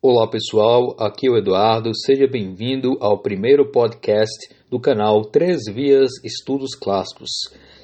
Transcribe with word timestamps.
Olá 0.00 0.30
pessoal, 0.30 0.94
aqui 0.96 1.26
é 1.26 1.30
o 1.32 1.36
Eduardo, 1.36 1.90
seja 1.92 2.28
bem-vindo 2.28 2.96
ao 3.00 3.20
primeiro 3.20 3.68
podcast 3.72 4.48
do 4.70 4.78
canal 4.78 5.22
Três 5.22 5.62
Vias 5.74 6.08
Estudos 6.22 6.76
Clássicos. 6.76 7.30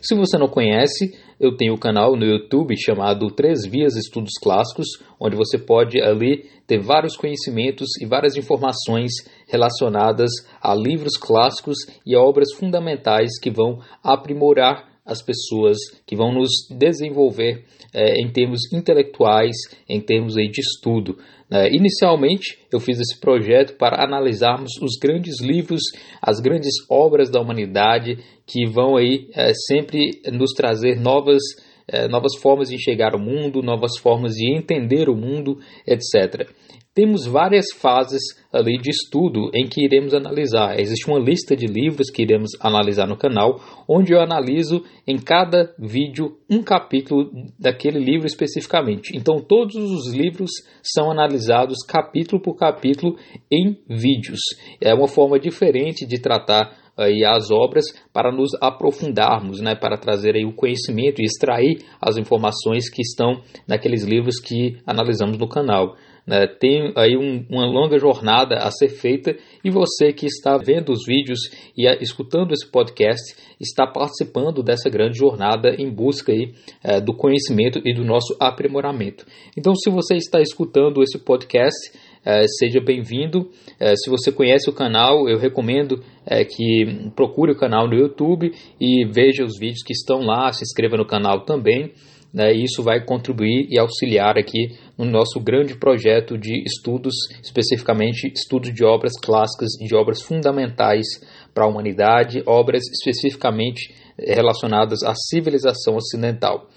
Se 0.01 0.15
você 0.15 0.39
não 0.39 0.47
conhece, 0.47 1.13
eu 1.41 1.57
tenho 1.57 1.75
um 1.75 1.77
canal 1.77 2.15
no 2.15 2.25
YouTube 2.25 2.73
chamado 2.79 3.27
Três 3.35 3.67
Vias 3.67 3.97
Estudos 3.97 4.35
Clássicos, 4.41 4.87
onde 5.19 5.35
você 5.35 5.59
pode 5.59 6.01
ali 6.01 6.49
ter 6.69 6.79
vários 6.79 7.17
conhecimentos 7.17 7.89
e 8.01 8.07
várias 8.07 8.37
informações 8.37 9.11
relacionadas 9.49 10.31
a 10.63 10.73
livros 10.73 11.17
clássicos 11.17 11.79
e 12.07 12.15
a 12.15 12.21
obras 12.21 12.55
fundamentais 12.55 13.41
que 13.43 13.51
vão 13.51 13.81
aprimorar 14.05 14.95
as 15.05 15.21
pessoas, 15.21 15.77
que 16.07 16.17
vão 16.17 16.33
nos 16.33 16.51
desenvolver 16.71 17.65
é, 17.93 18.21
em 18.21 18.33
termos 18.33 18.73
intelectuais, 18.73 19.55
em 19.89 20.01
termos 20.01 20.37
aí, 20.37 20.49
de 20.49 20.61
estudo. 20.61 21.19
É, 21.55 21.69
inicialmente, 21.73 22.59
eu 22.73 22.81
fiz 22.81 22.99
esse 22.99 23.17
projeto 23.21 23.77
para 23.77 24.05
analisarmos 24.05 24.73
os 24.83 24.99
grandes 25.01 25.41
livros, 25.41 25.83
as 26.21 26.41
grandes 26.41 26.73
obras 26.91 27.31
da 27.31 27.41
humanidade 27.41 28.19
que 28.45 28.67
vão 28.67 28.97
aí 28.97 29.29
é, 29.33 29.53
sempre 29.69 30.21
nos 30.33 30.51
trazer 30.51 31.01
novas 31.01 31.41
é, 31.87 32.09
novas 32.09 32.35
formas 32.41 32.71
de 32.71 32.75
enxergar 32.75 33.15
o 33.15 33.21
mundo, 33.21 33.63
novas 33.63 33.99
formas 33.99 34.33
de 34.33 34.51
entender 34.51 35.09
o 35.09 35.15
mundo, 35.15 35.59
etc. 35.87 36.51
Temos 36.95 37.27
várias 37.27 37.67
fases 37.75 38.23
ali 38.53 38.79
de 38.79 38.89
estudo 38.89 39.51
em 39.53 39.67
que 39.67 39.85
iremos 39.85 40.15
analisar. 40.15 40.79
Existe 40.79 41.09
uma 41.09 41.19
lista 41.19 41.57
de 41.57 41.67
livros 41.67 42.09
que 42.09 42.23
iremos 42.23 42.51
analisar 42.61 43.09
no 43.09 43.17
canal, 43.17 43.59
onde 43.89 44.13
eu 44.13 44.21
analiso 44.21 44.85
em 45.05 45.19
cada 45.19 45.75
vídeo 45.77 46.39
um 46.49 46.63
capítulo 46.63 47.29
daquele 47.59 47.99
livro 47.99 48.29
especificamente. 48.29 49.11
Então, 49.17 49.41
todos 49.41 49.75
os 49.75 50.15
livros 50.15 50.53
são 50.85 51.11
analisados 51.11 51.79
capítulo 51.85 52.41
por 52.41 52.55
capítulo 52.55 53.17
em 53.51 53.77
vídeos. 53.89 54.39
É 54.81 54.95
uma 54.95 55.09
forma 55.09 55.37
diferente 55.41 56.07
de 56.07 56.21
tratar 56.21 56.85
aí 56.97 57.25
as 57.25 57.51
obras 57.51 57.87
para 58.13 58.31
nos 58.31 58.51
aprofundarmos, 58.61 59.61
né, 59.61 59.75
para 59.75 59.99
trazer 59.99 60.37
aí 60.37 60.45
o 60.45 60.55
conhecimento 60.55 61.21
e 61.21 61.25
extrair 61.25 61.85
as 62.01 62.17
informações 62.17 62.89
que 62.89 63.03
estão 63.03 63.43
naqueles 63.67 64.05
livros 64.05 64.39
que 64.39 64.77
analisamos 64.87 65.37
no 65.37 65.49
canal. 65.49 65.97
Né? 66.27 66.47
Tem 66.47 66.93
aí 66.97 67.17
um, 67.17 67.45
uma 67.51 67.67
longa 67.67 67.99
jornada 67.99 68.57
a 68.57 68.71
ser 68.71 68.89
feita 68.89 69.37
e 69.63 69.71
você 69.71 70.13
que 70.13 70.27
está 70.27 70.57
vendo 70.57 70.91
os 70.91 71.05
vídeos 71.07 71.41
e 71.77 71.87
a, 71.87 71.95
escutando 72.01 72.53
esse 72.53 72.67
podcast 72.71 73.37
está 73.61 73.87
participando 73.87 74.63
dessa 74.63 74.89
grande 74.89 75.19
jornada 75.19 75.75
em 75.79 75.91
busca 75.91 76.33
aí, 76.33 76.53
é, 76.83 77.01
do 77.01 77.15
conhecimento 77.15 77.81
e 77.85 77.95
do 77.95 78.05
nosso 78.05 78.37
aprimoramento. 78.41 79.27
Então, 79.57 79.75
se 79.75 79.91
você 79.91 80.17
está 80.17 80.41
escutando 80.41 81.03
esse 81.03 81.19
podcast, 81.19 81.93
é, 82.25 82.43
seja 82.59 82.81
bem-vindo. 82.81 83.51
É, 83.79 83.95
se 83.95 84.09
você 84.09 84.33
conhece 84.33 84.69
o 84.71 84.73
canal, 84.73 85.29
eu 85.29 85.39
recomendo 85.39 86.03
é, 86.27 86.45
que 86.45 87.11
procure 87.15 87.53
o 87.53 87.57
canal 87.57 87.87
no 87.87 87.95
YouTube 87.95 88.51
e 88.81 89.05
veja 89.05 89.45
os 89.45 89.59
vídeos 89.59 89.83
que 89.85 89.93
estão 89.93 90.21
lá, 90.21 90.51
se 90.53 90.63
inscreva 90.63 90.97
no 90.97 91.07
canal 91.07 91.45
também. 91.45 91.93
Né, 92.35 92.53
isso 92.53 92.83
vai 92.83 93.05
contribuir 93.05 93.69
e 93.71 93.79
auxiliar 93.79 94.37
aqui 94.37 94.77
no 94.99 95.05
nosso 95.05 95.39
grande 95.39 95.77
projeto 95.77 96.37
de 96.37 96.65
estudos, 96.65 97.15
especificamente 97.41 98.27
estudos 98.35 98.75
de 98.75 98.85
obras 98.85 99.13
clássicas, 99.21 99.71
de 99.79 99.95
obras 99.95 100.21
fundamentais 100.21 101.07
para 101.55 101.65
a 101.65 101.69
humanidade, 101.69 102.43
obras 102.45 102.83
especificamente 102.91 103.95
relacionadas 104.19 105.05
à 105.05 105.15
civilização 105.15 105.95
ocidental. 105.95 106.69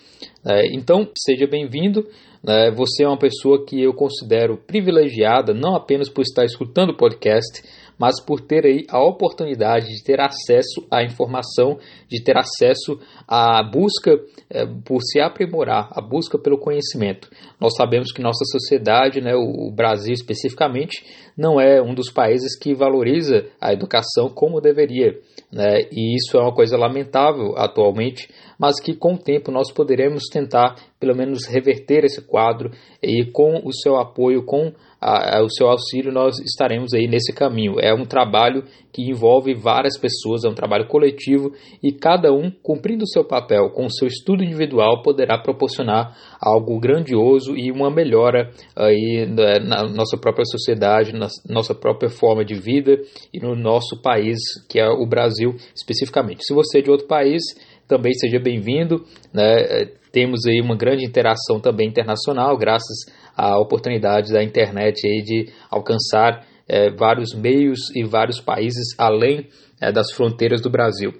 É, 0.46 0.68
então, 0.76 1.10
seja 1.18 1.48
bem-vindo. 1.48 2.08
É, 2.48 2.72
você 2.72 3.04
é 3.04 3.08
uma 3.08 3.18
pessoa 3.18 3.66
que 3.66 3.82
eu 3.82 3.94
considero 3.94 4.58
privilegiada, 4.58 5.54
não 5.54 5.76
apenas 5.76 6.08
por 6.08 6.22
estar 6.22 6.46
escutando 6.46 6.92
o 6.92 6.98
podcast, 6.98 7.64
mas 7.98 8.22
por 8.24 8.42
ter 8.42 8.66
aí 8.66 8.86
a 8.90 9.04
oportunidade 9.04 9.88
de 9.88 10.04
ter 10.04 10.20
acesso 10.20 10.86
à 10.92 11.04
informação, 11.04 11.78
de 12.08 12.24
ter 12.24 12.38
acesso 12.38 13.00
à 13.28 13.64
busca 13.64 14.12
é, 14.50 14.66
por 14.86 15.02
se 15.02 15.20
aprimorar, 15.20 15.90
a 15.92 16.02
busca 16.02 16.38
pelo 16.38 16.60
conhecimento. 16.60 17.30
Nós 17.60 17.76
sabemos 17.76 18.12
que 18.12 18.22
nossa 18.22 18.46
sociedade, 18.46 19.22
né, 19.22 19.36
o 19.36 19.72
Brasil 19.72 20.14
especificamente, 20.14 21.04
não 21.38 21.60
é 21.60 21.82
um 21.82 21.94
dos 21.94 22.12
países 22.12 22.58
que 22.58 22.74
valoriza 22.74 23.46
a 23.60 23.74
educação 23.74 24.30
como 24.30 24.62
deveria. 24.62 25.20
Né, 25.52 25.82
e 25.92 26.16
isso 26.16 26.38
é 26.38 26.42
uma 26.42 26.54
coisa 26.54 26.78
lamentável 26.78 27.58
atualmente, 27.58 28.30
mas 28.60 28.80
que 28.80 28.94
com 28.94 29.14
o 29.14 29.18
tempo 29.18 29.52
nós 29.52 29.72
poderemos 29.72 30.24
tentar 30.32 30.76
pelo 31.00 31.16
menos 31.16 31.46
reverter 31.46 32.04
esse 32.04 32.22
quadro 32.22 32.72
e 33.02 33.26
com 33.32 33.62
o 33.64 33.72
seu 33.72 33.98
apoio, 33.98 34.44
com 34.44 34.74
a, 35.00 35.38
a, 35.38 35.44
o 35.44 35.50
seu 35.50 35.68
auxílio, 35.68 36.12
nós 36.12 36.40
estaremos 36.40 36.94
aí 36.94 37.08
nesse 37.08 37.34
caminho. 37.34 37.80
É 37.80 37.94
um 37.94 38.06
trabalho 38.06 38.64
que 38.92 39.04
envolve 39.04 39.54
várias 39.54 39.98
pessoas, 39.98 40.44
é 40.44 40.50
um 40.50 40.56
trabalho 40.56 40.88
coletivo 40.88 41.52
e 41.84 41.92
cada 41.92 42.34
um 42.34 42.50
cumprindo 42.50 43.04
o 43.04 43.08
seu 43.08 43.24
papel 43.24 43.70
com 43.70 43.86
o 43.86 43.92
seu 43.92 44.08
estudo 44.08 44.44
individual 44.44 45.04
poderá 45.04 45.38
proporcionar 45.38 46.18
algo 46.42 46.80
grandioso 46.80 47.56
e 47.56 47.72
uma 47.72 47.92
melhora 47.92 48.52
aí 48.76 49.28
né, 49.28 49.60
na 49.60 49.84
nossa 49.88 50.18
própria 50.18 50.46
sociedade, 50.46 51.14
na 51.14 51.28
nossa 51.48 51.76
própria 51.76 52.10
forma 52.10 52.44
de 52.44 52.56
vida 52.56 52.98
e 53.32 53.40
no 53.40 53.56
nosso 53.56 54.02
país, 54.02 54.40
que 54.68 54.80
é 54.80 54.90
o 54.90 55.06
Brasil 55.06 55.56
especificamente. 55.76 56.44
Se 56.44 56.54
você 56.54 56.80
é 56.80 56.82
de 56.82 56.90
outro 56.90 57.08
país, 57.08 57.44
também 57.88 58.14
seja 58.14 58.40
bem-vindo. 58.40 59.06
Né? 59.34 59.86
Temos 60.12 60.46
aí 60.48 60.60
uma 60.60 60.76
grande 60.76 61.06
interação 61.06 61.60
também 61.60 61.88
internacional, 61.88 62.58
graças 62.58 63.06
à 63.38 63.60
oportunidade 63.60 64.34
da 64.34 64.44
internet 64.44 65.06
aí 65.06 65.22
de 65.22 65.54
alcançar 65.70 66.44
é, 66.68 66.90
vários 66.90 67.36
meios 67.36 67.96
e 67.96 68.04
vários 68.04 68.42
países 68.42 68.96
além 68.98 69.48
é, 69.80 69.92
das 69.92 70.12
fronteiras 70.12 70.60
do 70.60 70.72
Brasil. 70.72 71.14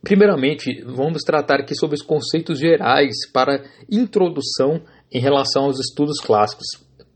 Primeiramente, 0.00 0.82
vamos 0.86 1.22
tratar 1.22 1.60
aqui 1.60 1.74
sobre 1.74 1.96
os 1.96 2.02
conceitos 2.02 2.60
gerais 2.60 3.14
para 3.32 3.64
introdução 3.90 4.80
em 5.12 5.20
relação 5.20 5.64
aos 5.64 5.80
estudos 5.80 6.20
clássicos. 6.20 6.66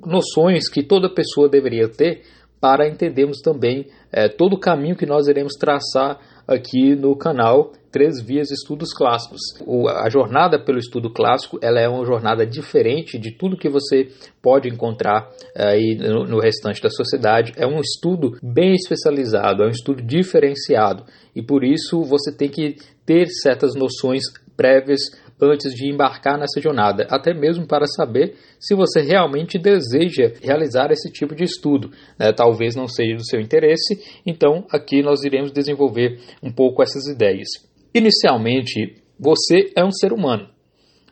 Noções 0.04 0.69
que 0.69 0.82
toda 0.82 1.08
pessoa 1.08 1.48
deveria 1.48 1.88
ter 1.88 2.22
para 2.60 2.88
entendermos 2.88 3.41
também 3.41 3.86
é, 4.10 4.28
todo 4.28 4.54
o 4.54 4.60
caminho 4.60 4.97
que 4.97 5.06
nós 5.06 5.28
iremos 5.28 5.54
traçar 5.54 6.19
aqui 6.47 6.94
no 6.94 7.16
canal 7.16 7.72
Três 7.91 8.22
Vias 8.22 8.50
Estudos 8.50 8.94
Clássicos. 8.94 9.41
O, 9.66 9.86
a 9.86 10.08
jornada 10.08 10.58
pelo 10.58 10.78
estudo 10.78 11.12
clássico 11.12 11.58
ela 11.62 11.78
é 11.78 11.86
uma 11.86 12.04
jornada 12.06 12.47
diferente 12.47 13.19
de 13.19 13.36
tudo 13.36 13.56
que 13.56 13.69
você 13.69 14.08
pode 14.41 14.69
encontrar 14.69 15.28
eh, 15.54 15.69
aí 15.69 15.97
no, 15.97 16.25
no 16.25 16.41
restante 16.41 16.81
da 16.82 16.88
sociedade. 16.88 17.52
É 17.56 17.66
um 17.66 17.81
estudo 17.81 18.38
bem 18.42 18.75
especializado, 18.75 19.62
é 19.62 19.66
um 19.66 19.70
estudo 19.70 20.02
diferenciado 20.02 21.04
e 21.36 21.42
por 21.42 21.62
isso 21.62 22.02
você 22.02 22.34
tem 22.34 22.48
que 22.48 22.76
ter 23.04 23.26
certas 23.28 23.75
noções 23.75 24.22
prévias 24.56 25.00
antes 25.42 25.75
de 25.75 25.91
embarcar 25.91 26.38
nessa 26.38 26.60
jornada, 26.60 27.06
até 27.10 27.34
mesmo 27.34 27.66
para 27.66 27.86
saber 27.86 28.36
se 28.60 28.75
você 28.75 29.00
realmente 29.00 29.58
deseja 29.58 30.32
realizar 30.41 30.91
esse 30.92 31.10
tipo 31.10 31.34
de 31.34 31.44
estudo. 31.44 31.91
Né? 32.19 32.32
Talvez 32.32 32.76
não 32.76 32.86
seja 32.86 33.16
do 33.16 33.26
seu 33.26 33.41
interesse, 33.41 34.20
então 34.25 34.64
aqui 34.70 35.02
nós 35.02 35.25
iremos 35.25 35.50
desenvolver 35.50 36.20
um 36.42 36.52
pouco 36.52 36.82
essas 36.82 37.06
ideias. 37.06 37.48
Inicialmente, 37.92 39.02
você 39.19 39.70
é 39.76 39.84
um 39.84 39.91
ser 39.91 40.12
humano. 40.12 40.48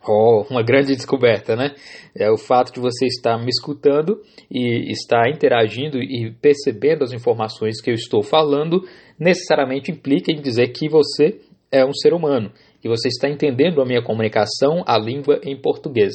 Oh, 0.06 0.46
uma 0.48 0.62
grande 0.62 0.96
descoberta, 0.96 1.54
né? 1.54 1.74
É 2.16 2.30
o 2.30 2.38
fato 2.38 2.72
de 2.72 2.80
você 2.80 3.04
estar 3.04 3.36
me 3.36 3.50
escutando 3.50 4.22
e 4.50 4.90
estar 4.90 5.28
interagindo 5.28 5.98
e 5.98 6.32
percebendo 6.40 7.04
as 7.04 7.12
informações 7.12 7.82
que 7.82 7.90
eu 7.90 7.94
estou 7.94 8.22
falando, 8.22 8.82
necessariamente 9.18 9.90
implica 9.90 10.32
em 10.32 10.40
dizer 10.40 10.68
que 10.68 10.88
você 10.88 11.40
é 11.70 11.84
um 11.84 11.92
ser 11.92 12.14
humano 12.14 12.50
que 12.80 12.88
você 12.88 13.08
está 13.08 13.28
entendendo 13.28 13.80
a 13.80 13.84
minha 13.84 14.02
comunicação, 14.02 14.82
a 14.86 14.98
língua 14.98 15.40
em 15.44 15.60
português. 15.60 16.12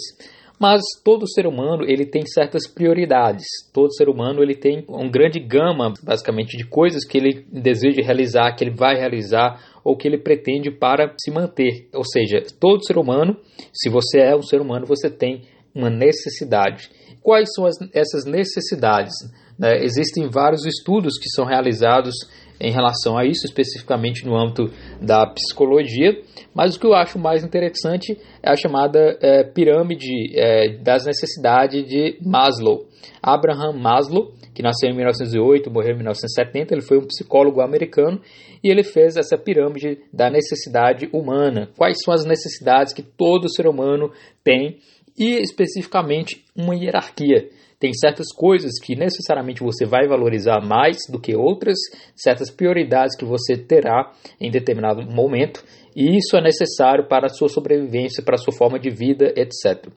Mas 0.59 0.81
todo 1.03 1.29
ser 1.29 1.45
humano 1.45 1.83
ele 1.83 2.05
tem 2.05 2.25
certas 2.25 2.67
prioridades. 2.67 3.45
Todo 3.73 3.93
ser 3.93 4.07
humano 4.07 4.41
ele 4.41 4.55
tem 4.55 4.85
um 4.87 5.09
grande 5.09 5.39
gama, 5.39 5.93
basicamente, 6.01 6.57
de 6.57 6.65
coisas 6.65 7.05
que 7.05 7.17
ele 7.17 7.45
deseja 7.51 8.01
realizar, 8.01 8.53
que 8.55 8.63
ele 8.63 8.75
vai 8.75 8.95
realizar 8.95 9.59
ou 9.83 9.97
que 9.97 10.07
ele 10.07 10.17
pretende 10.17 10.71
para 10.71 11.13
se 11.19 11.29
manter. 11.29 11.89
Ou 11.93 12.03
seja, 12.03 12.41
todo 12.59 12.85
ser 12.85 12.97
humano, 12.97 13.37
se 13.73 13.89
você 13.89 14.19
é 14.19 14.35
um 14.35 14.41
ser 14.41 14.61
humano, 14.61 14.85
você 14.85 15.09
tem 15.09 15.41
uma 15.73 15.89
necessidade. 15.89 16.89
Quais 17.21 17.49
são 17.53 17.65
as, 17.65 17.75
essas 17.93 18.25
necessidades? 18.25 19.13
Né? 19.59 19.83
Existem 19.83 20.29
vários 20.29 20.65
estudos 20.65 21.17
que 21.19 21.29
são 21.29 21.45
realizados 21.45 22.15
em 22.59 22.71
relação 22.71 23.17
a 23.17 23.25
isso, 23.25 23.45
especificamente 23.45 24.25
no 24.25 24.35
âmbito 24.35 24.69
da 25.01 25.25
psicologia, 25.27 26.21
mas 26.53 26.75
o 26.75 26.79
que 26.79 26.85
eu 26.85 26.93
acho 26.93 27.19
mais 27.19 27.43
interessante 27.43 28.17
é 28.41 28.49
a 28.49 28.55
chamada 28.55 29.17
é, 29.21 29.43
pirâmide 29.43 30.33
é, 30.35 30.77
das 30.77 31.05
necessidades 31.05 31.87
de 31.87 32.17
Maslow. 32.21 32.85
Abraham 33.21 33.73
Maslow, 33.73 34.31
que 34.53 34.63
nasceu 34.63 34.89
em 34.89 34.95
1908, 34.95 35.69
morreu 35.69 35.91
em 35.91 35.97
1970, 35.97 36.73
ele 36.73 36.81
foi 36.81 36.97
um 36.97 37.05
psicólogo 37.05 37.61
americano 37.61 38.21
e 38.63 38.69
ele 38.69 38.83
fez 38.83 39.17
essa 39.17 39.37
pirâmide 39.37 39.99
da 40.13 40.29
necessidade 40.29 41.09
humana. 41.11 41.69
Quais 41.77 41.97
são 42.03 42.13
as 42.13 42.25
necessidades 42.25 42.93
que 42.93 43.03
todo 43.03 43.49
ser 43.49 43.67
humano 43.67 44.11
tem 44.43 44.77
e 45.17 45.41
especificamente 45.41 46.43
uma 46.55 46.75
hierarquia 46.75 47.49
tem 47.79 47.93
certas 47.93 48.27
coisas 48.33 48.71
que 48.81 48.95
necessariamente 48.95 49.61
você 49.61 49.85
vai 49.85 50.07
valorizar 50.07 50.61
mais 50.61 50.97
do 51.09 51.19
que 51.19 51.35
outras, 51.35 51.77
certas 52.15 52.49
prioridades 52.49 53.15
que 53.17 53.25
você 53.25 53.57
terá 53.57 54.11
em 54.39 54.49
determinado 54.49 55.01
momento, 55.03 55.63
e 55.95 56.17
isso 56.17 56.35
é 56.35 56.41
necessário 56.41 57.07
para 57.07 57.27
a 57.27 57.29
sua 57.29 57.47
sobrevivência, 57.47 58.23
para 58.23 58.35
a 58.35 58.37
sua 58.37 58.53
forma 58.53 58.79
de 58.79 58.89
vida, 58.89 59.33
etc. 59.35 59.87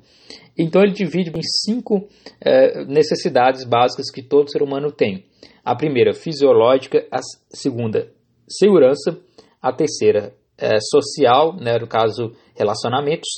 Então 0.56 0.82
ele 0.82 0.92
divide 0.92 1.30
em 1.30 1.42
cinco 1.42 2.08
é, 2.40 2.84
necessidades 2.84 3.64
básicas 3.64 4.10
que 4.10 4.22
todo 4.22 4.50
ser 4.50 4.62
humano 4.62 4.90
tem. 4.90 5.24
A 5.64 5.74
primeira, 5.74 6.14
fisiológica, 6.14 7.06
a 7.10 7.18
segunda, 7.50 8.10
segurança, 8.48 9.18
a 9.60 9.72
terceira, 9.72 10.32
é, 10.56 10.78
social, 10.80 11.56
né, 11.56 11.78
no 11.78 11.86
caso, 11.86 12.32
relacionamentos, 12.56 13.28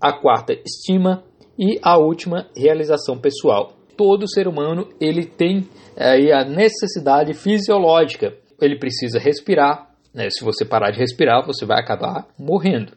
a 0.00 0.12
quarta, 0.12 0.52
estima 0.52 1.24
e 1.58 1.78
a 1.82 1.98
última, 1.98 2.46
realização 2.56 3.18
pessoal. 3.18 3.72
Todo 3.96 4.28
ser 4.28 4.48
humano 4.48 4.88
ele 5.00 5.26
tem 5.26 5.68
é, 5.96 6.32
a 6.32 6.44
necessidade 6.44 7.34
fisiológica. 7.34 8.34
Ele 8.60 8.78
precisa 8.78 9.18
respirar. 9.18 9.90
Né? 10.14 10.28
Se 10.30 10.44
você 10.44 10.64
parar 10.64 10.90
de 10.90 10.98
respirar, 10.98 11.44
você 11.46 11.64
vai 11.64 11.80
acabar 11.80 12.26
morrendo. 12.38 12.92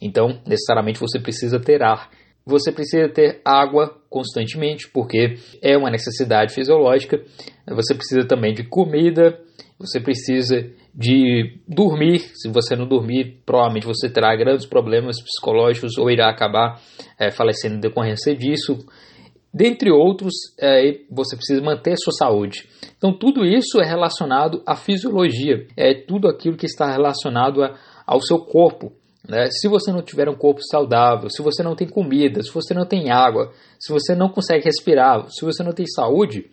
Então, 0.00 0.40
necessariamente 0.46 1.00
você 1.00 1.18
precisa 1.18 1.58
ter 1.58 1.82
ar. 1.82 2.10
Você 2.46 2.70
precisa 2.70 3.08
ter 3.08 3.40
água 3.44 3.96
constantemente, 4.10 4.88
porque 4.90 5.36
é 5.62 5.76
uma 5.78 5.90
necessidade 5.90 6.52
fisiológica. 6.52 7.22
Você 7.66 7.94
precisa 7.94 8.26
também 8.26 8.52
de 8.52 8.64
comida, 8.64 9.40
você 9.78 9.98
precisa 9.98 10.70
de 10.94 11.58
dormir. 11.66 12.20
Se 12.34 12.48
você 12.48 12.76
não 12.76 12.86
dormir, 12.86 13.42
provavelmente 13.44 13.86
você 13.86 14.08
terá 14.08 14.34
grandes 14.36 14.66
problemas 14.66 15.20
psicológicos 15.20 15.98
ou 15.98 16.10
irá 16.10 16.30
acabar 16.30 16.80
é, 17.18 17.30
falecendo 17.30 17.76
em 17.76 17.80
decorrência 17.80 18.34
disso. 18.36 18.78
Dentre 19.52 19.90
outros, 19.90 20.32
é, 20.60 21.00
você 21.10 21.36
precisa 21.36 21.62
manter 21.62 21.92
a 21.92 21.96
sua 21.96 22.12
saúde. 22.12 22.68
Então, 22.96 23.16
tudo 23.16 23.44
isso 23.44 23.80
é 23.80 23.86
relacionado 23.86 24.62
à 24.66 24.74
fisiologia, 24.74 25.66
é 25.76 25.94
tudo 25.94 26.28
aquilo 26.28 26.56
que 26.56 26.66
está 26.66 26.90
relacionado 26.90 27.62
a, 27.62 27.76
ao 28.04 28.20
seu 28.20 28.38
corpo. 28.38 28.92
Né? 29.28 29.48
Se 29.50 29.68
você 29.68 29.92
não 29.92 30.02
tiver 30.02 30.28
um 30.28 30.34
corpo 30.34 30.60
saudável, 30.62 31.30
se 31.30 31.40
você 31.42 31.62
não 31.62 31.76
tem 31.76 31.88
comida, 31.88 32.42
se 32.42 32.52
você 32.52 32.74
não 32.74 32.84
tem 32.84 33.10
água, 33.10 33.52
se 33.78 33.92
você 33.92 34.14
não 34.14 34.28
consegue 34.28 34.64
respirar, 34.64 35.26
se 35.30 35.44
você 35.44 35.62
não 35.62 35.72
tem 35.72 35.86
saúde, 35.86 36.50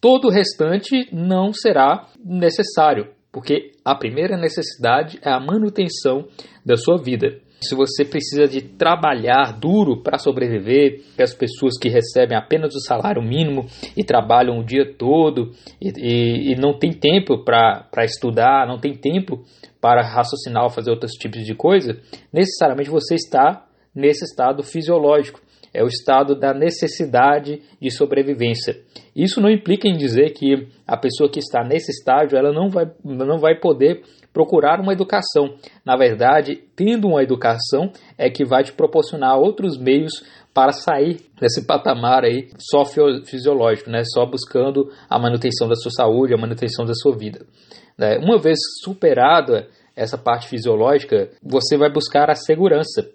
todo 0.00 0.28
o 0.28 0.30
restante 0.30 1.08
não 1.12 1.50
será 1.52 2.08
necessário, 2.22 3.08
porque 3.34 3.72
a 3.84 3.96
primeira 3.96 4.36
necessidade 4.36 5.18
é 5.20 5.28
a 5.28 5.40
manutenção 5.40 6.28
da 6.64 6.76
sua 6.76 6.96
vida. 6.96 7.40
Se 7.60 7.74
você 7.74 8.04
precisa 8.04 8.46
de 8.46 8.62
trabalhar 8.62 9.58
duro 9.58 10.04
para 10.04 10.18
sobreviver, 10.18 11.00
as 11.18 11.34
pessoas 11.34 11.76
que 11.76 11.88
recebem 11.88 12.38
apenas 12.38 12.76
o 12.76 12.80
salário 12.80 13.20
mínimo 13.20 13.66
e 13.96 14.04
trabalham 14.04 14.60
o 14.60 14.64
dia 14.64 14.94
todo 14.96 15.50
e, 15.82 15.88
e, 15.96 16.52
e 16.52 16.56
não 16.56 16.78
tem 16.78 16.92
tempo 16.92 17.42
para 17.42 18.04
estudar, 18.04 18.68
não 18.68 18.78
tem 18.78 18.94
tempo 18.94 19.42
para 19.80 20.06
raciocinar 20.06 20.62
ou 20.62 20.70
fazer 20.70 20.90
outros 20.90 21.12
tipos 21.12 21.44
de 21.44 21.56
coisa, 21.56 21.98
necessariamente 22.32 22.88
você 22.88 23.16
está 23.16 23.66
nesse 23.92 24.24
estado 24.24 24.62
fisiológico. 24.62 25.40
É 25.72 25.82
o 25.82 25.88
estado 25.88 26.34
da 26.34 26.52
necessidade 26.52 27.62
de 27.80 27.90
sobrevivência. 27.90 28.76
Isso 29.14 29.40
não 29.40 29.50
implica 29.50 29.88
em 29.88 29.96
dizer 29.96 30.30
que 30.32 30.68
a 30.86 30.96
pessoa 30.96 31.30
que 31.30 31.38
está 31.38 31.62
nesse 31.64 31.90
estágio 31.90 32.36
ela 32.36 32.52
não 32.52 32.68
vai, 32.68 32.90
não 33.04 33.38
vai 33.38 33.58
poder 33.58 34.02
procurar 34.32 34.80
uma 34.80 34.92
educação. 34.92 35.54
Na 35.84 35.96
verdade, 35.96 36.56
tendo 36.74 37.06
uma 37.06 37.22
educação 37.22 37.92
é 38.18 38.28
que 38.28 38.44
vai 38.44 38.64
te 38.64 38.72
proporcionar 38.72 39.38
outros 39.38 39.78
meios 39.78 40.24
para 40.52 40.72
sair 40.72 41.20
desse 41.40 41.66
patamar 41.66 42.24
aí 42.24 42.48
só 42.58 42.84
fisiológico, 43.24 43.90
né? 43.90 44.02
só 44.04 44.26
buscando 44.26 44.90
a 45.08 45.18
manutenção 45.18 45.68
da 45.68 45.74
sua 45.74 45.90
saúde, 45.90 46.34
a 46.34 46.38
manutenção 46.38 46.84
da 46.84 46.94
sua 46.94 47.16
vida. 47.16 47.46
Né? 47.96 48.18
Uma 48.18 48.38
vez 48.38 48.58
superada 48.82 49.68
essa 49.96 50.18
parte 50.18 50.48
fisiológica, 50.48 51.30
você 51.42 51.76
vai 51.76 51.90
buscar 51.90 52.28
a 52.28 52.34
segurança. 52.34 53.08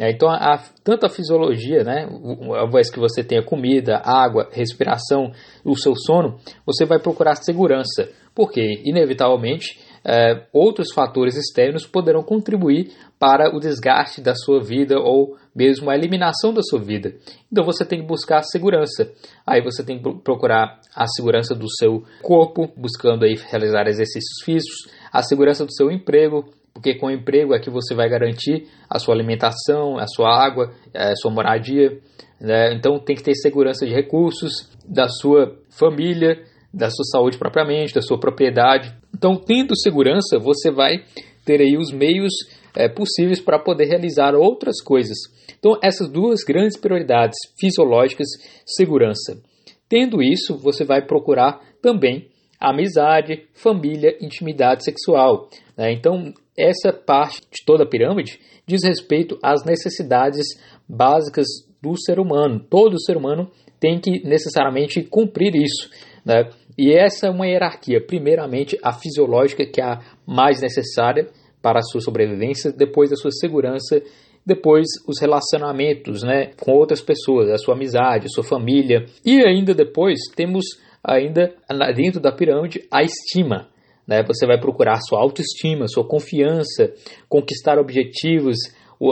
Né? 0.00 0.10
Então, 0.10 0.30
a, 0.30 0.58
tanto 0.82 1.04
a 1.04 1.10
fisiologia, 1.10 1.84
né? 1.84 2.08
uma 2.10 2.68
vez 2.70 2.90
que 2.90 2.98
você 2.98 3.22
tenha 3.22 3.44
comida, 3.44 4.00
água, 4.02 4.48
respiração, 4.50 5.30
o 5.62 5.76
seu 5.76 5.94
sono, 5.94 6.38
você 6.64 6.86
vai 6.86 6.98
procurar 6.98 7.34
segurança. 7.34 8.08
Porque, 8.34 8.80
inevitavelmente, 8.84 9.78
é, 10.02 10.46
outros 10.52 10.92
fatores 10.94 11.36
externos 11.36 11.86
poderão 11.86 12.22
contribuir 12.22 12.92
para 13.18 13.54
o 13.54 13.60
desgaste 13.60 14.22
da 14.22 14.34
sua 14.34 14.62
vida 14.62 14.98
ou 14.98 15.36
mesmo 15.54 15.90
a 15.90 15.94
eliminação 15.94 16.54
da 16.54 16.62
sua 16.62 16.80
vida. 16.80 17.12
Então 17.52 17.64
você 17.64 17.84
tem 17.84 18.00
que 18.00 18.06
buscar 18.06 18.38
a 18.38 18.42
segurança. 18.42 19.12
Aí 19.46 19.62
você 19.62 19.84
tem 19.84 20.00
que 20.00 20.22
procurar 20.22 20.80
a 20.94 21.06
segurança 21.06 21.54
do 21.54 21.66
seu 21.68 22.02
corpo, 22.22 22.72
buscando 22.76 23.26
aí 23.26 23.34
realizar 23.50 23.86
exercícios 23.88 24.42
físicos, 24.42 24.90
a 25.12 25.22
segurança 25.22 25.66
do 25.66 25.74
seu 25.74 25.90
emprego, 25.90 26.48
porque 26.72 26.94
com 26.94 27.06
o 27.06 27.10
emprego 27.10 27.54
é 27.54 27.60
que 27.60 27.70
você 27.70 27.94
vai 27.94 28.08
garantir 28.08 28.66
a 28.88 28.98
sua 28.98 29.14
alimentação, 29.14 29.98
a 29.98 30.06
sua 30.06 30.28
água, 30.28 30.72
a 30.94 31.14
sua 31.16 31.30
moradia. 31.30 31.98
Né? 32.40 32.74
Então 32.74 32.98
tem 32.98 33.16
que 33.16 33.22
ter 33.22 33.34
segurança 33.34 33.84
de 33.86 33.92
recursos, 33.92 34.70
da 34.88 35.08
sua 35.08 35.56
família, 35.78 36.42
da 36.72 36.88
sua 36.88 37.04
saúde 37.04 37.38
propriamente, 37.38 37.94
da 37.94 38.02
sua 38.02 38.18
propriedade. 38.18 38.94
Então, 39.14 39.36
tendo 39.36 39.76
segurança, 39.76 40.38
você 40.38 40.70
vai 40.70 41.04
ter 41.44 41.60
aí 41.60 41.76
os 41.76 41.92
meios 41.92 42.32
é, 42.74 42.88
possíveis 42.88 43.40
para 43.40 43.58
poder 43.58 43.86
realizar 43.86 44.34
outras 44.34 44.80
coisas. 44.82 45.18
Então, 45.58 45.78
essas 45.82 46.08
duas 46.08 46.42
grandes 46.44 46.78
prioridades 46.78 47.36
fisiológicas, 47.58 48.28
segurança. 48.64 49.40
Tendo 49.88 50.22
isso, 50.22 50.56
você 50.56 50.84
vai 50.84 51.04
procurar 51.04 51.60
também 51.82 52.28
amizade, 52.60 53.44
família, 53.54 54.16
intimidade 54.20 54.84
sexual. 54.84 55.48
Né? 55.80 55.92
Então, 55.92 56.34
essa 56.58 56.92
parte 56.92 57.40
de 57.40 57.64
toda 57.64 57.84
a 57.84 57.88
pirâmide 57.88 58.38
diz 58.66 58.84
respeito 58.84 59.38
às 59.42 59.64
necessidades 59.64 60.44
básicas 60.86 61.46
do 61.80 61.96
ser 61.98 62.20
humano. 62.20 62.60
Todo 62.60 63.00
ser 63.00 63.16
humano 63.16 63.50
tem 63.80 63.98
que 63.98 64.22
necessariamente 64.22 65.02
cumprir 65.02 65.56
isso. 65.56 65.88
Né? 66.22 66.50
E 66.76 66.92
essa 66.92 67.28
é 67.28 67.30
uma 67.30 67.46
hierarquia. 67.46 67.98
Primeiramente, 67.98 68.78
a 68.82 68.92
fisiológica, 68.92 69.64
que 69.64 69.80
é 69.80 69.84
a 69.84 70.00
mais 70.26 70.60
necessária 70.60 71.28
para 71.62 71.78
a 71.78 71.82
sua 71.82 72.02
sobrevivência, 72.02 72.70
depois 72.70 73.10
a 73.10 73.16
sua 73.16 73.30
segurança, 73.30 74.02
depois 74.44 74.86
os 75.08 75.18
relacionamentos 75.18 76.22
né, 76.22 76.50
com 76.60 76.72
outras 76.72 77.00
pessoas, 77.00 77.48
a 77.48 77.56
sua 77.56 77.74
amizade, 77.74 78.26
a 78.26 78.30
sua 78.30 78.44
família. 78.44 79.06
E 79.24 79.42
ainda 79.46 79.74
depois 79.74 80.18
temos 80.36 80.64
ainda 81.02 81.54
dentro 81.96 82.20
da 82.20 82.32
pirâmide 82.32 82.86
a 82.90 83.02
estima. 83.02 83.70
Né? 84.10 84.24
Você 84.24 84.44
vai 84.44 84.58
procurar 84.58 84.98
sua 85.08 85.20
autoestima, 85.20 85.86
sua 85.86 86.04
confiança, 86.04 86.92
conquistar 87.28 87.78
objetivos, 87.78 88.56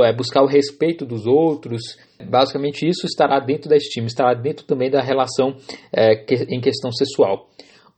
é, 0.05 0.13
buscar 0.13 0.43
o 0.43 0.47
respeito 0.47 1.07
dos 1.07 1.25
outros. 1.25 1.81
Basicamente, 2.29 2.85
isso 2.85 3.07
estará 3.07 3.39
dentro 3.39 3.71
da 3.71 3.77
estima, 3.77 4.09
estará 4.09 4.35
dentro 4.35 4.67
também 4.67 4.91
da 4.91 5.01
relação 5.01 5.57
é, 5.95 6.25
em 6.53 6.61
questão 6.61 6.91
sexual. 6.91 7.49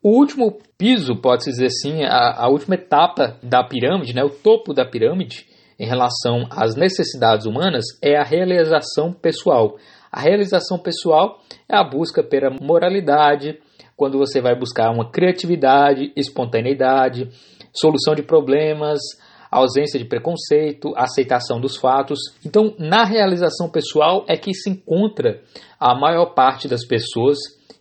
O 0.03 0.11
último 0.11 0.59
piso, 0.77 1.17
pode-se 1.17 1.51
dizer 1.51 1.67
assim, 1.67 2.05
a, 2.05 2.45
a, 2.45 2.49
última 2.49 2.75
etapa 2.75 3.39
da 3.43 3.65
pirâmide, 3.65 4.15
né, 4.15 4.23
o 4.23 4.31
topo 4.31 4.75
da 4.75 4.85
pirâmide, 4.85 5.47
em 5.79 5.87
relação 5.87 6.47
às 6.51 6.75
necessidades 6.75 7.47
humanas, 7.47 7.85
é 8.03 8.17
a 8.17 8.23
realização 8.23 9.13
pessoal. 9.13 9.77
A 10.13 10.21
realização 10.21 10.79
pessoal 10.79 11.39
é 11.67 11.77
a 11.77 11.85
busca 11.85 12.23
pela 12.23 12.51
moralidade, 12.51 13.59
quando 14.01 14.17
você 14.17 14.41
vai 14.41 14.59
buscar 14.59 14.91
uma 14.91 15.11
criatividade, 15.11 16.11
espontaneidade, 16.17 17.29
solução 17.71 18.15
de 18.15 18.23
problemas, 18.23 18.99
ausência 19.51 19.99
de 19.99 20.07
preconceito, 20.07 20.95
aceitação 20.97 21.61
dos 21.61 21.77
fatos. 21.77 22.19
Então, 22.43 22.75
na 22.79 23.05
realização 23.05 23.69
pessoal 23.69 24.25
é 24.27 24.39
que 24.39 24.55
se 24.55 24.71
encontra 24.71 25.43
a 25.79 25.95
maior 25.95 26.33
parte 26.35 26.67
das 26.67 26.83
pessoas 26.87 27.37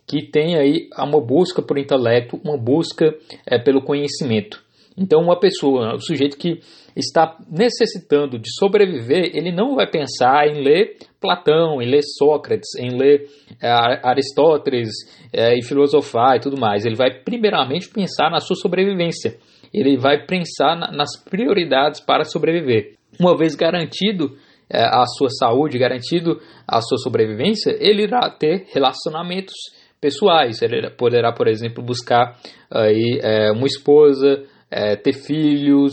que 0.06 0.30
tem 0.30 0.58
aí 0.58 0.90
uma 0.98 1.22
busca 1.22 1.62
por 1.62 1.78
intelecto, 1.78 2.38
uma 2.44 2.58
busca 2.58 3.14
é, 3.46 3.58
pelo 3.58 3.80
conhecimento. 3.80 4.62
Então, 5.00 5.20
uma 5.20 5.38
pessoa, 5.40 5.94
o 5.94 6.00
sujeito 6.00 6.36
que 6.36 6.60
está 6.94 7.38
necessitando 7.50 8.38
de 8.38 8.52
sobreviver, 8.58 9.30
ele 9.34 9.50
não 9.50 9.74
vai 9.74 9.90
pensar 9.90 10.46
em 10.46 10.62
ler 10.62 10.98
Platão, 11.18 11.80
em 11.80 11.88
ler 11.88 12.02
Sócrates, 12.18 12.68
em 12.78 12.98
ler 12.98 13.26
é, 13.62 13.70
Aristóteles 14.02 14.90
é, 15.32 15.56
e 15.56 15.62
filosofar 15.62 16.36
e 16.36 16.40
tudo 16.40 16.58
mais. 16.58 16.84
Ele 16.84 16.96
vai 16.96 17.10
primeiramente 17.22 17.88
pensar 17.88 18.30
na 18.30 18.40
sua 18.40 18.56
sobrevivência 18.56 19.38
ele 19.72 19.96
vai 19.96 20.24
pensar 20.26 20.76
na, 20.76 20.90
nas 20.90 21.16
prioridades 21.28 22.00
para 22.00 22.24
sobreviver. 22.24 22.94
Uma 23.18 23.36
vez 23.36 23.54
garantido 23.54 24.36
é, 24.68 24.82
a 24.82 25.04
sua 25.06 25.28
saúde, 25.30 25.78
garantido 25.78 26.40
a 26.66 26.80
sua 26.80 26.98
sobrevivência, 26.98 27.76
ele 27.80 28.02
irá 28.02 28.28
ter 28.30 28.66
relacionamentos 28.72 29.54
pessoais. 30.00 30.60
Ele 30.62 30.90
poderá, 30.90 31.32
por 31.32 31.48
exemplo, 31.48 31.82
buscar 31.82 32.36
aí, 32.70 33.20
é, 33.22 33.50
uma 33.52 33.66
esposa, 33.66 34.44
é, 34.70 34.96
ter 34.96 35.12
filhos, 35.12 35.92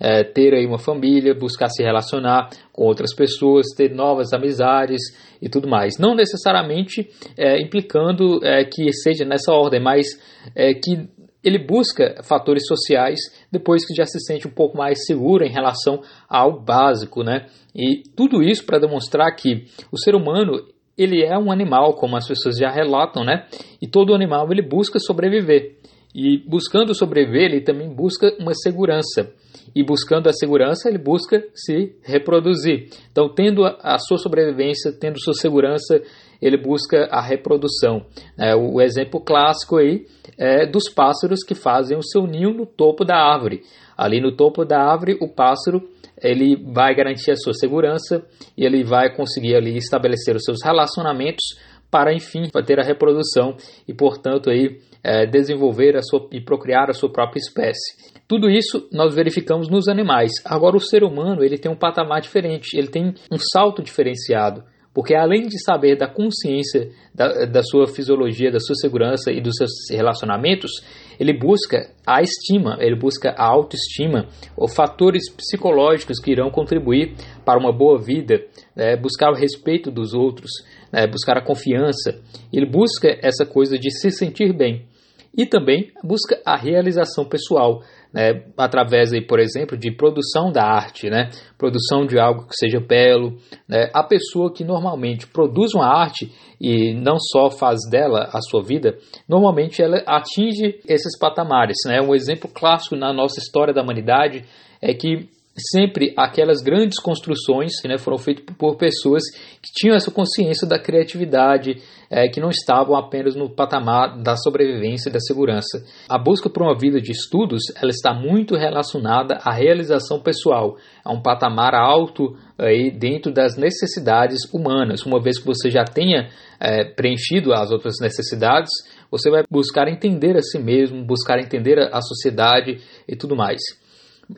é, 0.00 0.24
ter 0.24 0.54
aí 0.54 0.66
uma 0.66 0.78
família, 0.78 1.34
buscar 1.34 1.68
se 1.68 1.82
relacionar 1.82 2.50
com 2.72 2.84
outras 2.84 3.14
pessoas, 3.14 3.66
ter 3.76 3.94
novas 3.94 4.32
amizades 4.32 5.00
e 5.40 5.48
tudo 5.48 5.68
mais. 5.68 5.98
Não 5.98 6.14
necessariamente 6.14 7.08
é, 7.36 7.60
implicando 7.60 8.44
é, 8.44 8.64
que 8.64 8.92
seja 8.92 9.24
nessa 9.24 9.52
ordem, 9.52 9.80
mas 9.80 10.06
é, 10.54 10.74
que 10.74 11.08
ele 11.42 11.58
busca 11.58 12.22
fatores 12.22 12.66
sociais 12.66 13.20
depois 13.52 13.86
que 13.86 13.94
já 13.94 14.06
se 14.06 14.18
sente 14.20 14.48
um 14.48 14.50
pouco 14.50 14.78
mais 14.78 15.04
seguro 15.04 15.44
em 15.44 15.52
relação 15.52 16.00
ao 16.28 16.58
básico, 16.58 17.22
né? 17.22 17.46
E 17.74 18.02
tudo 18.16 18.42
isso 18.42 18.64
para 18.64 18.78
demonstrar 18.78 19.30
que 19.36 19.66
o 19.92 19.98
ser 19.98 20.14
humano 20.14 20.52
ele 20.96 21.22
é 21.22 21.36
um 21.36 21.50
animal, 21.50 21.94
como 21.94 22.16
as 22.16 22.26
pessoas 22.26 22.56
já 22.56 22.70
relatam, 22.70 23.24
né? 23.24 23.46
E 23.82 23.86
todo 23.86 24.14
animal 24.14 24.50
ele 24.50 24.62
busca 24.62 24.98
sobreviver. 24.98 25.76
E 26.14 26.38
buscando 26.46 26.94
sobreviver, 26.94 27.50
ele 27.50 27.60
também 27.60 27.92
busca 27.92 28.32
uma 28.38 28.54
segurança. 28.54 29.32
E 29.74 29.82
buscando 29.82 30.28
a 30.28 30.32
segurança, 30.32 30.88
ele 30.88 30.98
busca 30.98 31.42
se 31.52 31.96
reproduzir. 32.02 32.88
Então, 33.10 33.28
tendo 33.28 33.64
a, 33.64 33.98
sua 33.98 34.18
sobrevivência, 34.18 34.92
tendo 34.92 35.18
sua 35.18 35.34
segurança, 35.34 36.00
ele 36.40 36.56
busca 36.56 37.08
a 37.10 37.20
reprodução. 37.20 38.06
É, 38.38 38.54
o, 38.54 38.80
exemplo 38.80 39.20
clássico 39.20 39.78
aí 39.78 40.06
é 40.38 40.66
dos 40.66 40.88
pássaros 40.88 41.40
que 41.42 41.54
fazem 41.54 41.96
o 41.96 42.02
seu 42.02 42.26
ninho 42.26 42.52
no 42.52 42.66
topo 42.66 43.04
da 43.04 43.16
árvore. 43.16 43.62
Ali 43.96 44.20
no 44.20 44.36
topo 44.36 44.64
da 44.64 44.80
árvore, 44.80 45.18
o 45.20 45.28
pássaro 45.28 45.82
ele 46.22 46.56
vai 46.72 46.94
garantir 46.94 47.32
a 47.32 47.36
sua 47.36 47.54
segurança 47.54 48.24
e 48.56 48.64
ele 48.64 48.84
vai 48.84 49.14
conseguir 49.14 49.56
ali 49.56 49.76
estabelecer 49.76 50.36
os 50.36 50.44
seus 50.44 50.58
relacionamentos 50.62 51.44
para 51.90 52.12
enfim 52.12 52.48
ter 52.66 52.80
a 52.80 52.84
reprodução 52.84 53.56
e 53.86 53.94
portanto 53.94 54.50
aí 54.50 54.80
é, 55.04 55.26
desenvolver 55.26 55.96
a 55.96 56.02
sua, 56.02 56.26
e 56.32 56.40
procriar 56.40 56.88
a 56.88 56.94
sua 56.94 57.12
própria 57.12 57.38
espécie. 57.38 58.14
Tudo 58.26 58.48
isso 58.48 58.88
nós 58.90 59.14
verificamos 59.14 59.68
nos 59.68 59.86
animais. 59.86 60.32
Agora 60.44 60.76
o 60.76 60.80
ser 60.80 61.04
humano 61.04 61.44
ele 61.44 61.58
tem 61.58 61.70
um 61.70 61.76
patamar 61.76 62.22
diferente, 62.22 62.76
ele 62.76 62.88
tem 62.88 63.14
um 63.30 63.38
salto 63.38 63.82
diferenciado. 63.82 64.64
Porque 64.94 65.12
além 65.12 65.42
de 65.48 65.60
saber 65.60 65.96
da 65.96 66.06
consciência 66.06 66.88
da, 67.12 67.46
da 67.46 67.62
sua 67.64 67.88
fisiologia, 67.88 68.52
da 68.52 68.60
sua 68.60 68.76
segurança 68.76 69.32
e 69.32 69.40
dos 69.40 69.56
seus 69.56 69.70
relacionamentos, 69.90 70.70
ele 71.18 71.36
busca 71.36 71.90
a 72.06 72.22
estima, 72.22 72.76
ele 72.78 72.94
busca 72.94 73.30
a 73.36 73.44
autoestima, 73.44 74.28
ou 74.56 74.68
fatores 74.68 75.28
psicológicos 75.34 76.20
que 76.20 76.30
irão 76.30 76.48
contribuir 76.48 77.16
para 77.44 77.58
uma 77.58 77.72
boa 77.72 78.00
vida, 78.00 78.44
né, 78.74 78.96
buscar 78.96 79.32
o 79.32 79.36
respeito 79.36 79.90
dos 79.90 80.14
outros, 80.14 80.50
né, 80.92 81.08
buscar 81.08 81.36
a 81.38 81.44
confiança. 81.44 82.20
Ele 82.52 82.64
busca 82.64 83.18
essa 83.20 83.44
coisa 83.44 83.76
de 83.76 83.90
se 83.90 84.12
sentir 84.12 84.56
bem 84.56 84.86
e 85.36 85.46
também 85.46 85.90
busca 86.02 86.40
a 86.44 86.56
realização 86.56 87.24
pessoal, 87.24 87.82
né, 88.12 88.44
através, 88.56 89.12
aí, 89.12 89.20
por 89.20 89.40
exemplo, 89.40 89.76
de 89.76 89.90
produção 89.90 90.52
da 90.52 90.62
arte, 90.64 91.10
né, 91.10 91.30
produção 91.58 92.06
de 92.06 92.18
algo 92.18 92.46
que 92.46 92.54
seja 92.54 92.78
belo. 92.78 93.36
Né, 93.68 93.90
a 93.92 94.02
pessoa 94.04 94.52
que 94.52 94.64
normalmente 94.64 95.26
produz 95.26 95.74
uma 95.74 95.86
arte 95.86 96.32
e 96.60 96.94
não 96.94 97.16
só 97.18 97.50
faz 97.50 97.80
dela 97.90 98.28
a 98.32 98.40
sua 98.40 98.62
vida, 98.62 98.96
normalmente 99.28 99.82
ela 99.82 100.02
atinge 100.06 100.80
esses 100.88 101.18
patamares. 101.18 101.76
Né, 101.86 102.00
um 102.00 102.14
exemplo 102.14 102.48
clássico 102.48 102.94
na 102.94 103.12
nossa 103.12 103.40
história 103.40 103.74
da 103.74 103.82
humanidade 103.82 104.44
é 104.80 104.94
que 104.94 105.28
sempre 105.56 106.12
aquelas 106.16 106.60
grandes 106.60 107.00
construções 107.00 107.72
né, 107.84 107.96
foram 107.96 108.18
feitas 108.18 108.44
por 108.56 108.76
pessoas 108.76 109.22
que 109.62 109.72
tinham 109.72 109.94
essa 109.94 110.10
consciência 110.10 110.66
da 110.66 110.78
criatividade, 110.78 111.80
é, 112.10 112.28
que 112.28 112.40
não 112.40 112.50
estavam 112.50 112.96
apenas 112.96 113.36
no 113.36 113.48
patamar 113.48 114.20
da 114.20 114.36
sobrevivência 114.36 115.08
e 115.08 115.12
da 115.12 115.20
segurança. 115.20 115.84
A 116.08 116.18
busca 116.18 116.50
por 116.50 116.62
uma 116.62 116.76
vida 116.76 117.00
de 117.00 117.12
estudos 117.12 117.62
ela 117.80 117.90
está 117.90 118.12
muito 118.12 118.56
relacionada 118.56 119.38
à 119.44 119.52
realização 119.52 120.20
pessoal, 120.20 120.76
a 121.04 121.12
um 121.12 121.22
patamar 121.22 121.74
alto 121.74 122.36
aí 122.58 122.90
dentro 122.90 123.32
das 123.32 123.56
necessidades 123.56 124.40
humanas. 124.52 125.06
Uma 125.06 125.22
vez 125.22 125.38
que 125.38 125.46
você 125.46 125.70
já 125.70 125.84
tenha 125.84 126.28
é, 126.60 126.84
preenchido 126.84 127.52
as 127.52 127.70
outras 127.70 127.94
necessidades, 128.00 128.70
você 129.10 129.30
vai 129.30 129.44
buscar 129.48 129.86
entender 129.88 130.36
a 130.36 130.42
si 130.42 130.58
mesmo, 130.58 131.04
buscar 131.04 131.38
entender 131.38 131.78
a 131.78 132.00
sociedade 132.00 132.80
e 133.08 133.16
tudo 133.16 133.36
mais. 133.36 133.83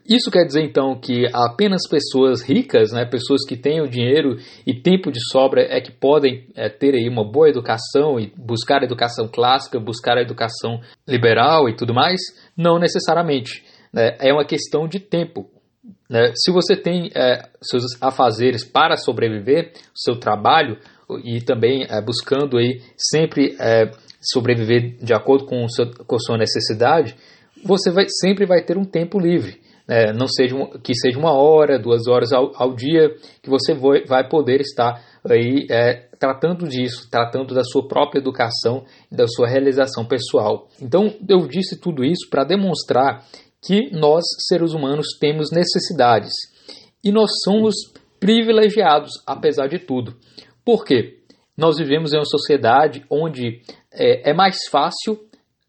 Isso 0.09 0.31
quer 0.31 0.45
dizer 0.45 0.63
então 0.63 0.99
que 0.99 1.27
apenas 1.33 1.83
pessoas 1.89 2.43
ricas, 2.43 2.93
né, 2.93 3.05
pessoas 3.05 3.47
que 3.47 3.57
tenham 3.57 3.87
dinheiro 3.87 4.37
e 4.67 4.75
tempo 4.75 5.13
de 5.13 5.21
sobra 5.31 5.63
é 5.63 5.81
que 5.81 5.93
podem 5.93 6.47
é, 6.57 6.69
ter 6.69 6.95
aí 6.95 7.09
uma 7.09 7.25
boa 7.25 7.49
educação 7.49 8.19
e 8.19 8.33
buscar 8.37 8.83
a 8.83 8.85
educação 8.85 9.29
clássica, 9.29 9.79
buscar 9.79 10.19
a 10.19 10.23
educação 10.23 10.81
liberal 11.07 11.69
e 11.69 11.77
tudo 11.77 11.95
mais? 11.95 12.21
Não 12.57 12.79
necessariamente. 12.79 13.65
Né? 13.93 14.17
É 14.19 14.33
uma 14.33 14.45
questão 14.45 14.89
de 14.89 14.99
tempo. 14.99 15.49
Né? 16.11 16.33
Se 16.35 16.51
você 16.51 16.77
tem 16.77 17.11
é, 17.15 17.49
seus 17.63 17.85
afazeres 18.01 18.65
para 18.65 18.97
sobreviver, 18.97 19.73
seu 19.95 20.19
trabalho 20.19 20.79
e 21.23 21.41
também 21.41 21.87
é, 21.89 22.01
buscando 22.03 22.59
aí 22.59 22.83
sempre 22.97 23.57
é, 23.61 23.91
sobreviver 24.21 24.97
de 25.01 25.15
acordo 25.15 25.47
com, 25.47 25.69
seu, 25.69 25.93
com 26.07 26.19
sua 26.19 26.37
necessidade, 26.37 27.17
você 27.65 27.91
vai, 27.91 28.07
sempre 28.09 28.45
vai 28.47 28.65
ter 28.65 28.77
um 28.77 28.85
tempo 28.85 29.21
livre 29.21 29.65
é, 29.89 30.13
não 30.13 30.27
seja 30.27 30.57
que 30.83 30.95
seja 30.95 31.19
uma 31.19 31.33
hora, 31.33 31.79
duas 31.79 32.09
horas 32.09 32.33
ao, 32.33 32.51
ao 32.57 32.75
dia, 32.75 33.15
que 33.43 33.49
você 33.49 33.73
vai, 33.73 34.05
vai 34.05 34.29
poder 34.29 34.61
estar 34.61 35.01
aí 35.25 35.67
é, 35.71 36.09
tratando 36.19 36.67
disso, 36.69 37.09
tratando 37.11 37.55
da 37.55 37.63
sua 37.63 37.87
própria 37.87 38.19
educação 38.19 38.85
e 39.11 39.17
da 39.17 39.27
sua 39.29 39.49
realização 39.49 40.05
pessoal. 40.05 40.69
Então, 40.83 41.15
eu 41.29 41.47
disse 41.47 41.81
tudo 41.81 42.05
isso 42.05 42.29
para 42.29 42.45
demonstrar 42.45 43.25
que 43.65 43.91
nós, 43.93 44.25
seres 44.49 44.73
humanos, 44.73 45.07
temos 45.21 45.51
necessidades 45.53 46.33
e 47.05 47.13
nós 47.13 47.31
somos 47.45 47.75
privilegiados, 48.19 49.13
apesar 49.27 49.69
de 49.69 49.79
tudo. 49.79 50.17
Por 50.65 50.85
quê? 50.85 51.19
Nós 51.57 51.79
vivemos 51.79 52.13
em 52.13 52.17
uma 52.17 52.25
sociedade 52.25 53.05
onde 53.11 53.61
é, 53.93 54.31
é 54.31 54.35
mais 54.35 54.57
fácil 54.71 55.19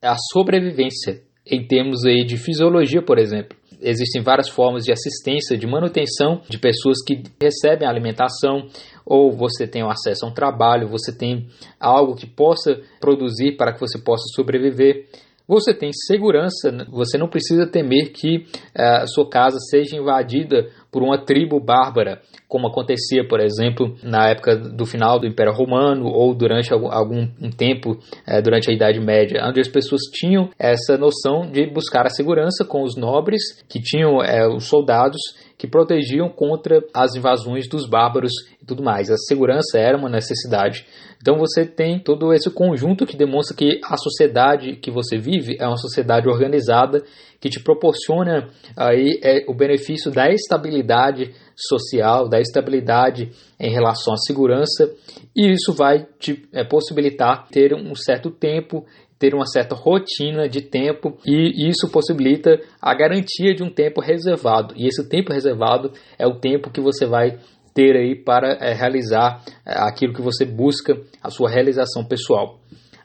a 0.01 0.15
sobrevivência 0.33 1.21
em 1.45 1.65
termos 1.65 2.03
aí 2.05 2.25
de 2.25 2.35
fisiologia, 2.37 3.01
por 3.01 3.17
exemplo 3.17 3.57
existem 3.81 4.21
várias 4.21 4.49
formas 4.49 4.83
de 4.83 4.91
assistência, 4.91 5.57
de 5.57 5.67
manutenção 5.67 6.41
de 6.49 6.57
pessoas 6.57 6.97
que 7.05 7.23
recebem 7.41 7.87
alimentação, 7.87 8.67
ou 9.05 9.31
você 9.31 9.65
tem 9.67 9.81
acesso 9.83 10.25
a 10.25 10.29
um 10.29 10.33
trabalho, 10.33 10.89
você 10.89 11.15
tem 11.15 11.47
algo 11.79 12.15
que 12.15 12.27
possa 12.27 12.79
produzir 12.99 13.55
para 13.55 13.73
que 13.73 13.79
você 13.79 13.97
possa 13.97 14.23
sobreviver. 14.35 15.07
Você 15.47 15.73
tem 15.73 15.91
segurança, 15.93 16.69
você 16.89 17.17
não 17.17 17.29
precisa 17.29 17.65
temer 17.65 18.11
que 18.11 18.45
eh, 18.75 18.97
a 19.03 19.07
sua 19.07 19.29
casa 19.29 19.57
seja 19.69 19.95
invadida 19.95 20.69
por 20.91 21.03
uma 21.03 21.17
tribo 21.17 21.59
bárbara, 21.59 22.21
como 22.47 22.67
acontecia, 22.67 23.27
por 23.27 23.39
exemplo, 23.39 23.95
na 24.03 24.29
época 24.29 24.55
do 24.55 24.85
final 24.85 25.19
do 25.19 25.27
Império 25.27 25.53
Romano 25.53 26.05
ou 26.05 26.33
durante 26.33 26.71
algum, 26.71 27.27
um 27.41 27.49
tempo 27.49 27.97
é, 28.25 28.41
durante 28.41 28.69
a 28.69 28.73
Idade 28.73 28.99
Média, 28.99 29.43
onde 29.45 29.59
as 29.59 29.67
pessoas 29.67 30.01
tinham 30.11 30.49
essa 30.57 30.97
noção 30.97 31.49
de 31.51 31.65
buscar 31.67 32.05
a 32.05 32.09
segurança 32.09 32.63
com 32.65 32.83
os 32.83 32.95
nobres, 32.95 33.41
que 33.67 33.79
tinham 33.81 34.21
é, 34.21 34.47
os 34.47 34.65
soldados 34.65 35.19
que 35.57 35.67
protegiam 35.67 36.29
contra 36.29 36.83
as 36.93 37.15
invasões 37.15 37.67
dos 37.67 37.89
bárbaros 37.89 38.31
e 38.61 38.65
tudo 38.65 38.83
mais. 38.83 39.09
A 39.09 39.17
segurança 39.17 39.79
era 39.79 39.97
uma 39.97 40.09
necessidade. 40.09 40.85
Então 41.21 41.37
você 41.37 41.65
tem 41.65 41.99
todo 41.99 42.33
esse 42.33 42.49
conjunto 42.49 43.05
que 43.05 43.17
demonstra 43.17 43.55
que 43.55 43.79
a 43.83 43.97
sociedade 43.97 44.75
que 44.77 44.91
você 44.91 45.17
vive 45.17 45.57
é 45.59 45.67
uma 45.67 45.77
sociedade 45.77 46.27
organizada 46.27 47.03
que 47.39 47.49
te 47.49 47.59
proporciona 47.59 48.49
aí 48.75 49.19
é, 49.23 49.45
o 49.47 49.53
benefício 49.53 50.11
da 50.11 50.29
estabilidade 50.29 51.33
social, 51.55 52.27
da 52.27 52.39
estabilidade 52.39 53.31
em 53.59 53.71
relação 53.71 54.13
à 54.13 54.17
segurança, 54.17 54.91
e 55.35 55.51
isso 55.51 55.73
vai 55.73 56.07
te 56.19 56.47
é, 56.53 56.63
possibilitar 56.63 57.47
ter 57.47 57.73
um 57.73 57.93
certo 57.95 58.31
tempo 58.31 58.85
ter 59.19 59.33
uma 59.33 59.45
certa 59.45 59.75
rotina 59.75 60.47
de 60.47 60.61
tempo 60.61 61.17
e 61.25 61.67
isso 61.67 61.89
possibilita 61.91 62.59
a 62.81 62.93
garantia 62.93 63.53
de 63.55 63.63
um 63.63 63.69
tempo 63.69 63.99
reservado. 63.99 64.73
E 64.77 64.87
esse 64.87 65.07
tempo 65.09 65.33
reservado 65.33 65.91
é 66.17 66.27
o 66.27 66.39
tempo 66.39 66.69
que 66.69 66.81
você 66.81 67.05
vai 67.05 67.39
ter 67.77 67.95
aí 67.95 68.15
para 68.15 68.57
é, 68.59 68.73
realizar 68.73 69.43
é, 69.63 69.73
aquilo 69.87 70.11
que 70.11 70.21
você 70.21 70.43
busca, 70.43 70.97
a 71.21 71.29
sua 71.29 71.47
realização 71.47 72.03
pessoal. 72.03 72.57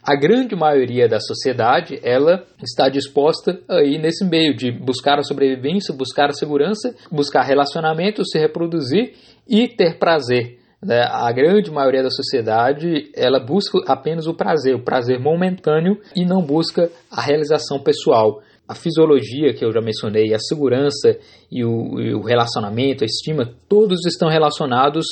A 0.02 0.16
grande 0.16 0.56
maioria 0.56 1.06
da 1.06 1.20
sociedade, 1.20 2.00
ela 2.02 2.42
está 2.62 2.88
disposta 2.88 3.60
aí 3.68 3.98
nesse 3.98 4.24
meio 4.24 4.56
de 4.56 4.72
buscar 4.72 5.18
a 5.18 5.22
sobrevivência, 5.22 5.94
buscar 5.94 6.30
a 6.30 6.32
segurança, 6.32 6.94
buscar 7.10 7.42
relacionamento, 7.42 8.24
se 8.24 8.38
reproduzir 8.38 9.12
e 9.46 9.68
ter 9.68 9.98
prazer. 9.98 10.58
Né? 10.82 11.02
A 11.02 11.30
grande 11.32 11.70
maioria 11.70 12.02
da 12.02 12.10
sociedade 12.10 13.12
ela 13.14 13.38
busca 13.38 13.78
apenas 13.86 14.26
o 14.26 14.34
prazer, 14.34 14.74
o 14.74 14.82
prazer 14.82 15.20
momentâneo 15.20 15.98
e 16.16 16.24
não 16.24 16.40
busca 16.40 16.90
a 17.10 17.20
realização 17.20 17.78
pessoal. 17.78 18.40
A 18.72 18.74
fisiologia 18.74 19.52
que 19.52 19.62
eu 19.62 19.70
já 19.70 19.82
mencionei, 19.82 20.32
a 20.32 20.38
segurança 20.38 21.18
e 21.50 21.62
o, 21.62 22.00
e 22.00 22.14
o 22.14 22.22
relacionamento, 22.22 23.04
a 23.04 23.06
estima, 23.06 23.54
todos 23.68 24.06
estão 24.06 24.30
relacionados 24.30 25.04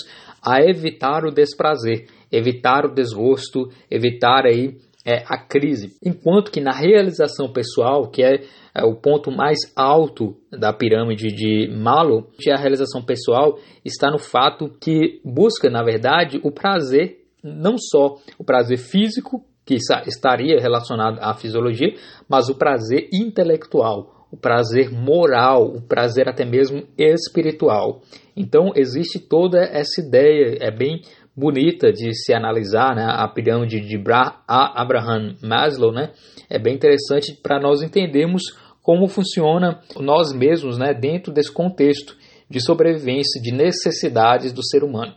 a 0.43 0.63
evitar 0.63 1.27
o 1.27 1.31
desprazer, 1.31 2.07
evitar 2.33 2.87
o 2.87 2.95
desgosto, 2.95 3.69
evitar 3.91 4.47
aí 4.47 4.79
é 5.05 5.25
a 5.27 5.37
crise. 5.37 5.95
Enquanto 6.03 6.51
que 6.51 6.59
na 6.59 6.73
realização 6.73 7.53
pessoal, 7.53 8.09
que 8.09 8.23
é, 8.23 8.45
é 8.75 8.83
o 8.83 8.95
ponto 8.97 9.31
mais 9.31 9.59
alto 9.77 10.35
da 10.51 10.73
pirâmide 10.73 11.29
de 11.29 11.69
Malo, 11.71 12.29
a 12.51 12.57
realização 12.57 13.03
pessoal 13.03 13.59
está 13.85 14.11
no 14.11 14.19
fato 14.19 14.71
que 14.81 15.21
busca, 15.23 15.69
na 15.69 15.83
verdade, 15.83 16.41
o 16.43 16.51
prazer, 16.51 17.19
não 17.45 17.77
só 17.77 18.17
o 18.39 18.45
prazer 18.45 18.79
físico, 18.79 19.45
que 19.65 19.75
estaria 20.07 20.59
relacionado 20.61 21.19
à 21.21 21.35
fisiologia, 21.35 21.95
mas 22.29 22.49
o 22.49 22.55
prazer 22.55 23.09
intelectual, 23.13 24.27
o 24.31 24.37
prazer 24.37 24.91
moral, 24.91 25.67
o 25.67 25.83
prazer 25.83 26.29
até 26.29 26.45
mesmo 26.45 26.85
espiritual. 26.97 28.01
Então 28.37 28.73
existe 28.75 29.19
toda 29.19 29.61
essa 29.61 30.01
ideia, 30.01 30.57
é 30.61 30.71
bem 30.71 31.03
bonita 31.37 31.93
de 31.93 32.15
se 32.15 32.33
analisar, 32.33 32.95
né? 32.95 33.07
a 33.09 33.27
pirâmide 33.29 33.81
de 33.81 33.99
Bra 33.99 34.43
Abraham 34.47 35.37
Maslow, 35.43 35.93
né? 35.93 36.11
é 36.49 36.59
bem 36.59 36.75
interessante 36.75 37.33
para 37.41 37.61
nós 37.61 37.83
entendermos 37.83 38.43
como 38.83 39.07
funciona 39.09 39.81
nós 39.99 40.33
mesmos 40.33 40.79
né? 40.79 40.93
dentro 40.93 41.33
desse 41.33 41.53
contexto 41.53 42.17
de 42.49 42.61
sobrevivência, 42.61 43.41
de 43.41 43.53
necessidades 43.53 44.53
do 44.53 44.65
ser 44.65 44.83
humano. 44.83 45.15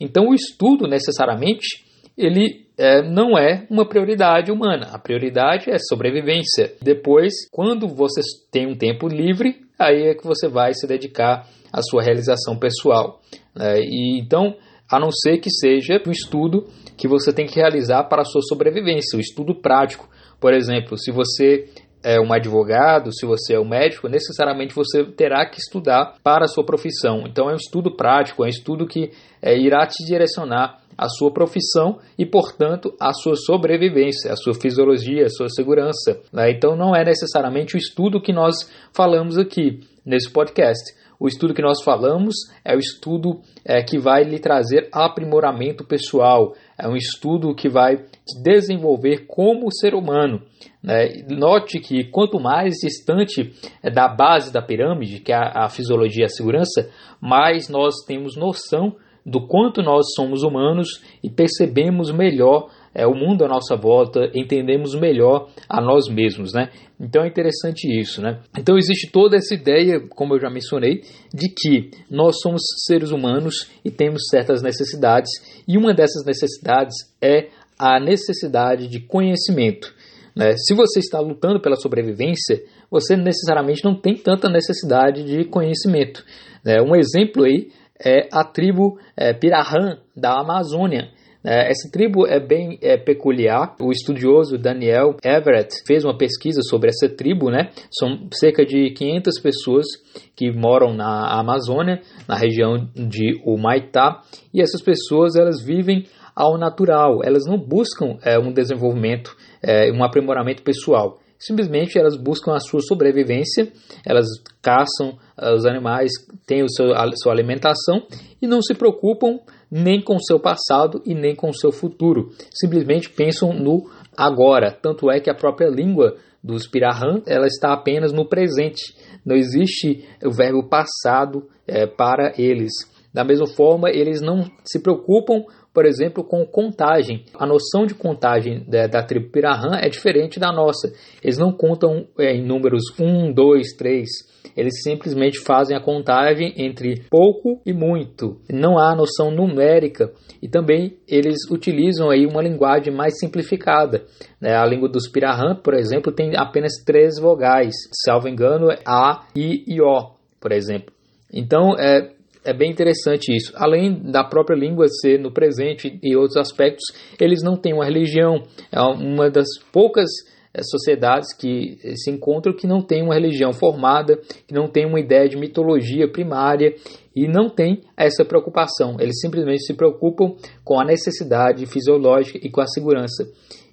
Então 0.00 0.28
o 0.28 0.34
estudo 0.34 0.86
necessariamente 0.86 1.84
ele 2.16 2.65
é, 2.78 3.02
não 3.02 3.38
é 3.38 3.66
uma 3.70 3.88
prioridade 3.88 4.52
humana. 4.52 4.88
A 4.92 4.98
prioridade 4.98 5.70
é 5.70 5.78
sobrevivência. 5.78 6.74
Depois, 6.82 7.32
quando 7.50 7.88
você 7.88 8.20
tem 8.50 8.66
um 8.66 8.76
tempo 8.76 9.08
livre, 9.08 9.56
aí 9.78 10.08
é 10.08 10.14
que 10.14 10.26
você 10.26 10.48
vai 10.48 10.74
se 10.74 10.86
dedicar 10.86 11.48
à 11.72 11.82
sua 11.82 12.02
realização 12.02 12.58
pessoal. 12.58 13.20
É, 13.58 13.80
e 13.80 14.20
então, 14.20 14.54
a 14.90 15.00
não 15.00 15.10
ser 15.10 15.38
que 15.38 15.50
seja 15.50 16.00
um 16.06 16.10
estudo 16.10 16.66
que 16.96 17.08
você 17.08 17.32
tem 17.32 17.46
que 17.46 17.56
realizar 17.56 18.04
para 18.04 18.22
a 18.22 18.24
sua 18.24 18.42
sobrevivência, 18.42 19.16
o 19.16 19.18
um 19.18 19.20
estudo 19.20 19.54
prático. 19.54 20.08
Por 20.40 20.52
exemplo, 20.52 20.98
se 20.98 21.10
você 21.10 21.68
é 22.02 22.20
um 22.20 22.32
advogado, 22.32 23.12
se 23.12 23.26
você 23.26 23.54
é 23.54 23.60
um 23.60 23.68
médico, 23.68 24.08
necessariamente 24.08 24.74
você 24.74 25.04
terá 25.04 25.44
que 25.46 25.58
estudar 25.58 26.14
para 26.22 26.44
a 26.44 26.48
sua 26.48 26.64
profissão. 26.64 27.24
Então 27.26 27.50
é 27.50 27.52
um 27.52 27.56
estudo 27.56 27.96
prático, 27.96 28.42
é 28.42 28.46
um 28.46 28.50
estudo 28.50 28.86
que 28.86 29.10
é, 29.42 29.56
irá 29.58 29.86
te 29.86 30.04
direcionar 30.04 30.80
a 30.96 31.08
sua 31.08 31.30
profissão 31.30 31.98
e, 32.18 32.24
portanto, 32.24 32.94
a 32.98 33.12
sua 33.12 33.36
sobrevivência, 33.36 34.32
a 34.32 34.36
sua 34.36 34.54
fisiologia, 34.54 35.26
a 35.26 35.30
sua 35.30 35.48
segurança. 35.48 36.20
Né? 36.32 36.50
Então, 36.50 36.74
não 36.74 36.94
é 36.94 37.04
necessariamente 37.04 37.76
o 37.76 37.78
estudo 37.78 38.20
que 38.20 38.32
nós 38.32 38.54
falamos 38.94 39.36
aqui 39.36 39.80
nesse 40.04 40.30
podcast. 40.30 40.94
O 41.18 41.28
estudo 41.28 41.54
que 41.54 41.62
nós 41.62 41.82
falamos 41.82 42.34
é 42.64 42.76
o 42.76 42.78
estudo 42.78 43.40
é, 43.64 43.82
que 43.82 43.98
vai 43.98 44.22
lhe 44.22 44.38
trazer 44.38 44.88
aprimoramento 44.92 45.84
pessoal, 45.84 46.54
é 46.78 46.86
um 46.86 46.96
estudo 46.96 47.54
que 47.54 47.68
vai 47.68 48.04
desenvolver 48.42 49.26
como 49.26 49.72
ser 49.72 49.94
humano. 49.94 50.42
Né? 50.82 51.24
Note 51.28 51.80
que 51.80 52.04
quanto 52.04 52.38
mais 52.38 52.74
distante 52.74 53.52
é, 53.82 53.90
da 53.90 54.08
base 54.08 54.52
da 54.52 54.60
pirâmide, 54.60 55.20
que 55.20 55.32
é 55.32 55.36
a, 55.36 55.64
a 55.64 55.68
fisiologia 55.68 56.22
e 56.22 56.26
a 56.26 56.28
segurança, 56.28 56.90
mais 57.20 57.68
nós 57.68 58.04
temos 58.06 58.36
noção 58.36 58.96
do 59.24 59.46
quanto 59.46 59.82
nós 59.82 60.06
somos 60.14 60.42
humanos 60.42 61.02
e 61.22 61.28
percebemos 61.28 62.12
melhor 62.12 62.70
é, 62.96 63.06
o 63.06 63.14
mundo 63.14 63.44
à 63.44 63.48
nossa 63.48 63.76
volta, 63.76 64.30
entendemos 64.34 64.94
melhor 64.94 65.50
a 65.68 65.82
nós 65.82 66.08
mesmos, 66.08 66.54
né? 66.54 66.70
Então 66.98 67.22
é 67.22 67.28
interessante 67.28 67.86
isso, 67.86 68.22
né? 68.22 68.40
Então 68.58 68.78
existe 68.78 69.12
toda 69.12 69.36
essa 69.36 69.54
ideia, 69.54 70.00
como 70.00 70.34
eu 70.34 70.40
já 70.40 70.48
mencionei, 70.48 71.02
de 71.32 71.50
que 71.50 71.90
nós 72.10 72.40
somos 72.40 72.62
seres 72.86 73.10
humanos 73.10 73.70
e 73.84 73.90
temos 73.90 74.22
certas 74.30 74.62
necessidades, 74.62 75.30
e 75.68 75.76
uma 75.76 75.92
dessas 75.92 76.24
necessidades 76.24 76.94
é 77.20 77.48
a 77.78 78.00
necessidade 78.00 78.88
de 78.88 79.00
conhecimento. 79.00 79.94
Né? 80.34 80.54
Se 80.56 80.74
você 80.74 81.00
está 81.00 81.20
lutando 81.20 81.60
pela 81.60 81.76
sobrevivência, 81.76 82.62
você 82.90 83.14
necessariamente 83.14 83.84
não 83.84 83.94
tem 83.94 84.14
tanta 84.14 84.48
necessidade 84.48 85.22
de 85.22 85.44
conhecimento. 85.44 86.24
Né? 86.64 86.80
Um 86.80 86.96
exemplo 86.96 87.44
aí 87.44 87.68
é 88.02 88.26
a 88.32 88.42
tribo 88.42 88.98
é, 89.14 89.34
Pirahã 89.34 89.98
da 90.16 90.40
Amazônia. 90.40 91.10
É, 91.46 91.70
essa 91.70 91.88
tribo 91.92 92.26
é 92.26 92.40
bem 92.40 92.76
é, 92.82 92.96
peculiar. 92.96 93.76
O 93.80 93.92
estudioso 93.92 94.58
Daniel 94.58 95.14
Everett 95.24 95.76
fez 95.86 96.04
uma 96.04 96.18
pesquisa 96.18 96.60
sobre 96.62 96.90
essa 96.90 97.08
tribo, 97.08 97.50
né? 97.50 97.70
São 97.96 98.26
cerca 98.32 98.66
de 98.66 98.90
500 98.90 99.40
pessoas 99.40 99.86
que 100.34 100.50
moram 100.50 100.92
na 100.92 101.38
Amazônia, 101.38 102.00
na 102.26 102.36
região 102.36 102.88
de 102.96 103.40
Humaitá, 103.44 104.22
e 104.52 104.60
essas 104.60 104.82
pessoas 104.82 105.36
elas 105.36 105.62
vivem 105.64 106.04
ao 106.34 106.58
natural. 106.58 107.20
Elas 107.22 107.44
não 107.46 107.56
buscam 107.56 108.18
é, 108.24 108.36
um 108.36 108.52
desenvolvimento, 108.52 109.36
é, 109.62 109.92
um 109.92 110.02
aprimoramento 110.02 110.64
pessoal. 110.64 111.20
Simplesmente 111.38 111.98
elas 111.98 112.16
buscam 112.16 112.54
a 112.54 112.60
sua 112.60 112.80
sobrevivência, 112.80 113.70
elas 114.06 114.26
caçam 114.62 115.18
uh, 115.38 115.54
os 115.54 115.66
animais, 115.66 116.10
têm 116.46 116.62
o 116.62 116.68
seu, 116.68 116.94
a 116.94 117.06
sua 117.22 117.32
alimentação 117.32 118.06
e 118.40 118.46
não 118.46 118.62
se 118.62 118.74
preocupam 118.74 119.38
nem 119.70 120.02
com 120.02 120.18
seu 120.18 120.38
passado 120.38 121.02
e 121.04 121.14
nem 121.14 121.34
com 121.34 121.52
seu 121.52 121.72
futuro. 121.72 122.30
Simplesmente 122.52 123.10
pensam 123.10 123.52
no 123.52 123.90
agora. 124.16 124.70
Tanto 124.70 125.10
é 125.10 125.20
que 125.20 125.30
a 125.30 125.34
própria 125.34 125.68
língua 125.68 126.16
dos 126.42 126.66
Pirahã 126.66 127.22
ela 127.26 127.46
está 127.46 127.72
apenas 127.72 128.12
no 128.12 128.28
presente. 128.28 128.94
Não 129.24 129.34
existe 129.34 130.06
o 130.24 130.30
verbo 130.30 130.68
passado 130.68 131.48
é, 131.66 131.86
para 131.86 132.32
eles. 132.38 132.72
Da 133.12 133.24
mesma 133.24 133.46
forma, 133.46 133.90
eles 133.90 134.20
não 134.20 134.44
se 134.64 134.78
preocupam 134.80 135.42
por 135.76 135.84
exemplo, 135.84 136.24
com 136.24 136.46
contagem. 136.46 137.26
A 137.38 137.46
noção 137.46 137.84
de 137.84 137.94
contagem 137.94 138.64
da, 138.66 138.86
da 138.86 139.02
tribo 139.02 139.30
Pirahã 139.30 139.76
é 139.78 139.90
diferente 139.90 140.40
da 140.40 140.50
nossa. 140.50 140.90
Eles 141.22 141.36
não 141.36 141.52
contam 141.52 142.06
é, 142.18 142.34
em 142.34 142.42
números 142.42 142.80
1, 142.98 143.34
2, 143.34 143.76
3. 143.76 144.08
Eles 144.56 144.82
simplesmente 144.82 145.38
fazem 145.38 145.76
a 145.76 145.80
contagem 145.82 146.54
entre 146.56 147.04
pouco 147.10 147.60
e 147.66 147.74
muito. 147.74 148.40
Não 148.50 148.78
há 148.78 148.96
noção 148.96 149.30
numérica 149.30 150.10
e 150.40 150.48
também 150.48 150.96
eles 151.06 151.36
utilizam 151.50 152.08
aí 152.08 152.24
uma 152.24 152.40
linguagem 152.40 152.90
mais 152.90 153.18
simplificada. 153.18 154.06
Né? 154.40 154.56
A 154.56 154.64
língua 154.64 154.88
dos 154.88 155.06
Pirahã, 155.10 155.54
por 155.62 155.74
exemplo, 155.74 156.10
tem 156.10 156.34
apenas 156.38 156.72
três 156.86 157.20
vogais. 157.20 157.74
Salvo 158.02 158.28
engano, 158.28 158.70
é 158.70 158.78
A, 158.86 159.26
I 159.36 159.62
e 159.66 159.82
O, 159.82 160.14
por 160.40 160.52
exemplo. 160.52 160.96
Então, 161.30 161.78
é, 161.78 162.15
é 162.46 162.52
bem 162.52 162.70
interessante 162.70 163.34
isso. 163.34 163.52
Além 163.56 164.10
da 164.10 164.24
própria 164.24 164.56
língua 164.56 164.86
ser 164.88 165.18
no 165.18 165.32
presente 165.32 165.98
e 166.02 166.16
outros 166.16 166.36
aspectos, 166.36 166.84
eles 167.20 167.42
não 167.42 167.56
têm 167.56 167.74
uma 167.74 167.84
religião. 167.84 168.42
É 168.70 168.80
uma 168.80 169.28
das 169.28 169.46
poucas 169.72 170.08
é, 170.54 170.62
sociedades 170.62 171.34
que 171.34 171.76
se 171.96 172.10
encontram 172.10 172.54
que 172.54 172.66
não 172.66 172.80
tem 172.80 173.02
uma 173.02 173.14
religião 173.14 173.52
formada, 173.52 174.16
que 174.46 174.54
não 174.54 174.68
tem 174.68 174.86
uma 174.86 175.00
ideia 175.00 175.28
de 175.28 175.36
mitologia 175.36 176.10
primária 176.10 176.74
e 177.14 177.26
não 177.26 177.50
tem 177.50 177.82
essa 177.96 178.24
preocupação. 178.24 178.96
Eles 179.00 179.20
simplesmente 179.20 179.66
se 179.66 179.74
preocupam 179.74 180.34
com 180.64 180.80
a 180.80 180.84
necessidade 180.84 181.66
fisiológica 181.66 182.38
e 182.42 182.48
com 182.48 182.60
a 182.60 182.66
segurança. 182.66 183.28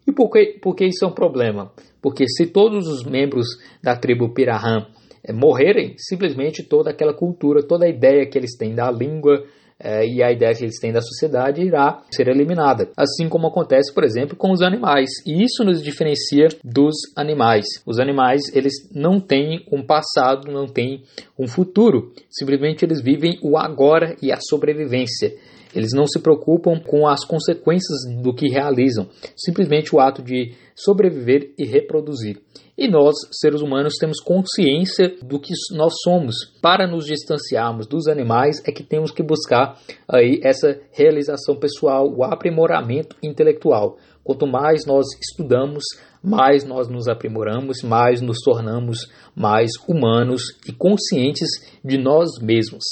E 0.06 0.12
por 0.12 0.30
que, 0.30 0.60
por 0.62 0.76
que 0.76 0.86
isso 0.86 1.06
é 1.06 1.08
um 1.08 1.14
problema? 1.14 1.72
Porque 2.02 2.28
se 2.28 2.48
todos 2.48 2.88
os 2.88 3.06
membros 3.06 3.48
da 3.82 3.96
tribo 3.96 4.34
Pirahã 4.34 4.86
morrerem, 5.32 5.96
simplesmente 5.98 6.64
toda 6.64 6.90
aquela 6.90 7.14
cultura, 7.14 7.64
toda 7.64 7.86
a 7.86 7.90
ideia 7.90 8.26
que 8.26 8.38
eles 8.38 8.58
têm 8.58 8.76
da 8.76 8.92
língua 8.92 9.46
é, 9.80 10.06
e 10.08 10.24
a 10.24 10.32
ideia 10.32 10.54
que 10.54 10.64
eles 10.64 10.80
têm 10.80 10.92
da 10.92 11.02
sociedade 11.02 11.62
irá 11.62 12.02
ser 12.12 12.28
eliminada. 12.28 12.90
Assim 12.96 13.28
como 13.28 13.48
acontece, 13.48 13.94
por 13.94 14.04
exemplo, 14.04 14.36
com 14.36 14.52
os 14.52 14.62
animais. 14.62 15.10
E 15.26 15.44
isso 15.44 15.64
nos 15.64 15.84
diferencia 15.84 16.48
dos 16.64 16.96
animais. 17.16 17.66
Os 17.86 18.00
animais, 18.00 18.42
eles 18.54 18.74
não 18.94 19.20
têm 19.20 19.66
um 19.72 19.84
passado, 19.86 20.52
não 20.52 20.68
têm 20.68 21.04
um 21.38 21.48
futuro. 21.48 22.14
Simplesmente 22.30 22.86
eles 22.86 23.02
vivem 23.02 23.38
o 23.42 23.58
agora 23.58 24.16
e 24.22 24.32
a 24.32 24.40
sobrevivência. 24.40 25.34
Eles 25.76 25.92
não 25.92 26.06
se 26.06 26.20
preocupam 26.20 26.80
com 26.80 27.08
as 27.08 27.26
consequências 27.26 27.98
do 28.22 28.34
que 28.34 28.48
realizam, 28.48 29.10
simplesmente 29.36 29.94
o 29.96 30.00
ato 30.00 30.22
de 30.22 30.54
sobreviver 30.76 31.52
e 31.58 31.66
reproduzir. 31.66 32.40
E 32.76 32.88
nós, 32.88 33.14
seres 33.32 33.62
humanos, 33.62 33.94
temos 34.00 34.20
consciência 34.20 35.16
do 35.22 35.40
que 35.40 35.54
nós 35.72 35.94
somos. 36.04 36.36
Para 36.60 36.88
nos 36.88 37.06
distanciarmos 37.06 37.86
dos 37.86 38.08
animais 38.08 38.62
é 38.66 38.72
que 38.72 38.84
temos 38.84 39.12
que 39.12 39.22
buscar 39.22 39.78
aí 40.08 40.40
essa 40.44 40.80
realização 40.92 41.56
pessoal, 41.56 42.12
o 42.12 42.24
aprimoramento 42.24 43.16
intelectual. 43.22 43.98
Quanto 44.24 44.48
mais 44.48 44.86
nós 44.88 45.06
estudamos, 45.22 45.84
mais 46.24 46.64
nós 46.64 46.88
nos 46.88 47.08
aprimoramos, 47.08 47.84
mais 47.84 48.22
nos 48.22 48.38
tornamos 48.44 49.08
mais 49.36 49.72
humanos 49.88 50.42
e 50.68 50.72
conscientes 50.72 51.50
de 51.86 51.98
nós 51.98 52.40
mesmos. 52.42 52.84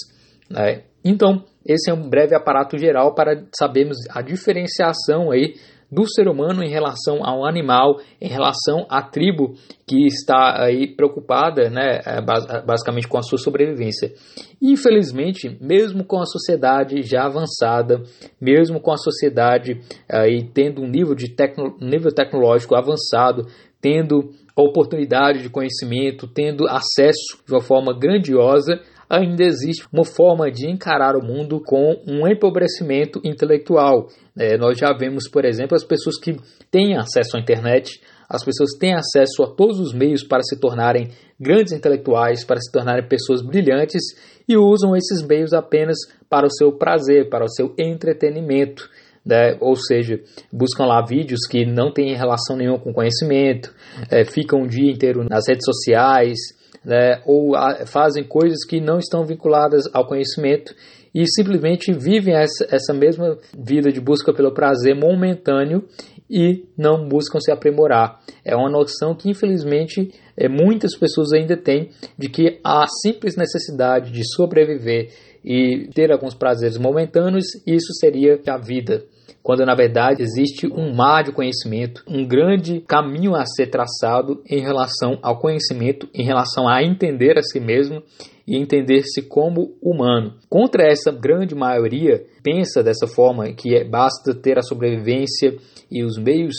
Né? 0.48 0.84
Então, 1.04 1.44
esse 1.66 1.90
é 1.90 1.94
um 1.94 2.08
breve 2.08 2.36
aparato 2.36 2.78
geral 2.78 3.16
para 3.16 3.46
sabermos 3.58 3.98
a 4.10 4.22
diferenciação 4.22 5.32
aí 5.32 5.56
do 5.92 6.08
ser 6.08 6.28
humano 6.28 6.64
em 6.64 6.70
relação 6.70 7.20
ao 7.22 7.46
animal, 7.46 8.00
em 8.20 8.30
relação 8.30 8.86
à 8.90 9.02
tribo 9.02 9.54
que 9.86 10.06
está 10.06 10.64
aí 10.64 10.88
preocupada, 10.96 11.70
né, 11.70 12.00
é, 12.06 12.22
basicamente 12.66 13.08
com 13.08 13.18
a 13.18 13.22
sua 13.22 13.38
sobrevivência. 13.38 14.14
Infelizmente, 14.62 15.58
mesmo 15.60 16.06
com 16.06 16.20
a 16.20 16.26
sociedade 16.26 17.02
já 17.02 17.26
avançada, 17.26 18.02
mesmo 18.40 18.80
com 18.80 18.92
a 18.92 18.98
sociedade 18.98 19.82
aí 20.10 20.44
tendo 20.54 20.82
um 20.82 20.88
nível 20.88 21.14
de 21.14 21.36
tecno, 21.36 21.76
nível 21.82 22.14
tecnológico 22.14 22.76
avançado, 22.76 23.46
tendo 23.82 24.32
oportunidade 24.56 25.42
de 25.42 25.50
conhecimento, 25.50 26.28
tendo 26.28 26.68
acesso 26.68 27.42
de 27.46 27.54
uma 27.54 27.62
forma 27.62 27.98
grandiosa, 27.98 28.80
ainda 29.12 29.44
existe 29.44 29.86
uma 29.92 30.06
forma 30.06 30.50
de 30.50 30.72
encarar 30.72 31.18
o 31.18 31.22
mundo 31.22 31.62
com 31.62 32.02
um 32.08 32.26
empobrecimento 32.26 33.20
intelectual. 33.26 34.08
É, 34.40 34.58
nós 34.58 34.78
já 34.78 34.94
vemos, 34.98 35.28
por 35.30 35.44
exemplo, 35.44 35.76
as 35.76 35.84
pessoas 35.84 36.18
que 36.18 36.38
têm 36.72 36.96
acesso 36.96 37.36
à 37.36 37.40
internet, 37.42 38.00
as 38.30 38.46
pessoas 38.46 38.70
têm 38.80 38.94
acesso 38.94 39.44
a 39.44 39.54
todos 39.54 39.80
os 39.82 39.94
meios 39.94 40.24
para 40.24 40.42
se 40.42 40.58
tornarem 40.58 41.10
grandes 41.38 41.74
intelectuais, 41.74 42.46
para 42.46 42.62
se 42.62 42.72
tornarem 42.72 43.06
pessoas 43.06 43.46
brilhantes 43.46 44.02
e 44.48 44.56
usam 44.56 44.96
esses 44.96 45.22
meios 45.28 45.52
apenas 45.52 45.98
para 46.30 46.48
o 46.48 46.52
seu 46.52 46.72
prazer, 46.72 47.30
para 47.30 47.44
o 47.44 47.50
seu 47.50 47.76
entretenimento. 47.78 48.90
Né? 49.24 49.56
ou 49.60 49.76
seja, 49.76 50.20
buscam 50.52 50.86
lá 50.86 51.06
vídeos 51.06 51.42
que 51.48 51.64
não 51.64 51.94
têm 51.94 52.16
relação 52.16 52.58
nenhuma 52.58 52.80
com 52.80 52.92
conhecimento, 52.92 53.72
é, 54.10 54.26
ficam 54.26 54.64
o 54.64 54.68
dia 54.68 54.92
inteiro 54.92 55.24
nas 55.24 55.44
redes 55.48 55.64
sociais, 55.64 56.40
né? 56.84 57.22
ou 57.26 57.56
a, 57.56 57.86
fazem 57.86 58.24
coisas 58.24 58.66
que 58.66 58.82
não 58.82 58.98
estão 58.98 59.26
vinculadas 59.26 59.84
ao 59.94 60.08
conhecimento 60.08 60.74
e 61.14 61.26
simplesmente 61.28 61.92
vivem 61.92 62.36
essa, 62.36 62.68
essa 62.70 62.94
mesma 62.94 63.38
vida 63.58 63.92
de 63.92 64.00
busca 64.00 64.34
pelo 64.34 64.54
prazer 64.54 64.96
momentâneo 64.96 65.84
e 66.30 66.66
não 66.78 67.08
buscam 67.08 67.40
se 67.42 67.52
aprimorar. 67.52 68.22
É 68.46 68.56
uma 68.56 68.70
noção 68.70 69.14
que, 69.14 69.30
infelizmente, 69.30 70.14
é, 70.38 70.48
muitas 70.48 70.98
pessoas 70.98 71.34
ainda 71.34 71.58
têm 71.58 71.90
de 72.18 72.30
que 72.30 72.60
a 72.64 72.86
simples 73.04 73.36
necessidade 73.36 74.12
de 74.12 74.24
sobreviver 74.36 75.10
e 75.44 75.90
ter 75.94 76.10
alguns 76.12 76.34
prazeres 76.34 76.78
momentâneos, 76.78 77.46
isso 77.68 77.94
seria 78.00 78.40
a 78.48 78.58
vida 78.58 79.04
quando 79.44 79.66
na 79.66 79.76
verdade 79.76 80.22
existe 80.22 80.68
um 80.68 80.94
mar 80.94 81.24
de 81.24 81.32
conhecimento, 81.32 82.04
um 82.08 82.26
grande 82.26 82.82
caminho 82.82 83.36
a 83.36 83.46
ser 83.46 83.68
traçado 83.68 84.42
em 84.50 84.62
relação 84.62 85.18
ao 85.22 85.40
conhecimento, 85.40 86.08
em 86.14 86.24
relação 86.24 86.68
a 86.68 86.84
entender 86.84 87.38
a 87.38 87.42
si 87.42 87.60
mesmo 87.60 88.02
e 88.48 88.58
entender-se 88.58 89.22
como 89.24 89.76
humano. 89.82 90.34
Contra 90.50 90.84
essa 90.84 91.12
grande 91.12 91.56
maioria, 91.56 92.24
pensa 92.44 92.84
dessa 92.84 93.08
forma 93.08 93.52
que 93.54 93.76
é, 93.76 93.84
basta 93.84 94.34
ter 94.34 94.58
a 94.58 94.64
sobrevivência 94.64 95.56
e 95.90 96.04
os 96.04 96.18
meios, 96.18 96.56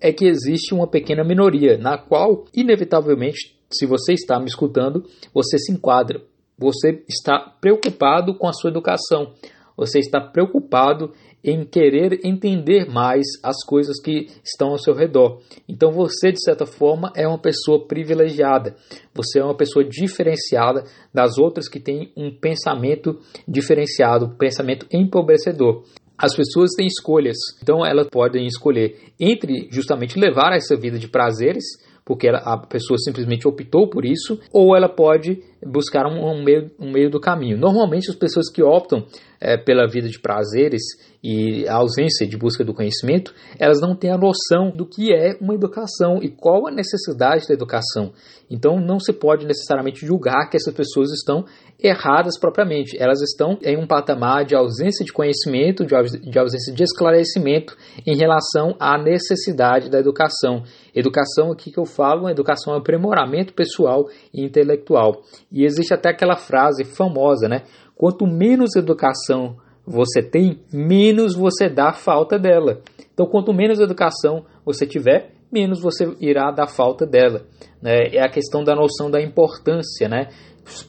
é 0.00 0.12
que 0.12 0.26
existe 0.26 0.74
uma 0.74 0.86
pequena 0.86 1.24
minoria 1.24 1.78
na 1.78 1.98
qual, 1.98 2.44
inevitavelmente, 2.54 3.56
se 3.70 3.86
você 3.86 4.12
está 4.12 4.38
me 4.38 4.46
escutando, 4.46 5.04
você 5.34 5.58
se 5.58 5.72
enquadra. 5.72 6.20
Você 6.58 7.02
está 7.08 7.38
preocupado 7.60 8.34
com 8.34 8.48
a 8.48 8.52
sua 8.52 8.70
educação. 8.70 9.32
Você 9.76 9.98
está 9.98 10.20
preocupado 10.20 11.12
em 11.44 11.64
querer 11.64 12.20
entender 12.24 12.86
mais 12.90 13.24
as 13.42 13.56
coisas 13.64 14.00
que 14.02 14.26
estão 14.44 14.70
ao 14.70 14.78
seu 14.78 14.94
redor. 14.94 15.40
Então 15.68 15.92
você, 15.92 16.32
de 16.32 16.42
certa 16.42 16.66
forma, 16.66 17.12
é 17.14 17.26
uma 17.26 17.38
pessoa 17.38 17.86
privilegiada. 17.86 18.74
Você 19.14 19.38
é 19.38 19.44
uma 19.44 19.56
pessoa 19.56 19.84
diferenciada 19.84 20.84
das 21.14 21.38
outras 21.38 21.68
que 21.68 21.80
têm 21.80 22.12
um 22.16 22.30
pensamento 22.30 23.18
diferenciado, 23.46 24.36
pensamento 24.36 24.86
empobrecedor. 24.92 25.84
As 26.18 26.34
pessoas 26.34 26.70
têm 26.74 26.86
escolhas, 26.86 27.36
então 27.62 27.84
elas 27.84 28.08
podem 28.08 28.46
escolher 28.46 28.98
entre 29.20 29.68
justamente 29.70 30.18
levar 30.18 30.54
essa 30.54 30.74
vida 30.74 30.98
de 30.98 31.08
prazeres, 31.08 31.64
porque 32.06 32.28
a 32.28 32.56
pessoa 32.56 32.96
simplesmente 32.98 33.48
optou 33.48 33.90
por 33.90 34.04
isso, 34.04 34.38
ou 34.52 34.76
ela 34.76 34.88
pode 34.88 35.42
buscar 35.60 36.06
um, 36.06 36.24
um, 36.24 36.44
meio, 36.44 36.70
um 36.78 36.92
meio 36.92 37.10
do 37.10 37.18
caminho. 37.18 37.58
Normalmente, 37.58 38.08
as 38.08 38.14
pessoas 38.14 38.48
que 38.48 38.62
optam 38.62 39.04
é, 39.40 39.56
pela 39.56 39.88
vida 39.88 40.08
de 40.08 40.20
prazeres 40.20 40.82
e 41.20 41.66
ausência 41.66 42.24
de 42.24 42.36
busca 42.36 42.64
do 42.64 42.72
conhecimento, 42.72 43.34
elas 43.58 43.80
não 43.80 43.96
têm 43.96 44.12
a 44.12 44.16
noção 44.16 44.70
do 44.70 44.86
que 44.86 45.12
é 45.12 45.36
uma 45.40 45.54
educação 45.54 46.20
e 46.22 46.28
qual 46.28 46.68
a 46.68 46.70
necessidade 46.70 47.48
da 47.48 47.54
educação. 47.54 48.12
Então, 48.48 48.78
não 48.80 49.00
se 49.00 49.12
pode 49.12 49.44
necessariamente 49.44 50.06
julgar 50.06 50.48
que 50.48 50.56
essas 50.56 50.72
pessoas 50.72 51.10
estão 51.10 51.44
erradas 51.82 52.38
propriamente. 52.38 52.96
Elas 52.98 53.20
estão 53.20 53.58
em 53.62 53.76
um 53.76 53.86
patamar 53.86 54.44
de 54.44 54.54
ausência 54.54 55.04
de 55.04 55.12
conhecimento, 55.12 55.84
de 55.84 56.38
ausência 56.38 56.74
de 56.74 56.82
esclarecimento 56.82 57.76
em 58.06 58.16
relação 58.16 58.74
à 58.78 58.96
necessidade 58.98 59.90
da 59.90 59.98
educação. 59.98 60.62
Educação, 60.94 61.52
aqui 61.52 61.70
que 61.70 61.78
eu 61.78 61.84
falo, 61.84 62.28
educação 62.28 62.74
é 62.74 62.78
aprimoramento 62.78 63.52
pessoal 63.52 64.08
e 64.32 64.44
intelectual. 64.44 65.22
E 65.52 65.64
existe 65.64 65.92
até 65.92 66.10
aquela 66.10 66.36
frase 66.36 66.84
famosa, 66.84 67.48
né? 67.48 67.62
Quanto 67.94 68.26
menos 68.26 68.76
educação 68.76 69.56
você 69.86 70.20
tem, 70.20 70.60
menos 70.72 71.34
você 71.34 71.68
dá 71.68 71.92
falta 71.92 72.38
dela. 72.38 72.80
Então, 73.14 73.26
quanto 73.26 73.54
menos 73.54 73.78
educação 73.80 74.44
você 74.64 74.86
tiver, 74.86 75.30
menos 75.50 75.80
você 75.80 76.12
irá 76.20 76.50
dar 76.50 76.66
falta 76.66 77.06
dela. 77.06 77.42
Né? 77.80 78.08
É 78.12 78.22
a 78.22 78.28
questão 78.28 78.64
da 78.64 78.74
noção 78.74 79.10
da 79.10 79.22
importância. 79.22 80.08
Né? 80.08 80.28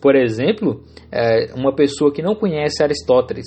Por 0.01 0.15
exemplo, 0.15 0.83
é, 1.11 1.53
uma 1.55 1.73
pessoa 1.73 2.11
que 2.11 2.21
não 2.21 2.35
conhece 2.35 2.83
Aristóteles 2.83 3.45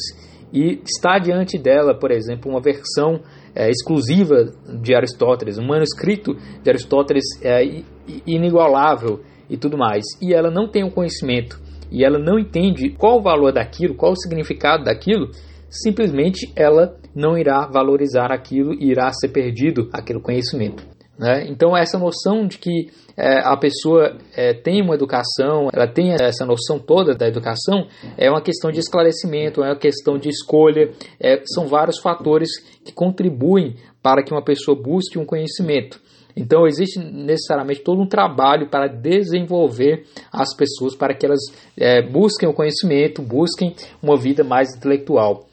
e 0.52 0.80
está 0.84 1.18
diante 1.18 1.58
dela, 1.58 1.94
por 1.94 2.10
exemplo, 2.10 2.50
uma 2.50 2.60
versão 2.60 3.20
é, 3.54 3.68
exclusiva 3.68 4.52
de 4.82 4.94
Aristóteles, 4.94 5.58
um 5.58 5.66
manuscrito 5.66 6.34
de 6.62 6.70
Aristóteles 6.70 7.24
é, 7.42 7.82
inigualável 8.26 9.20
e 9.48 9.56
tudo 9.56 9.76
mais, 9.76 10.04
e 10.20 10.32
ela 10.32 10.50
não 10.50 10.68
tem 10.68 10.84
o 10.84 10.90
conhecimento 10.90 11.60
e 11.90 12.04
ela 12.04 12.18
não 12.18 12.38
entende 12.38 12.90
qual 12.90 13.18
o 13.18 13.22
valor 13.22 13.52
daquilo, 13.52 13.96
qual 13.96 14.12
o 14.12 14.16
significado 14.16 14.84
daquilo, 14.84 15.30
simplesmente 15.68 16.52
ela 16.54 16.96
não 17.14 17.36
irá 17.36 17.66
valorizar 17.66 18.32
aquilo 18.32 18.72
e 18.74 18.90
irá 18.90 19.10
ser 19.12 19.28
perdido 19.28 19.88
aquele 19.92 20.20
conhecimento. 20.20 20.84
Né? 21.20 21.44
Então, 21.48 21.76
essa 21.76 21.98
noção 21.98 22.46
de 22.46 22.56
que 22.56 22.88
é, 23.14 23.40
a 23.40 23.54
pessoa 23.54 24.16
é, 24.34 24.54
tem 24.54 24.80
uma 24.80 24.94
educação, 24.94 25.68
ela 25.70 25.86
tem 25.86 26.14
essa 26.14 26.46
noção 26.46 26.78
toda 26.78 27.14
da 27.14 27.28
educação, 27.28 27.86
é 28.16 28.30
uma 28.30 28.40
questão 28.40 28.70
de 28.72 28.80
esclarecimento, 28.80 29.62
é 29.62 29.66
uma 29.68 29.76
questão 29.76 30.16
de 30.16 30.30
escolha, 30.30 30.90
é, 31.20 31.42
são 31.44 31.66
vários 31.66 32.00
fatores 32.00 32.48
que 32.82 32.90
contribuem 32.90 33.76
para 34.02 34.24
que 34.24 34.32
uma 34.32 34.42
pessoa 34.42 34.74
busque 34.74 35.18
um 35.18 35.26
conhecimento. 35.26 36.00
Então 36.34 36.66
existe 36.66 36.98
necessariamente 36.98 37.82
todo 37.82 38.00
um 38.00 38.06
trabalho 38.06 38.70
para 38.70 38.86
desenvolver 38.86 40.06
as 40.32 40.56
pessoas 40.56 40.96
para 40.96 41.12
que 41.12 41.26
elas 41.26 41.40
é, 41.76 42.00
busquem 42.00 42.48
o 42.48 42.54
conhecimento, 42.54 43.20
busquem 43.20 43.74
uma 44.02 44.16
vida 44.16 44.42
mais 44.42 44.74
intelectual. 44.74 45.50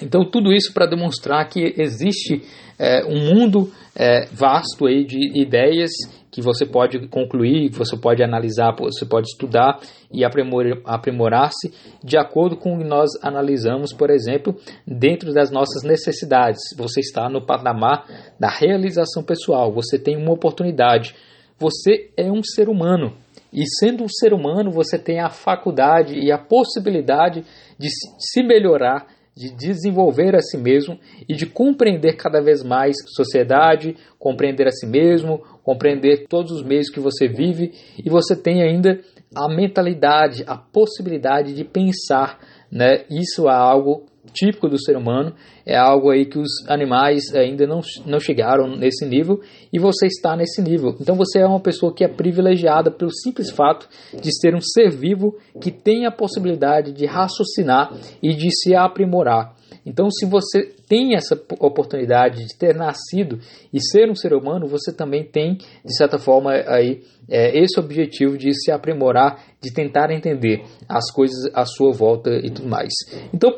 Então 0.00 0.24
tudo 0.24 0.52
isso 0.52 0.72
para 0.72 0.86
demonstrar 0.86 1.48
que 1.48 1.74
existe 1.76 2.42
é, 2.78 3.04
um 3.04 3.34
mundo 3.34 3.72
é, 3.96 4.26
vasto 4.26 4.86
aí 4.86 5.04
de 5.04 5.40
ideias 5.40 5.90
que 6.30 6.40
você 6.40 6.64
pode 6.64 7.08
concluir, 7.08 7.70
que 7.70 7.78
você 7.78 7.96
pode 7.96 8.22
analisar, 8.22 8.72
você 8.78 9.04
pode 9.04 9.26
estudar 9.28 9.80
e 10.12 10.22
aprimorar-se 10.24 11.74
de 12.04 12.16
acordo 12.16 12.56
com 12.56 12.76
o 12.76 12.78
que 12.78 12.84
nós 12.84 13.10
analisamos, 13.22 13.92
por 13.92 14.10
exemplo, 14.10 14.54
dentro 14.86 15.32
das 15.32 15.50
nossas 15.50 15.82
necessidades. 15.82 16.60
Você 16.76 17.00
está 17.00 17.28
no 17.28 17.44
patamar 17.44 18.04
da 18.38 18.48
realização 18.48 19.24
pessoal, 19.24 19.72
você 19.72 19.98
tem 19.98 20.16
uma 20.16 20.32
oportunidade. 20.32 21.14
Você 21.58 22.10
é 22.16 22.30
um 22.30 22.42
ser 22.42 22.68
humano. 22.68 23.14
E 23.52 23.64
sendo 23.80 24.04
um 24.04 24.08
ser 24.08 24.32
humano, 24.32 24.70
você 24.70 24.98
tem 24.98 25.20
a 25.20 25.30
faculdade 25.30 26.14
e 26.14 26.30
a 26.30 26.38
possibilidade 26.38 27.44
de 27.78 27.88
se 28.18 28.42
melhorar 28.42 29.06
de 29.38 29.54
desenvolver 29.54 30.34
a 30.34 30.40
si 30.40 30.58
mesmo 30.58 30.98
e 31.28 31.34
de 31.34 31.46
compreender 31.46 32.16
cada 32.16 32.40
vez 32.40 32.64
mais 32.64 32.96
sociedade, 33.14 33.96
compreender 34.18 34.66
a 34.66 34.72
si 34.72 34.84
mesmo, 34.84 35.38
compreender 35.62 36.26
todos 36.28 36.50
os 36.50 36.64
meios 36.64 36.90
que 36.90 36.98
você 36.98 37.28
vive 37.28 37.72
e 38.04 38.10
você 38.10 38.34
tem 38.34 38.62
ainda 38.62 39.00
a 39.32 39.48
mentalidade, 39.48 40.42
a 40.44 40.56
possibilidade 40.56 41.54
de 41.54 41.62
pensar, 41.62 42.40
né? 42.68 43.04
Isso 43.08 43.48
é 43.48 43.54
algo 43.54 44.06
típico 44.38 44.68
do 44.68 44.80
ser 44.80 44.96
humano, 44.96 45.34
é 45.66 45.76
algo 45.76 46.10
aí 46.10 46.24
que 46.24 46.38
os 46.38 46.48
animais 46.68 47.34
ainda 47.34 47.66
não, 47.66 47.80
não 48.06 48.20
chegaram 48.20 48.76
nesse 48.76 49.04
nível 49.04 49.40
e 49.72 49.78
você 49.78 50.06
está 50.06 50.36
nesse 50.36 50.62
nível. 50.62 50.96
Então 51.00 51.16
você 51.16 51.40
é 51.40 51.46
uma 51.46 51.60
pessoa 51.60 51.92
que 51.92 52.04
é 52.04 52.08
privilegiada 52.08 52.90
pelo 52.90 53.10
simples 53.10 53.50
fato 53.50 53.88
de 54.14 54.30
ser 54.38 54.54
um 54.54 54.60
ser 54.60 54.90
vivo 54.90 55.36
que 55.60 55.70
tem 55.70 56.06
a 56.06 56.12
possibilidade 56.12 56.92
de 56.92 57.04
raciocinar 57.04 57.92
e 58.22 58.34
de 58.34 58.48
se 58.50 58.74
aprimorar. 58.74 59.58
Então, 59.88 60.10
se 60.10 60.26
você 60.26 60.70
tem 60.86 61.16
essa 61.16 61.34
oportunidade 61.60 62.44
de 62.44 62.58
ter 62.58 62.74
nascido 62.74 63.38
e 63.72 63.80
ser 63.80 64.10
um 64.10 64.14
ser 64.14 64.34
humano, 64.34 64.66
você 64.66 64.92
também 64.92 65.24
tem, 65.24 65.54
de 65.54 65.96
certa 65.96 66.18
forma, 66.18 66.52
aí, 66.52 67.02
é, 67.28 67.58
esse 67.58 67.80
objetivo 67.80 68.36
de 68.36 68.52
se 68.52 68.70
aprimorar, 68.70 69.42
de 69.62 69.72
tentar 69.72 70.10
entender 70.10 70.62
as 70.86 71.10
coisas 71.10 71.50
à 71.54 71.64
sua 71.64 71.90
volta 71.90 72.30
e 72.30 72.50
tudo 72.50 72.68
mais. 72.68 72.92
Então, 73.32 73.50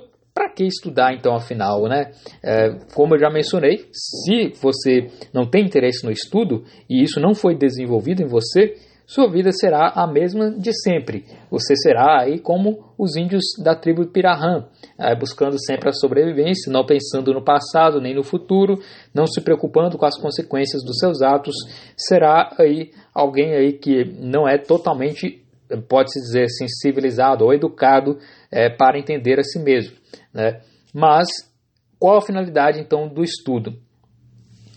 que 0.49 0.65
estudar 0.65 1.15
então 1.15 1.35
afinal, 1.35 1.89
né? 1.89 2.13
É, 2.43 2.71
como 2.95 3.15
eu 3.15 3.19
já 3.19 3.31
mencionei, 3.31 3.87
se 3.93 4.53
você 4.61 5.09
não 5.33 5.45
tem 5.45 5.65
interesse 5.65 6.05
no 6.05 6.11
estudo 6.11 6.65
e 6.89 7.03
isso 7.03 7.21
não 7.21 7.35
foi 7.35 7.55
desenvolvido 7.55 8.23
em 8.23 8.27
você, 8.27 8.75
sua 9.11 9.29
vida 9.29 9.51
será 9.51 9.89
a 9.97 10.07
mesma 10.07 10.53
de 10.53 10.71
sempre. 10.73 11.25
Você 11.51 11.75
será 11.75 12.23
aí 12.23 12.39
como 12.39 12.95
os 12.97 13.17
índios 13.17 13.43
da 13.61 13.75
tribo 13.75 14.07
Pirahã, 14.07 14.69
é, 14.97 15.17
buscando 15.17 15.57
sempre 15.59 15.89
a 15.89 15.93
sobrevivência, 15.93 16.73
não 16.73 16.87
pensando 16.87 17.35
no 17.35 17.43
passado 17.43 18.01
nem 18.01 18.15
no 18.15 18.23
futuro, 18.23 18.79
não 19.13 19.27
se 19.27 19.41
preocupando 19.41 19.99
com 19.99 20.07
as 20.07 20.17
consequências 20.17 20.85
dos 20.85 20.97
seus 20.99 21.23
atos. 21.23 21.57
Será 21.97 22.55
aí 22.57 22.93
alguém 23.13 23.53
aí 23.53 23.73
que 23.73 24.05
não 24.05 24.49
é 24.49 24.57
totalmente, 24.57 25.43
pode-se 25.89 26.21
dizer 26.21 26.47
civilizado 26.81 27.45
ou 27.45 27.53
educado 27.53 28.17
é, 28.49 28.71
para 28.71 28.97
entender 28.97 29.41
a 29.41 29.43
si 29.43 29.59
mesmo. 29.59 30.00
Né? 30.33 30.61
Mas 30.95 31.29
qual 31.99 32.19
a 32.19 32.23
finalidade 32.23 32.81
então 32.81 33.09
do 33.09 33.23
estudo? 33.23 33.79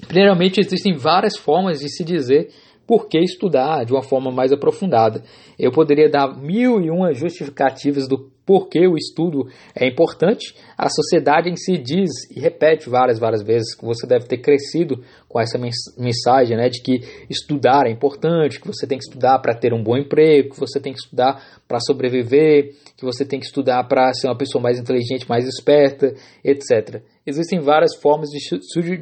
Primeiramente, 0.07 0.59
existem 0.59 0.95
várias 0.95 1.37
formas 1.37 1.79
de 1.79 1.89
se 1.89 2.03
dizer 2.03 2.49
por 2.85 3.07
que 3.07 3.19
estudar 3.19 3.85
de 3.85 3.93
uma 3.93 4.03
forma 4.03 4.31
mais 4.31 4.51
aprofundada. 4.51 5.23
Eu 5.57 5.71
poderia 5.71 6.09
dar 6.09 6.35
mil 6.35 6.81
e 6.81 6.89
uma 6.89 7.13
justificativas 7.13 8.07
do 8.07 8.31
porquê 8.45 8.87
o 8.87 8.97
estudo 8.97 9.47
é 9.75 9.87
importante. 9.87 10.53
A 10.77 10.89
sociedade 10.89 11.49
em 11.49 11.55
si 11.55 11.77
diz 11.77 12.11
e 12.29 12.39
repete 12.39 12.89
várias, 12.89 13.19
várias 13.19 13.41
vezes 13.41 13.75
que 13.75 13.85
você 13.85 14.05
deve 14.05 14.25
ter 14.25 14.37
crescido 14.37 15.01
com 15.27 15.39
essa 15.39 15.57
mensagem 15.97 16.57
né, 16.57 16.69
de 16.69 16.81
que 16.81 16.99
estudar 17.29 17.87
é 17.87 17.91
importante, 17.91 18.59
que 18.59 18.67
você 18.67 18.85
tem 18.85 18.97
que 18.97 19.05
estudar 19.05 19.39
para 19.39 19.55
ter 19.55 19.73
um 19.73 19.81
bom 19.81 19.97
emprego, 19.97 20.53
que 20.53 20.59
você 20.59 20.79
tem 20.79 20.93
que 20.93 20.99
estudar 20.99 21.41
para 21.67 21.79
sobreviver, 21.79 22.75
que 22.97 23.05
você 23.05 23.25
tem 23.25 23.39
que 23.39 23.45
estudar 23.45 23.83
para 23.85 24.13
ser 24.13 24.27
uma 24.27 24.37
pessoa 24.37 24.61
mais 24.61 24.79
inteligente, 24.79 25.27
mais 25.29 25.47
esperta, 25.47 26.13
etc. 26.43 27.01
Existem 27.25 27.59
várias 27.59 27.95
formas 27.95 28.29
de 28.29 28.39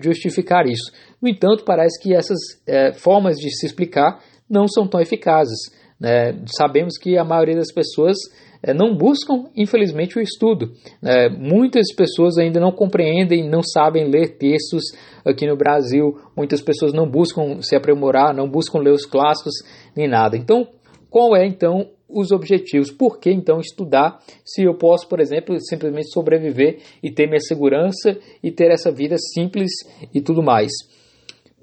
justificar 0.02 0.66
isso. 0.68 0.92
No 1.22 1.28
entanto, 1.28 1.64
parece 1.66 2.02
que 2.02 2.14
essas 2.14 2.38
é, 2.68 2.94
formas 2.94 3.38
de 3.38 3.50
se 3.56 3.66
explicar 3.66 4.20
não 4.50 4.68
são 4.68 4.88
tão 4.88 5.00
eficazes. 5.00 5.58
Né? 6.00 6.40
Sabemos 6.58 6.98
que 6.98 7.18
a 7.18 7.24
maioria 7.24 7.56
das 7.56 7.72
pessoas 7.74 8.18
é, 8.64 8.74
não 8.74 8.96
buscam, 8.96 9.46
infelizmente, 9.56 10.18
o 10.18 10.22
estudo. 10.22 10.72
É, 11.04 11.30
muitas 11.30 11.94
pessoas 11.96 12.38
ainda 12.38 12.60
não 12.60 12.72
compreendem, 12.72 13.50
não 13.50 13.64
sabem 13.64 14.10
ler 14.10 14.38
textos 14.38 14.84
aqui 15.26 15.48
no 15.48 15.58
Brasil. 15.58 16.16
Muitas 16.38 16.62
pessoas 16.62 16.94
não 16.94 17.10
buscam 17.10 17.62
se 17.62 17.76
aprimorar, 17.76 18.36
não 18.36 18.48
buscam 18.48 18.80
ler 18.80 18.92
os 18.92 19.06
clássicos 19.06 19.54
nem 19.96 20.08
nada. 20.08 20.38
Então, 20.38 20.68
qual 21.12 21.36
é 21.36 21.46
então 21.46 21.90
os 22.14 22.32
objetivos. 22.32 22.92
Por 22.92 23.20
que 23.20 23.32
então 23.32 23.60
estudar 23.60 24.20
se 24.46 24.64
eu 24.64 24.74
posso, 24.74 25.08
por 25.08 25.20
exemplo, 25.20 25.56
simplesmente 25.60 26.12
sobreviver 26.12 26.80
e 27.04 27.12
ter 27.12 27.28
minha 27.28 27.40
segurança 27.40 28.18
e 28.42 28.52
ter 28.52 28.72
essa 28.72 28.92
vida 28.92 29.16
simples 29.18 29.72
e 30.14 30.22
tudo 30.22 30.42
mais? 30.42 30.72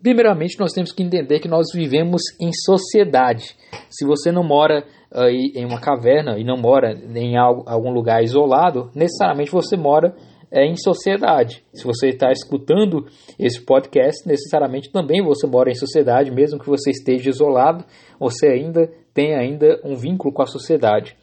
Primeiramente, 0.00 0.58
nós 0.60 0.72
temos 0.72 0.92
que 0.92 1.02
entender 1.02 1.40
que 1.40 1.48
nós 1.48 1.66
vivemos 1.74 2.22
em 2.40 2.50
sociedade. 2.52 3.56
Se 3.90 4.06
você 4.06 4.30
não 4.30 4.44
mora 4.44 4.84
aí 5.12 5.52
em 5.56 5.64
uma 5.64 5.80
caverna 5.80 6.38
e 6.38 6.44
não 6.44 6.56
mora 6.56 6.92
em 6.92 7.36
algum 7.36 7.90
lugar 7.90 8.22
isolado, 8.22 8.90
necessariamente 8.94 9.50
você 9.50 9.76
mora 9.76 10.14
é, 10.50 10.64
em 10.64 10.76
sociedade. 10.76 11.64
Se 11.74 11.84
você 11.84 12.08
está 12.08 12.30
escutando 12.30 13.06
esse 13.38 13.60
podcast, 13.60 14.26
necessariamente 14.26 14.90
também 14.90 15.22
você 15.22 15.46
mora 15.46 15.70
em 15.70 15.74
sociedade, 15.74 16.30
mesmo 16.30 16.58
que 16.58 16.68
você 16.68 16.90
esteja 16.90 17.30
isolado, 17.30 17.84
você 18.20 18.46
ainda 18.46 18.90
tem 19.18 19.34
ainda 19.34 19.80
um 19.82 19.96
vínculo 19.96 20.32
com 20.32 20.42
a 20.42 20.46
sociedade. 20.46 21.16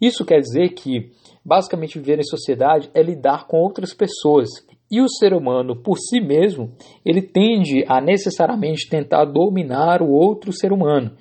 Isso 0.00 0.24
quer 0.24 0.40
dizer 0.40 0.70
que 0.70 1.12
basicamente 1.44 1.96
viver 1.96 2.18
em 2.18 2.24
sociedade 2.24 2.90
é 2.92 3.00
lidar 3.00 3.46
com 3.46 3.58
outras 3.58 3.94
pessoas. 3.94 4.48
E 4.90 5.00
o 5.00 5.08
ser 5.08 5.32
humano, 5.32 5.80
por 5.80 5.96
si 5.96 6.20
mesmo, 6.20 6.72
ele 7.04 7.22
tende 7.22 7.84
a 7.86 8.00
necessariamente 8.00 8.88
tentar 8.90 9.26
dominar 9.26 10.02
o 10.02 10.10
outro 10.10 10.52
ser 10.52 10.72
humano. 10.72 11.12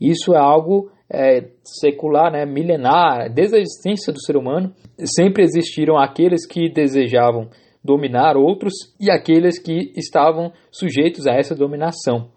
Isso 0.00 0.34
é 0.34 0.38
algo 0.38 0.90
é, 1.12 1.50
secular, 1.62 2.32
né, 2.32 2.46
milenar, 2.46 3.30
desde 3.30 3.56
a 3.56 3.60
existência 3.60 4.10
do 4.10 4.22
ser 4.22 4.38
humano, 4.38 4.72
sempre 5.14 5.42
existiram 5.42 5.98
aqueles 5.98 6.46
que 6.46 6.72
desejavam 6.72 7.50
dominar 7.84 8.38
outros 8.38 8.72
e 8.98 9.10
aqueles 9.10 9.58
que 9.58 9.92
estavam 9.96 10.50
sujeitos 10.72 11.26
a 11.26 11.34
essa 11.34 11.54
dominação. 11.54 12.30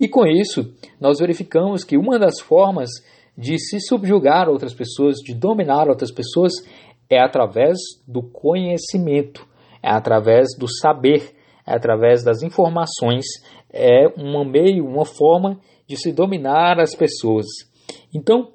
E 0.00 0.08
com 0.08 0.26
isso, 0.26 0.72
nós 1.00 1.18
verificamos 1.18 1.84
que 1.84 1.96
uma 1.96 2.18
das 2.18 2.40
formas 2.40 2.90
de 3.36 3.58
se 3.58 3.80
subjugar 3.80 4.48
outras 4.48 4.74
pessoas, 4.74 5.16
de 5.18 5.34
dominar 5.34 5.88
outras 5.88 6.12
pessoas, 6.12 6.52
é 7.10 7.20
através 7.20 7.78
do 8.06 8.22
conhecimento, 8.22 9.46
é 9.82 9.90
através 9.90 10.48
do 10.58 10.68
saber, 10.68 11.34
é 11.66 11.74
através 11.74 12.22
das 12.24 12.42
informações, 12.42 13.24
é 13.72 14.08
um 14.16 14.44
meio, 14.44 14.84
uma 14.84 15.04
forma 15.04 15.58
de 15.86 15.96
se 15.96 16.12
dominar 16.12 16.80
as 16.80 16.94
pessoas. 16.94 17.46
Então, 18.14 18.50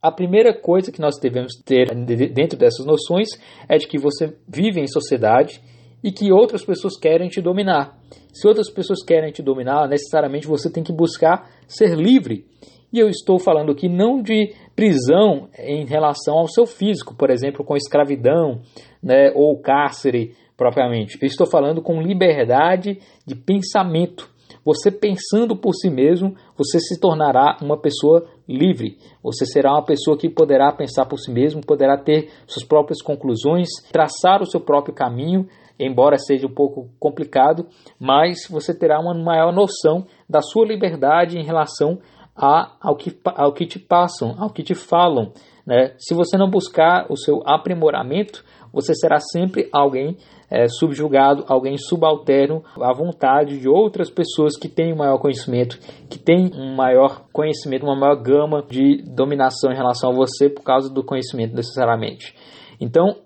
a 0.00 0.10
primeira 0.10 0.52
coisa 0.52 0.90
que 0.90 1.00
nós 1.00 1.18
devemos 1.20 1.54
ter 1.64 1.94
dentro 2.32 2.58
dessas 2.58 2.84
noções 2.84 3.28
é 3.68 3.76
de 3.76 3.86
que 3.86 3.98
você 3.98 4.36
vive 4.48 4.80
em 4.80 4.86
sociedade 4.86 5.62
e 6.02 6.10
que 6.10 6.32
outras 6.32 6.64
pessoas 6.64 6.98
querem 6.98 7.28
te 7.28 7.40
dominar. 7.40 7.96
Se 8.32 8.48
outras 8.48 8.70
pessoas 8.70 9.04
querem 9.04 9.30
te 9.30 9.42
dominar, 9.42 9.88
necessariamente 9.88 10.46
você 10.46 10.70
tem 10.70 10.82
que 10.82 10.92
buscar 10.92 11.48
ser 11.66 11.94
livre. 11.94 12.46
E 12.92 12.98
eu 12.98 13.08
estou 13.08 13.38
falando 13.38 13.72
aqui 13.72 13.88
não 13.88 14.20
de 14.20 14.54
prisão 14.76 15.48
em 15.58 15.86
relação 15.86 16.36
ao 16.36 16.48
seu 16.48 16.66
físico, 16.66 17.14
por 17.14 17.30
exemplo, 17.30 17.64
com 17.64 17.76
escravidão 17.76 18.60
né, 19.02 19.32
ou 19.34 19.58
cárcere 19.60 20.34
propriamente. 20.56 21.18
Eu 21.20 21.26
estou 21.26 21.46
falando 21.46 21.80
com 21.80 22.02
liberdade 22.02 22.98
de 23.26 23.34
pensamento. 23.34 24.30
Você 24.64 24.90
pensando 24.90 25.56
por 25.56 25.74
si 25.74 25.90
mesmo, 25.90 26.36
você 26.56 26.78
se 26.78 27.00
tornará 27.00 27.56
uma 27.60 27.80
pessoa 27.80 28.26
livre. 28.46 28.96
Você 29.22 29.44
será 29.44 29.72
uma 29.72 29.84
pessoa 29.84 30.16
que 30.16 30.28
poderá 30.28 30.70
pensar 30.72 31.06
por 31.06 31.18
si 31.18 31.32
mesmo, 31.32 31.64
poderá 31.66 31.96
ter 31.96 32.28
suas 32.46 32.64
próprias 32.64 33.02
conclusões, 33.02 33.68
traçar 33.90 34.40
o 34.40 34.46
seu 34.46 34.60
próprio 34.60 34.94
caminho, 34.94 35.48
embora 35.84 36.18
seja 36.18 36.46
um 36.46 36.54
pouco 36.54 36.88
complicado, 36.98 37.66
mas 37.98 38.46
você 38.48 38.76
terá 38.76 39.00
uma 39.00 39.14
maior 39.14 39.52
noção 39.52 40.06
da 40.28 40.40
sua 40.40 40.66
liberdade 40.66 41.38
em 41.38 41.44
relação 41.44 41.98
a, 42.36 42.76
ao, 42.80 42.96
que, 42.96 43.16
ao 43.24 43.52
que 43.52 43.66
te 43.66 43.78
passam, 43.78 44.34
ao 44.38 44.50
que 44.50 44.62
te 44.62 44.74
falam. 44.74 45.32
Né? 45.66 45.94
Se 45.98 46.14
você 46.14 46.36
não 46.36 46.50
buscar 46.50 47.06
o 47.10 47.16
seu 47.16 47.42
aprimoramento, 47.46 48.44
você 48.72 48.94
será 48.94 49.18
sempre 49.20 49.68
alguém 49.72 50.16
é, 50.50 50.66
subjugado, 50.66 51.44
alguém 51.46 51.76
subalterno 51.76 52.62
à 52.80 52.92
vontade 52.92 53.58
de 53.58 53.68
outras 53.68 54.10
pessoas 54.10 54.56
que 54.58 54.68
têm 54.68 54.92
um 54.92 54.96
maior 54.96 55.18
conhecimento, 55.18 55.78
que 56.08 56.18
têm 56.18 56.50
um 56.54 56.74
maior 56.74 57.26
conhecimento, 57.32 57.84
uma 57.84 57.98
maior 57.98 58.16
gama 58.16 58.62
de 58.62 59.02
dominação 59.02 59.70
em 59.70 59.76
relação 59.76 60.10
a 60.10 60.14
você 60.14 60.48
por 60.48 60.62
causa 60.62 60.92
do 60.92 61.04
conhecimento 61.04 61.54
necessariamente. 61.54 62.34
Então, 62.80 63.16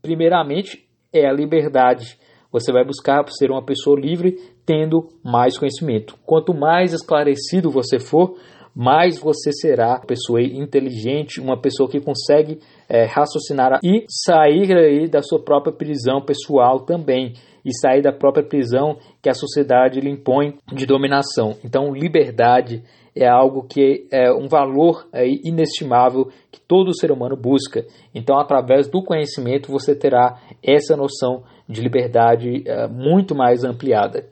primeiramente, 0.00 0.88
é 1.12 1.26
a 1.26 1.32
liberdade. 1.32 2.16
Você 2.50 2.72
vai 2.72 2.84
buscar 2.84 3.24
ser 3.28 3.50
uma 3.50 3.64
pessoa 3.64 3.98
livre 3.98 4.36
tendo 4.66 5.08
mais 5.24 5.58
conhecimento. 5.58 6.16
Quanto 6.24 6.54
mais 6.54 6.92
esclarecido 6.92 7.70
você 7.70 7.98
for, 7.98 8.36
mais 8.74 9.18
você 9.18 9.52
será 9.52 9.90
uma 9.90 10.06
pessoa 10.06 10.42
inteligente, 10.42 11.40
uma 11.40 11.60
pessoa 11.60 11.88
que 11.88 12.00
consegue 12.00 12.58
é, 12.88 13.04
raciocinar 13.04 13.80
e 13.82 14.04
sair 14.08 14.72
aí 14.72 15.08
da 15.08 15.22
sua 15.22 15.42
própria 15.42 15.74
prisão 15.74 16.20
pessoal 16.20 16.80
também 16.80 17.34
e 17.64 17.72
sair 17.78 18.02
da 18.02 18.12
própria 18.12 18.44
prisão 18.44 18.96
que 19.22 19.28
a 19.28 19.34
sociedade 19.34 20.00
lhe 20.00 20.10
impõe 20.10 20.54
de 20.72 20.86
dominação. 20.86 21.56
Então, 21.64 21.92
liberdade 21.92 22.82
é 23.14 23.28
algo 23.28 23.66
que 23.66 24.06
é 24.10 24.32
um 24.32 24.48
valor 24.48 25.06
é, 25.12 25.26
inestimável 25.44 26.30
que 26.50 26.60
todo 26.60 26.96
ser 26.96 27.12
humano 27.12 27.36
busca. 27.36 27.84
Então, 28.14 28.38
através 28.38 28.88
do 28.88 29.02
conhecimento, 29.02 29.70
você 29.70 29.94
terá 29.94 30.38
essa 30.62 30.96
noção 30.96 31.42
de 31.68 31.80
liberdade 31.80 32.62
é, 32.66 32.88
muito 32.88 33.34
mais 33.34 33.64
ampliada. 33.64 34.26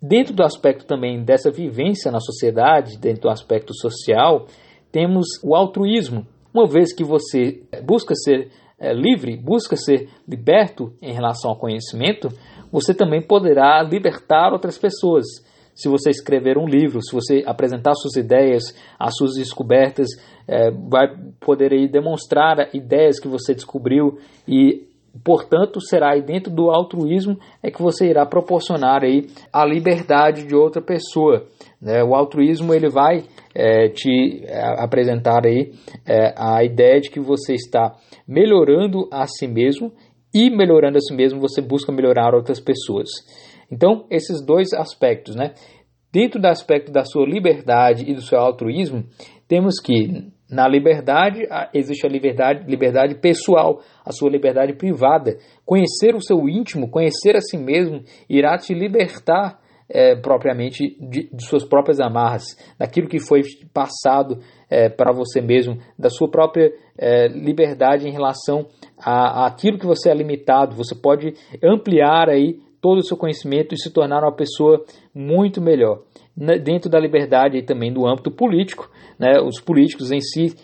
Dentro 0.00 0.34
do 0.34 0.42
aspecto 0.42 0.84
também 0.84 1.22
dessa 1.22 1.50
vivência 1.50 2.10
na 2.10 2.18
sociedade, 2.18 2.98
dentro 2.98 3.22
do 3.22 3.30
aspecto 3.30 3.72
social, 3.72 4.46
temos 4.90 5.26
o 5.44 5.54
altruísmo. 5.54 6.26
Uma 6.52 6.66
vez 6.66 6.92
que 6.92 7.04
você 7.04 7.62
busca 7.84 8.14
ser 8.16 8.50
é, 8.78 8.92
livre, 8.92 9.36
busca 9.36 9.76
ser 9.76 10.08
liberto 10.28 10.92
em 11.00 11.12
relação 11.12 11.52
ao 11.52 11.56
conhecimento, 11.56 12.28
você 12.70 12.92
também 12.92 13.22
poderá 13.22 13.80
libertar 13.80 14.52
outras 14.52 14.76
pessoas. 14.76 15.24
Se 15.74 15.88
você 15.88 16.10
escrever 16.10 16.58
um 16.58 16.66
livro, 16.66 17.02
se 17.02 17.14
você 17.14 17.42
apresentar 17.46 17.94
suas 17.94 18.16
ideias, 18.16 18.62
as 18.98 19.14
suas 19.16 19.34
descobertas, 19.34 20.08
é, 20.46 20.70
vai 20.70 21.08
poder 21.40 21.72
aí 21.72 21.88
demonstrar 21.88 22.74
ideias 22.74 23.18
que 23.18 23.28
você 23.28 23.54
descobriu 23.54 24.18
e 24.46 24.86
Portanto, 25.22 25.78
será 25.80 26.12
aí 26.12 26.22
dentro 26.22 26.50
do 26.50 26.70
altruísmo 26.70 27.38
é 27.62 27.70
que 27.70 27.82
você 27.82 28.06
irá 28.08 28.24
proporcionar 28.24 29.04
aí 29.04 29.26
a 29.52 29.64
liberdade 29.64 30.46
de 30.46 30.54
outra 30.54 30.80
pessoa. 30.80 31.44
Né? 31.80 32.02
O 32.02 32.14
altruísmo 32.14 32.72
ele 32.72 32.88
vai 32.88 33.24
é, 33.54 33.88
te 33.88 34.42
é, 34.46 34.82
apresentar 34.82 35.44
aí 35.44 35.72
é, 36.06 36.32
a 36.34 36.64
ideia 36.64 36.98
de 36.98 37.10
que 37.10 37.20
você 37.20 37.52
está 37.52 37.94
melhorando 38.26 39.06
a 39.12 39.26
si 39.26 39.46
mesmo 39.46 39.92
e 40.34 40.48
melhorando 40.48 40.96
a 40.96 41.00
si 41.00 41.14
mesmo, 41.14 41.38
você 41.38 41.60
busca 41.60 41.92
melhorar 41.92 42.34
outras 42.34 42.58
pessoas. 42.58 43.10
Então, 43.72 44.04
esses 44.10 44.44
dois 44.44 44.74
aspectos, 44.74 45.34
né? 45.34 45.54
Dentro 46.12 46.38
do 46.38 46.46
aspecto 46.46 46.92
da 46.92 47.04
sua 47.04 47.24
liberdade 47.26 48.04
e 48.06 48.14
do 48.14 48.20
seu 48.20 48.38
altruísmo, 48.38 49.04
temos 49.48 49.80
que 49.80 50.30
na 50.50 50.68
liberdade 50.68 51.48
existe 51.72 52.06
a 52.06 52.10
liberdade, 52.10 52.70
liberdade 52.70 53.14
pessoal, 53.14 53.80
a 54.04 54.12
sua 54.12 54.28
liberdade 54.28 54.74
privada. 54.74 55.38
Conhecer 55.64 56.14
o 56.14 56.20
seu 56.20 56.46
íntimo, 56.46 56.90
conhecer 56.90 57.34
a 57.34 57.40
si 57.40 57.56
mesmo, 57.56 58.02
irá 58.28 58.58
te 58.58 58.74
libertar 58.74 59.58
é, 59.88 60.14
propriamente 60.16 60.96
de, 61.00 61.30
de, 61.32 61.44
suas 61.46 61.64
próprias 61.64 62.00
amarras, 62.00 62.44
daquilo 62.78 63.08
que 63.08 63.18
foi 63.18 63.40
passado 63.72 64.38
é, 64.70 64.90
para 64.90 65.12
você 65.12 65.40
mesmo, 65.40 65.78
da 65.98 66.10
sua 66.10 66.30
própria 66.30 66.70
é, 66.98 67.28
liberdade 67.28 68.06
em 68.06 68.12
relação 68.12 68.66
a, 68.98 69.46
aquilo 69.46 69.78
que 69.78 69.86
você 69.86 70.10
é 70.10 70.14
limitado. 70.14 70.76
Você 70.76 70.94
pode 70.94 71.34
ampliar 71.62 72.28
aí 72.28 72.60
todo 72.82 72.98
o 72.98 73.04
seu 73.04 73.16
conhecimento 73.16 73.74
e 73.74 73.78
se 73.78 73.90
tornar 73.90 74.22
uma 74.22 74.34
pessoa 74.34 74.84
muito 75.14 75.62
melhor. 75.62 76.02
Dentro 76.36 76.90
da 76.90 76.98
liberdade 76.98 77.56
e 77.58 77.62
também 77.62 77.92
do 77.92 78.06
âmbito 78.06 78.30
político, 78.30 78.90
né, 79.18 79.40
os 79.40 79.60
políticos 79.60 80.10
em 80.10 80.20
si 80.20 80.54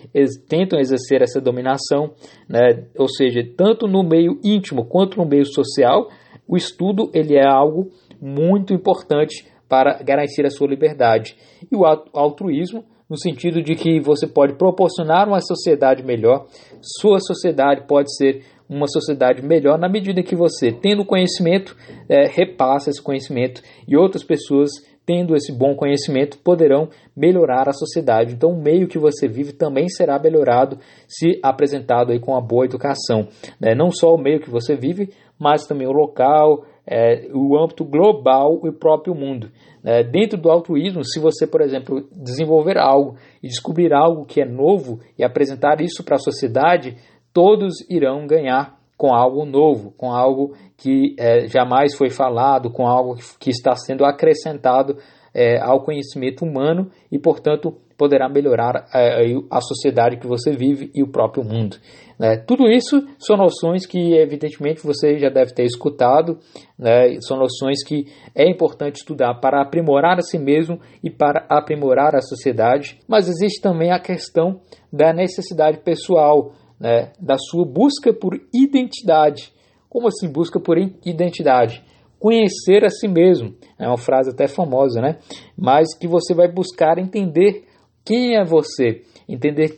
tentam 0.49 0.81
exercer 0.81 1.23
essa 1.23 1.41
dominação, 1.41 2.11
né, 2.49 2.85
ou 2.99 3.09
seja, 3.09 3.41
tanto 3.57 3.87
no 3.87 4.03
meio 4.03 4.41
íntimo 4.43 4.85
quanto 4.85 5.19
no 5.19 5.25
meio 5.25 5.47
social, 5.47 6.09
o 6.47 6.57
estudo 6.57 7.11
ele 7.15 7.37
é 7.37 7.47
algo 7.47 7.91
muito 8.21 8.75
importante 8.75 9.47
para 9.69 10.03
garantir 10.03 10.45
a 10.45 10.51
sua 10.51 10.67
liberdade. 10.67 11.37
E 11.71 11.77
o 11.77 11.85
altruísmo, 11.85 12.85
no 13.09 13.19
sentido 13.19 13.63
de 13.63 13.75
que 13.75 14.01
você 14.01 14.27
pode 14.27 14.55
proporcionar 14.55 15.29
uma 15.29 15.41
sociedade 15.41 16.03
melhor, 16.03 16.47
sua 16.81 17.21
sociedade 17.21 17.87
pode 17.87 18.15
ser 18.17 18.43
uma 18.69 18.87
sociedade 18.87 19.43
melhor 19.43 19.79
na 19.79 19.89
medida 19.89 20.23
que 20.23 20.37
você, 20.37 20.71
tendo 20.71 21.05
conhecimento, 21.05 21.77
é, 22.09 22.27
repassa 22.29 22.91
esse 22.91 23.03
conhecimento 23.03 23.63
e 23.87 23.97
outras 23.97 24.23
pessoas, 24.23 24.71
tendo 25.07 25.35
esse 25.35 25.57
bom 25.57 25.75
conhecimento, 25.75 26.39
poderão 26.39 26.91
melhorar 27.17 27.67
a 27.67 27.73
sociedade. 27.73 28.35
Então, 28.35 28.51
o 28.51 28.63
meio 28.63 28.87
que 28.87 28.99
você 28.99 29.27
vive 29.27 29.53
também 29.55 29.89
será 29.89 30.19
melhorado 30.19 30.79
se 31.07 31.41
apresentado 31.43 32.13
aí 32.13 32.21
com 32.21 32.33
uma 32.33 32.43
boa 32.43 32.67
educação. 32.67 33.29
Né? 33.59 33.75
Não 33.75 33.91
só 33.91 34.15
o 34.15 34.21
meio 34.21 34.41
que 34.41 34.51
você 34.51 34.77
vive, 34.77 35.11
mas 35.39 35.67
também 35.67 35.87
o 35.87 35.93
local, 35.93 36.65
é, 36.87 37.29
o 37.33 37.57
âmbito 37.57 37.85
global 37.85 38.61
e 38.65 38.69
o 38.69 38.73
próprio 38.73 39.15
mundo. 39.15 39.51
É, 39.85 40.03
dentro 40.03 40.39
do 40.39 40.51
altruísmo, 40.51 41.05
se 41.05 41.21
você, 41.21 41.47
por 41.47 41.61
exemplo, 41.61 42.07
desenvolver 42.13 42.77
algo 42.77 43.17
e 43.43 43.49
descobrir 43.49 43.93
algo 43.93 44.25
que 44.25 44.41
é 44.41 44.45
novo 44.45 44.99
e 45.19 45.25
apresentar 45.25 45.81
isso 45.81 46.03
para 46.03 46.17
a 46.17 46.19
sociedade, 46.19 46.97
todos 47.39 47.89
irão 47.89 48.27
ganhar 48.27 48.77
com 48.97 49.15
algo 49.15 49.47
novo, 49.47 49.93
com 49.97 50.11
algo 50.11 50.57
que 50.77 51.15
é, 51.17 51.47
jamais 51.47 51.95
foi 51.95 52.11
falado, 52.11 52.69
com 52.69 52.85
algo 52.85 53.15
que 53.39 53.49
está 53.49 53.77
sendo 53.77 54.05
acrescentado 54.05 54.97
é, 55.33 55.61
ao 55.61 55.85
conhecimento 55.85 56.45
humano 56.45 56.91
e, 57.13 57.17
portanto, 57.17 57.77
poderá 57.97 58.29
melhorar 58.29 58.89
é, 58.93 59.23
a 59.49 59.61
sociedade 59.61 60.17
que 60.17 60.27
você 60.27 60.51
vive 60.51 60.91
e 60.93 61.01
o 61.01 61.07
próprio 61.07 61.45
mundo. 61.45 61.77
Né? 62.19 62.39
Tudo 62.39 62.69
isso 62.69 63.07
são 63.21 63.37
noções 63.37 63.87
que, 63.87 64.15
evidentemente, 64.15 64.85
você 64.85 65.17
já 65.17 65.29
deve 65.29 65.55
ter 65.55 65.63
escutado, 65.63 66.41
né? 66.77 67.21
são 67.21 67.39
noções 67.39 67.85
que 67.85 68.07
é 68.35 68.51
importante 68.51 68.97
estudar 68.97 69.35
para 69.35 69.63
aprimorar 69.63 70.19
a 70.19 70.23
si 70.23 70.41
mesmo 70.41 70.81
e 71.05 71.09
para 71.09 71.47
aprimorar 71.49 72.17
a 72.17 72.21
sociedade, 72.21 72.99
mas 73.07 73.29
existe 73.29 73.63
também 73.63 73.93
a 73.93 74.01
questão 74.01 74.61
da 74.93 75.13
necessidade 75.13 75.79
pessoal 75.79 76.53
né, 76.79 77.13
da 77.21 77.37
sua 77.39 77.65
busca 77.65 78.13
por 78.13 78.41
identidade. 78.53 79.53
Como 79.89 80.09
assim 80.09 80.31
busca 80.31 80.61
por 80.61 80.79
identidade? 80.79 81.83
Conhecer 82.19 82.85
a 82.85 82.91
si 82.91 83.09
mesmo. 83.09 83.55
É 83.79 83.87
uma 83.87 83.97
frase 83.97 84.31
até 84.31 84.47
famosa, 84.47 85.01
né? 85.01 85.19
Mas 85.57 85.97
que 85.97 86.07
você 86.07 86.35
vai 86.35 86.51
buscar 86.51 86.99
entender 86.99 87.65
quem 88.05 88.37
é 88.37 88.45
você, 88.45 89.03
entender 89.29 89.77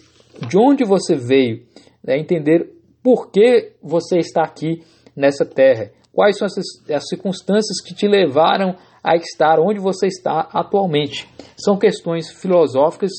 de 0.49 0.57
onde 0.57 0.85
você 0.85 1.17
veio, 1.17 1.65
né? 2.03 2.19
entender 2.19 2.73
por 3.03 3.31
que 3.31 3.73
você 3.83 4.19
está 4.19 4.43
aqui 4.43 4.83
nessa 5.17 5.45
terra, 5.45 5.91
quais 6.13 6.39
são 6.39 6.47
as, 6.47 6.55
as 6.91 7.09
circunstâncias 7.09 7.81
que 7.85 7.95
te 7.95 8.07
levaram 8.07 8.77
a 9.03 9.17
estar 9.17 9.59
onde 9.59 9.81
você 9.81 10.07
está 10.07 10.49
atualmente. 10.53 11.29
São 11.57 11.79
questões 11.79 12.31
filosóficas 12.31 13.11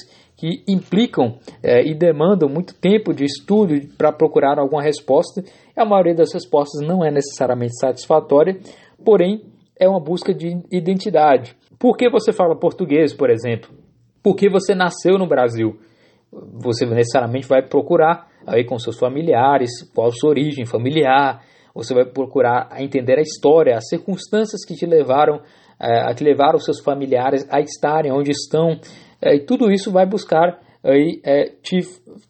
que 0.42 0.64
implicam 0.68 1.38
é, 1.62 1.88
e 1.88 1.94
demandam 1.94 2.50
muito 2.50 2.74
tempo 2.74 3.14
de 3.14 3.24
estudo 3.24 3.76
para 3.96 4.12
procurar 4.12 4.58
alguma 4.58 4.82
resposta. 4.82 5.44
A 5.78 5.86
maioria 5.86 6.16
das 6.16 6.34
respostas 6.34 6.82
não 6.82 7.06
é 7.06 7.12
necessariamente 7.12 7.78
satisfatória, 7.80 8.60
porém 9.06 9.44
é 9.80 9.88
uma 9.88 10.00
busca 10.00 10.34
de 10.34 10.60
identidade. 10.72 11.56
Por 11.78 11.96
que 11.96 12.10
você 12.10 12.34
fala 12.34 12.58
português, 12.58 13.14
por 13.14 13.30
exemplo? 13.30 13.70
Por 14.24 14.36
que 14.36 14.50
você 14.50 14.74
nasceu 14.74 15.16
no 15.20 15.28
Brasil? 15.28 15.80
Você 16.32 16.88
necessariamente 16.88 17.48
vai 17.48 17.62
procurar 17.62 18.28
aí 18.48 18.66
com 18.66 18.80
seus 18.80 18.98
familiares 18.98 19.70
qual 19.94 20.08
a 20.08 20.12
sua 20.12 20.32
origem 20.32 20.66
familiar. 20.66 21.44
Você 21.76 21.94
vai 21.94 22.06
procurar 22.06 22.68
entender 22.80 23.20
a 23.20 23.22
história, 23.22 23.78
as 23.78 23.88
circunstâncias 23.88 24.66
que 24.66 24.74
te 24.74 24.88
levaram 24.88 25.40
é, 25.80 26.02
a 26.10 26.16
que 26.16 26.24
levaram 26.24 26.58
os 26.58 26.66
seus 26.66 26.80
familiares 26.80 27.48
a 27.50 27.60
estarem 27.60 28.12
onde 28.12 28.32
estão 28.32 28.80
é, 29.22 29.36
e 29.36 29.40
tudo 29.40 29.72
isso 29.72 29.92
vai 29.92 30.06
buscar 30.06 30.60
aí, 30.84 31.22
é, 31.24 31.52
te 31.62 31.80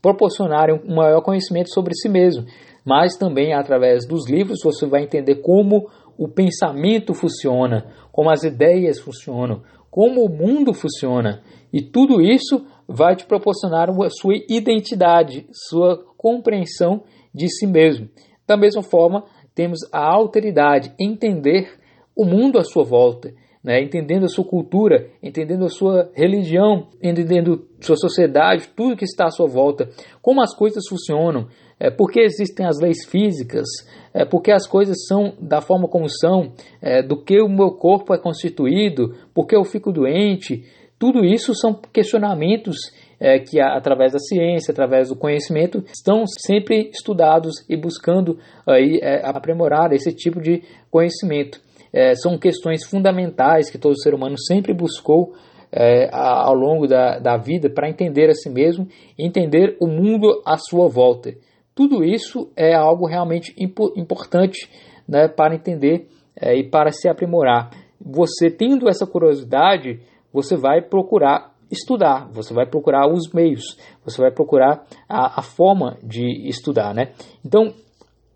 proporcionar 0.02 0.70
um 0.72 0.96
maior 0.96 1.22
conhecimento 1.22 1.74
sobre 1.74 1.96
si 1.96 2.10
mesmo. 2.10 2.46
Mas 2.86 3.16
também 3.16 3.54
através 3.54 4.08
dos 4.08 4.30
livros 4.30 4.60
você 4.64 4.86
vai 4.86 5.04
entender 5.04 5.36
como 5.36 5.88
o 6.18 6.28
pensamento 6.28 7.14
funciona, 7.14 7.86
como 8.12 8.30
as 8.30 8.44
ideias 8.44 9.00
funcionam, 9.00 9.62
como 9.90 10.26
o 10.26 10.30
mundo 10.30 10.74
funciona. 10.74 11.42
E 11.72 11.82
tudo 11.82 12.22
isso 12.22 12.66
vai 12.88 13.16
te 13.16 13.26
proporcionar 13.26 13.90
a 13.90 14.10
sua 14.10 14.34
identidade, 14.50 15.48
sua 15.52 16.04
compreensão 16.18 17.04
de 17.34 17.48
si 17.48 17.66
mesmo. 17.66 18.10
Da 18.46 18.58
mesma 18.58 18.84
forma, 18.84 19.24
temos 19.56 19.80
a 19.92 20.00
alteridade, 20.00 20.94
entender 21.00 21.72
o 22.16 22.26
mundo 22.26 22.60
à 22.60 22.64
sua 22.64 22.84
volta, 22.84 23.34
né, 23.64 23.82
entendendo 23.82 24.26
a 24.26 24.30
sua 24.30 24.44
cultura, 24.44 25.08
entendendo 25.22 25.66
a 25.66 25.70
sua 25.70 26.10
religião, 26.16 26.88
entendendo 27.02 27.68
sua 27.80 27.96
sociedade, 27.96 28.70
tudo 28.76 28.98
que 28.98 29.06
está 29.06 29.26
à 29.26 29.32
sua 29.32 29.48
volta, 29.48 29.90
como 30.22 30.42
as 30.42 30.56
coisas 30.56 30.84
funcionam, 30.88 31.48
é, 31.80 31.90
por 31.90 32.12
que 32.12 32.20
existem 32.20 32.66
as 32.66 32.80
leis 32.80 33.06
físicas, 33.08 33.68
é, 34.14 34.26
por 34.26 34.42
que 34.42 34.52
as 34.52 34.68
coisas 34.68 35.06
são 35.08 35.34
da 35.40 35.62
forma 35.62 35.88
como 35.88 36.10
são, 36.10 36.54
é, 36.82 37.02
do 37.04 37.24
que 37.24 37.40
o 37.42 37.50
meu 37.50 37.72
corpo 37.72 38.14
é 38.14 38.18
constituído, 38.18 39.16
por 39.34 39.46
que 39.46 39.56
eu 39.56 39.64
fico 39.64 39.92
doente, 39.92 40.64
tudo 40.98 41.26
isso 41.26 41.54
são 41.56 41.74
questionamentos 41.74 42.78
é, 43.20 43.40
que, 43.40 43.60
através 43.60 44.14
da 44.14 44.20
ciência, 44.20 44.72
através 44.72 45.10
do 45.10 45.16
conhecimento, 45.16 45.84
estão 45.92 46.24
sempre 46.28 46.90
estudados 46.92 47.64
e 47.70 47.76
buscando 47.76 48.38
aí, 48.68 49.00
é, 49.02 49.22
aprimorar 49.24 49.94
esse 49.94 50.12
tipo 50.14 50.42
de 50.42 50.64
conhecimento 50.90 51.60
é, 51.94 52.16
são 52.16 52.38
questões 52.38 52.86
fundamentais 52.86 53.70
que 53.70 53.78
todo 53.78 54.00
ser 54.02 54.14
humano 54.14 54.36
sempre 54.38 54.74
buscou 54.74 55.34
é, 55.72 56.10
ao 56.12 56.54
longo 56.54 56.88
da, 56.88 57.18
da 57.20 57.38
vida 57.38 57.70
para 57.70 57.90
entender 57.90 58.30
a 58.30 58.34
si 58.34 58.50
mesmo 58.50 58.88
entender 59.18 59.78
o 59.80 59.88
mundo 59.88 60.42
à 60.46 60.58
sua 60.58 60.88
volta. 60.88 61.34
Tudo 61.74 62.04
isso 62.04 62.52
é 62.56 62.74
algo 62.74 63.08
realmente 63.08 63.56
impo 63.58 63.94
importante 63.96 64.70
né, 65.08 65.28
para 65.28 65.56
entender 65.56 66.10
é, 66.36 66.56
e 66.56 66.70
para 66.70 66.92
se 66.92 67.08
aprimorar. 67.08 67.72
Você 68.00 68.50
tendo 68.50 68.90
essa 68.90 69.06
curiosidade, 69.06 70.02
você 70.34 70.58
vai 70.58 70.82
procurar 70.82 71.52
estudar, 71.72 72.30
você 72.34 72.54
vai 72.54 72.66
procurar 72.66 73.08
os 73.08 73.32
meios, 73.32 73.78
você 74.04 74.22
vai 74.22 74.30
procurar 74.30 74.84
a, 75.08 75.40
a 75.40 75.42
forma 75.42 75.98
de 76.04 76.48
estudar. 76.50 76.94
Né? 76.94 77.14
Então, 77.46 77.74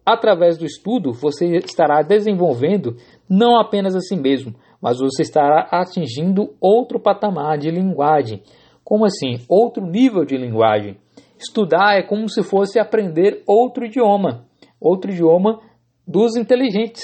através 0.06 0.58
do 0.58 0.66
estudo, 0.66 1.12
você 1.12 1.58
estará 1.58 2.02
desenvolvendo 2.02 2.96
não 3.30 3.60
apenas 3.60 3.96
a 3.96 4.00
si 4.00 4.16
mesmo, 4.16 4.54
mas 4.82 5.00
você 5.00 5.24
estará 5.24 5.68
atingindo 5.72 6.54
outro 6.62 7.00
patamar 7.00 7.58
de 7.58 7.72
linguagem. 7.72 8.42
Como 8.84 9.06
assim? 9.06 9.40
Outro 9.50 9.86
nível 9.86 10.26
de 10.26 10.38
linguagem. 10.38 10.98
Estudar 11.38 11.98
é 11.98 12.04
como 12.04 12.30
se 12.30 12.44
fosse 12.44 12.80
aprender 12.80 13.44
outro 13.48 13.86
idioma, 13.86 14.46
outro 14.80 15.12
idioma 15.12 15.60
dos 16.08 16.36
inteligentes. 16.36 17.04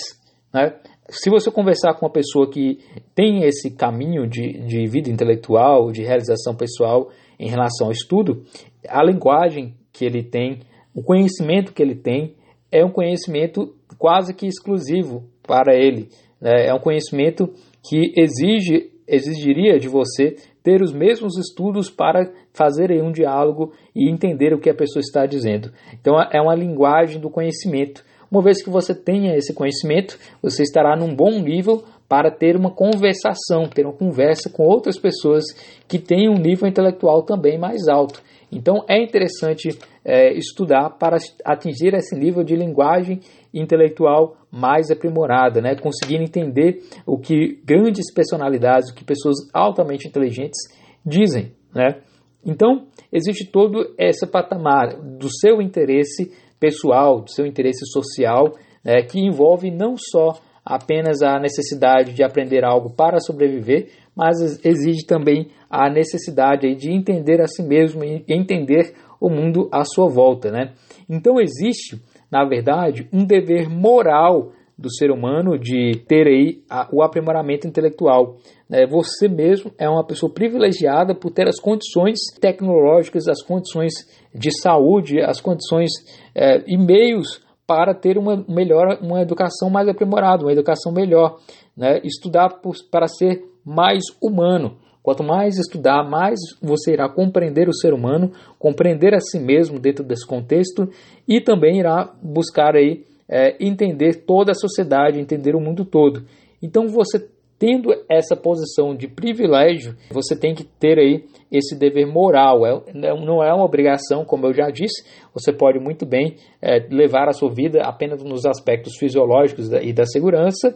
Né? 0.53 0.75
Se 1.09 1.29
você 1.29 1.51
conversar 1.51 1.95
com 1.95 2.05
uma 2.05 2.11
pessoa 2.11 2.49
que 2.49 2.79
tem 3.13 3.43
esse 3.43 3.71
caminho 3.71 4.27
de, 4.27 4.65
de 4.65 4.87
vida 4.87 5.09
intelectual, 5.09 5.91
de 5.91 6.03
realização 6.03 6.55
pessoal 6.55 7.09
em 7.39 7.49
relação 7.49 7.87
ao 7.87 7.91
estudo, 7.91 8.43
a 8.87 9.03
linguagem 9.03 9.75
que 9.91 10.05
ele 10.05 10.23
tem, 10.23 10.59
o 10.93 11.03
conhecimento 11.03 11.73
que 11.73 11.81
ele 11.81 11.95
tem, 11.95 12.35
é 12.71 12.85
um 12.85 12.91
conhecimento 12.91 13.75
quase 13.97 14.33
que 14.33 14.47
exclusivo 14.47 15.29
para 15.45 15.75
ele. 15.75 16.09
Né? 16.39 16.67
É 16.67 16.73
um 16.73 16.79
conhecimento 16.79 17.49
que 17.83 18.13
exige, 18.15 18.91
exigiria 19.07 19.79
de 19.79 19.87
você 19.87 20.35
ter 20.63 20.81
os 20.81 20.93
mesmos 20.93 21.37
estudos 21.37 21.89
para 21.89 22.31
fazer 22.53 22.91
um 23.01 23.11
diálogo 23.11 23.73
e 23.95 24.09
entender 24.09 24.53
o 24.53 24.59
que 24.59 24.69
a 24.69 24.75
pessoa 24.75 25.01
está 25.01 25.25
dizendo. 25.25 25.71
Então 25.99 26.15
é 26.31 26.41
uma 26.41 26.55
linguagem 26.55 27.19
do 27.19 27.29
conhecimento. 27.29 28.03
Uma 28.29 28.41
vez 28.41 28.63
que 28.63 28.69
você 28.69 28.95
tenha 28.95 29.35
esse 29.35 29.53
conhecimento, 29.53 30.17
você 30.41 30.63
estará 30.63 30.95
num 30.95 31.13
bom 31.13 31.39
nível 31.39 31.83
para 32.07 32.29
ter 32.29 32.55
uma 32.55 32.71
conversação, 32.71 33.69
ter 33.73 33.85
uma 33.85 33.95
conversa 33.95 34.49
com 34.49 34.63
outras 34.63 34.97
pessoas 34.97 35.43
que 35.87 35.97
têm 35.97 36.29
um 36.29 36.37
nível 36.37 36.67
intelectual 36.67 37.23
também 37.23 37.57
mais 37.57 37.87
alto. 37.87 38.21
Então 38.51 38.83
é 38.87 39.01
interessante 39.01 39.69
é, 40.03 40.33
estudar 40.33 40.89
para 40.91 41.17
atingir 41.45 41.93
esse 41.93 42.15
nível 42.15 42.43
de 42.43 42.55
linguagem 42.55 43.21
intelectual 43.53 44.37
mais 44.51 44.89
aprimorada, 44.91 45.61
né? 45.61 45.75
conseguir 45.75 46.21
entender 46.21 46.83
o 47.05 47.17
que 47.17 47.59
grandes 47.65 48.13
personalidades, 48.13 48.91
o 48.91 48.95
que 48.95 49.03
pessoas 49.03 49.37
altamente 49.53 50.07
inteligentes 50.07 50.59
dizem. 51.05 51.53
Né? 51.73 52.01
Então, 52.45 52.87
existe 53.11 53.45
todo 53.45 53.93
esse 53.97 54.25
patamar 54.27 54.99
do 54.99 55.29
seu 55.29 55.61
interesse 55.61 56.31
pessoal, 56.59 57.21
do 57.21 57.31
seu 57.31 57.45
interesse 57.45 57.85
social, 57.91 58.53
né, 58.83 59.01
que 59.03 59.19
envolve 59.19 59.71
não 59.71 59.95
só 59.97 60.39
apenas 60.65 61.21
a 61.21 61.39
necessidade 61.39 62.13
de 62.13 62.23
aprender 62.23 62.63
algo 62.63 62.91
para 62.91 63.19
sobreviver, 63.19 63.89
mas 64.15 64.63
exige 64.63 65.05
também 65.05 65.47
a 65.69 65.89
necessidade 65.89 66.75
de 66.75 66.91
entender 66.91 67.41
a 67.41 67.47
si 67.47 67.63
mesmo 67.63 68.03
e 68.03 68.23
entender 68.27 68.93
o 69.19 69.29
mundo 69.29 69.69
à 69.71 69.83
sua 69.83 70.07
volta. 70.07 70.51
Né? 70.51 70.73
Então 71.09 71.39
existe, 71.39 72.01
na 72.31 72.45
verdade, 72.45 73.09
um 73.11 73.25
dever 73.25 73.69
moral 73.69 74.53
do 74.77 74.91
ser 74.91 75.11
humano 75.11 75.59
de 75.59 76.01
ter 76.07 76.27
aí 76.27 76.63
o 76.91 77.03
aprimoramento 77.03 77.67
intelectual. 77.67 78.37
Né? 78.67 78.87
Você 78.87 79.27
mesmo 79.27 79.71
é 79.77 79.87
uma 79.87 80.05
pessoa 80.05 80.33
privilegiada 80.33 81.13
por 81.13 81.29
ter 81.31 81.47
as 81.47 81.59
condições 81.59 82.19
tecnológicas, 82.39 83.27
as 83.27 83.43
condições 83.43 83.91
de 84.33 84.49
saúde, 84.59 85.21
as 85.21 85.39
condições 85.39 85.91
é, 86.33 86.63
e 86.65 86.77
meios 86.77 87.41
para 87.67 87.93
ter 87.93 88.17
uma 88.17 88.43
melhor, 88.49 88.97
uma 89.01 89.21
educação 89.21 89.69
mais 89.69 89.87
aprimorada, 89.87 90.43
uma 90.43 90.51
educação 90.51 90.91
melhor, 90.91 91.37
né? 91.77 92.01
estudar 92.03 92.61
por, 92.61 92.73
para 92.89 93.07
ser 93.07 93.43
mais 93.63 94.03
humano. 94.21 94.77
Quanto 95.03 95.23
mais 95.23 95.57
estudar, 95.57 96.03
mais 96.03 96.39
você 96.61 96.93
irá 96.93 97.09
compreender 97.09 97.67
o 97.67 97.73
ser 97.73 97.93
humano, 97.93 98.31
compreender 98.59 99.13
a 99.15 99.19
si 99.19 99.39
mesmo 99.39 99.79
dentro 99.79 100.03
desse 100.03 100.25
contexto 100.25 100.89
e 101.27 101.41
também 101.41 101.79
irá 101.79 102.13
buscar 102.21 102.75
aí 102.75 103.03
é, 103.27 103.55
entender 103.59 104.25
toda 104.25 104.51
a 104.51 104.55
sociedade, 104.55 105.19
entender 105.19 105.55
o 105.55 105.61
mundo 105.61 105.85
todo. 105.85 106.23
Então 106.61 106.87
você 106.87 107.27
tendo 107.61 107.93
essa 108.09 108.35
posição 108.35 108.95
de 108.95 109.07
privilégio, 109.07 109.95
você 110.09 110.35
tem 110.35 110.55
que 110.55 110.63
ter 110.63 110.97
aí 110.97 111.23
esse 111.51 111.77
dever 111.77 112.07
moral. 112.07 112.65
É, 112.65 112.81
não 113.23 113.43
é 113.43 113.53
uma 113.53 113.63
obrigação, 113.63 114.25
como 114.25 114.47
eu 114.47 114.53
já 114.53 114.71
disse, 114.71 115.07
você 115.31 115.53
pode 115.53 115.79
muito 115.79 116.03
bem 116.03 116.37
é, 116.59 116.79
levar 116.89 117.29
a 117.29 117.33
sua 117.33 117.53
vida 117.53 117.83
apenas 117.83 118.23
nos 118.23 118.47
aspectos 118.47 118.97
fisiológicos 118.97 119.71
e 119.71 119.93
da 119.93 120.05
segurança 120.07 120.75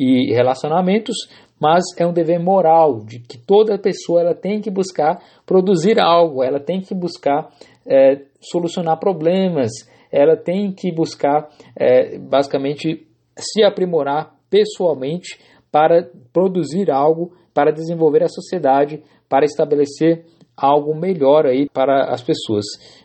e 0.00 0.32
relacionamentos, 0.32 1.14
mas 1.62 1.84
é 1.96 2.04
um 2.04 2.12
dever 2.12 2.40
moral 2.40 3.04
de 3.04 3.20
que 3.20 3.38
toda 3.38 3.78
pessoa 3.78 4.20
ela 4.20 4.34
tem 4.34 4.60
que 4.60 4.68
buscar 4.68 5.22
produzir 5.46 6.00
algo, 6.00 6.42
ela 6.42 6.58
tem 6.58 6.80
que 6.80 6.92
buscar 6.92 7.50
é, 7.86 8.22
solucionar 8.40 8.98
problemas, 8.98 9.70
ela 10.10 10.36
tem 10.36 10.72
que 10.72 10.92
buscar 10.92 11.48
é, 11.78 12.18
basicamente 12.18 13.06
se 13.38 13.62
aprimorar 13.62 14.34
pessoalmente 14.50 15.38
para 15.70 16.10
produzir 16.32 16.90
algo, 16.90 17.32
para 17.54 17.70
desenvolver 17.70 18.24
a 18.24 18.28
sociedade, 18.28 19.00
para 19.28 19.44
estabelecer 19.44 20.24
algo 20.56 20.94
melhor 20.94 21.46
aí 21.46 21.68
para 21.72 22.12
as 22.12 22.22
pessoas. 22.22 22.64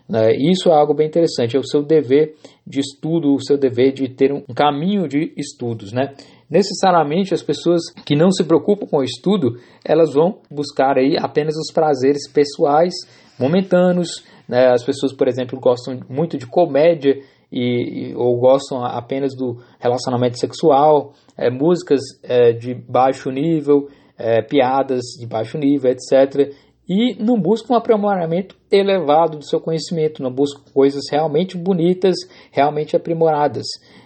Né? 0.09 0.35
Isso 0.35 0.69
é 0.69 0.73
algo 0.73 0.95
bem 0.95 1.07
interessante, 1.07 1.55
é 1.55 1.59
o 1.59 1.63
seu 1.63 1.83
dever 1.83 2.33
de 2.65 2.79
estudo, 2.79 3.35
o 3.35 3.39
seu 3.39 3.57
dever 3.57 3.93
de 3.93 4.09
ter 4.09 4.33
um 4.33 4.41
caminho 4.53 5.07
de 5.07 5.31
estudos. 5.37 5.93
Né? 5.93 6.13
Necessariamente 6.49 7.33
as 7.33 7.43
pessoas 7.43 7.81
que 8.05 8.15
não 8.15 8.31
se 8.31 8.43
preocupam 8.43 8.87
com 8.87 8.97
o 8.97 9.03
estudo, 9.03 9.59
elas 9.83 10.13
vão 10.13 10.39
buscar 10.49 10.97
aí 10.97 11.17
apenas 11.19 11.55
os 11.57 11.73
prazeres 11.73 12.29
pessoais, 12.31 12.93
momentâneos. 13.37 14.23
Né? 14.47 14.67
As 14.67 14.83
pessoas, 14.83 15.13
por 15.13 15.27
exemplo, 15.27 15.59
gostam 15.59 15.99
muito 16.09 16.37
de 16.37 16.47
comédia 16.47 17.15
e, 17.51 18.13
ou 18.15 18.39
gostam 18.39 18.83
apenas 18.83 19.35
do 19.35 19.57
relacionamento 19.79 20.37
sexual, 20.37 21.13
é, 21.37 21.49
músicas 21.49 22.01
é, 22.23 22.53
de 22.53 22.73
baixo 22.73 23.29
nível, 23.29 23.89
é, 24.17 24.41
piadas 24.41 25.03
de 25.19 25.27
baixo 25.27 25.57
nível, 25.57 25.91
etc. 25.91 26.53
E 26.89 27.21
não 27.21 27.39
buscam 27.39 27.73
um 27.73 27.77
aprimoramento 27.77 28.55
elevado 28.71 29.37
do 29.37 29.45
seu 29.45 29.59
conhecimento, 29.59 30.23
não 30.23 30.31
buscam 30.31 30.63
coisas 30.73 31.03
realmente 31.11 31.57
bonitas, 31.57 32.15
realmente 32.51 32.95
aprimoradas. 32.95 33.65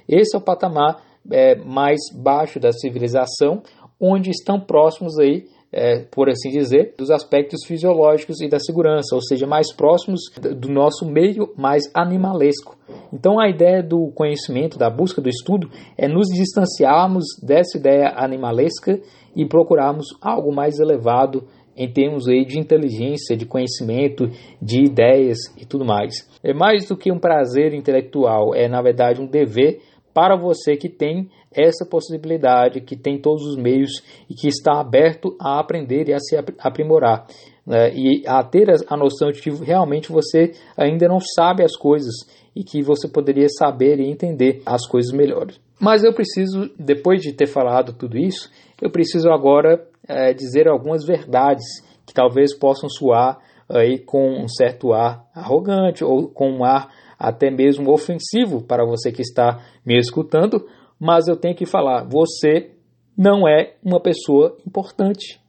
Esse 0.10 0.36
é 0.36 0.40
o 0.40 0.44
patamar 0.44 1.11
é, 1.30 1.56
mais 1.56 2.00
baixo 2.16 2.60
da 2.60 2.72
civilização, 2.72 3.62
onde 4.00 4.30
estão 4.30 4.60
próximos 4.60 5.20
aí 5.20 5.46
é, 5.72 6.00
por 6.12 6.30
assim 6.30 6.50
dizer, 6.50 6.94
dos 6.98 7.10
aspectos 7.10 7.62
fisiológicos 7.66 8.42
e 8.42 8.50
da 8.50 8.60
segurança, 8.60 9.16
ou 9.16 9.22
seja, 9.22 9.48
mais 9.48 9.74
próximos 9.74 10.22
do 10.58 10.68
nosso 10.68 11.06
meio 11.06 11.54
mais 11.56 11.84
animalesco. 11.94 12.78
Então, 13.14 13.40
a 13.40 13.50
ideia 13.50 13.82
do 13.82 14.12
conhecimento, 14.14 14.78
da 14.78 14.90
busca 14.90 15.22
do 15.22 15.30
estudo, 15.30 15.70
é 15.98 16.08
nos 16.08 16.28
distanciarmos 16.28 17.24
dessa 17.42 17.78
ideia 17.78 18.14
animalesca 18.16 19.00
e 19.36 19.46
procurarmos 19.46 20.08
algo 20.22 20.54
mais 20.54 20.78
elevado 20.80 21.48
em 21.76 21.90
termos 21.90 22.28
aí 22.28 22.46
de 22.46 22.60
inteligência, 22.60 23.38
de 23.38 23.46
conhecimento, 23.46 24.30
de 24.62 24.84
ideias 24.84 25.38
e 25.58 25.66
tudo 25.66 25.86
mais. 25.86 26.30
É 26.44 26.54
mais 26.54 26.86
do 26.86 26.98
que 26.98 27.12
um 27.12 27.18
prazer 27.18 27.74
intelectual, 27.74 28.54
é 28.54 28.68
na 28.68 28.82
verdade 28.82 29.22
um 29.22 29.26
dever 29.26 29.80
para 30.14 30.36
você 30.36 30.76
que 30.76 30.90
tem 30.90 31.30
essa 31.52 31.86
possibilidade, 31.86 32.82
que 32.82 32.96
tem 32.96 33.20
todos 33.20 33.44
os 33.46 33.58
meios 33.58 33.92
e 34.30 34.34
que 34.34 34.48
está 34.48 34.80
aberto 34.80 35.36
a 35.40 35.60
aprender 35.60 36.08
e 36.08 36.14
a 36.14 36.20
se 36.20 36.36
aprimorar. 36.60 37.28
Né? 37.66 37.94
E 37.94 38.24
a 38.26 38.44
ter 38.44 38.68
a 38.88 38.98
noção 38.98 39.32
de 39.32 39.42
que 39.42 39.50
realmente 39.50 40.12
você 40.12 40.54
ainda 40.78 41.08
não 41.08 41.20
sabe 41.20 41.64
as 41.64 41.76
coisas 41.76 42.14
e 42.56 42.64
que 42.64 42.82
você 42.82 43.08
poderia 43.08 43.48
saber 43.50 44.00
e 44.00 44.10
entender 44.10 44.62
as 44.66 44.88
coisas 44.88 45.12
melhores. 45.12 45.60
Mas 45.80 46.04
eu 46.04 46.14
preciso, 46.14 46.70
depois 46.78 47.22
de 47.22 47.34
ter 47.34 47.48
falado 47.48 47.94
tudo 47.94 48.18
isso, 48.18 48.50
eu 48.82 48.90
preciso 48.90 49.30
agora 49.30 49.86
é, 50.08 50.34
dizer 50.34 50.68
algumas 50.68 51.06
verdades 51.06 51.66
que 52.06 52.14
talvez 52.14 52.56
possam 52.58 52.90
soar 52.90 53.40
aí 53.70 54.00
com 54.00 54.44
um 54.44 54.48
certo 54.48 54.94
ar 54.94 55.26
arrogante 55.34 56.04
ou 56.04 56.28
com 56.28 56.52
um 56.52 56.64
ar 56.64 56.90
até 57.22 57.52
mesmo 57.52 57.92
ofensivo 57.92 58.64
para 58.64 58.84
você 58.84 59.12
que 59.12 59.22
está 59.22 59.64
me 59.86 59.98
escutando, 59.98 60.66
mas 61.00 61.28
eu 61.28 61.36
tenho 61.36 61.56
que 61.56 61.66
falar: 61.68 62.04
você 62.04 62.72
não 63.16 63.48
é 63.48 63.76
uma 63.84 64.00
pessoa 64.00 64.58
importante. 64.66 65.40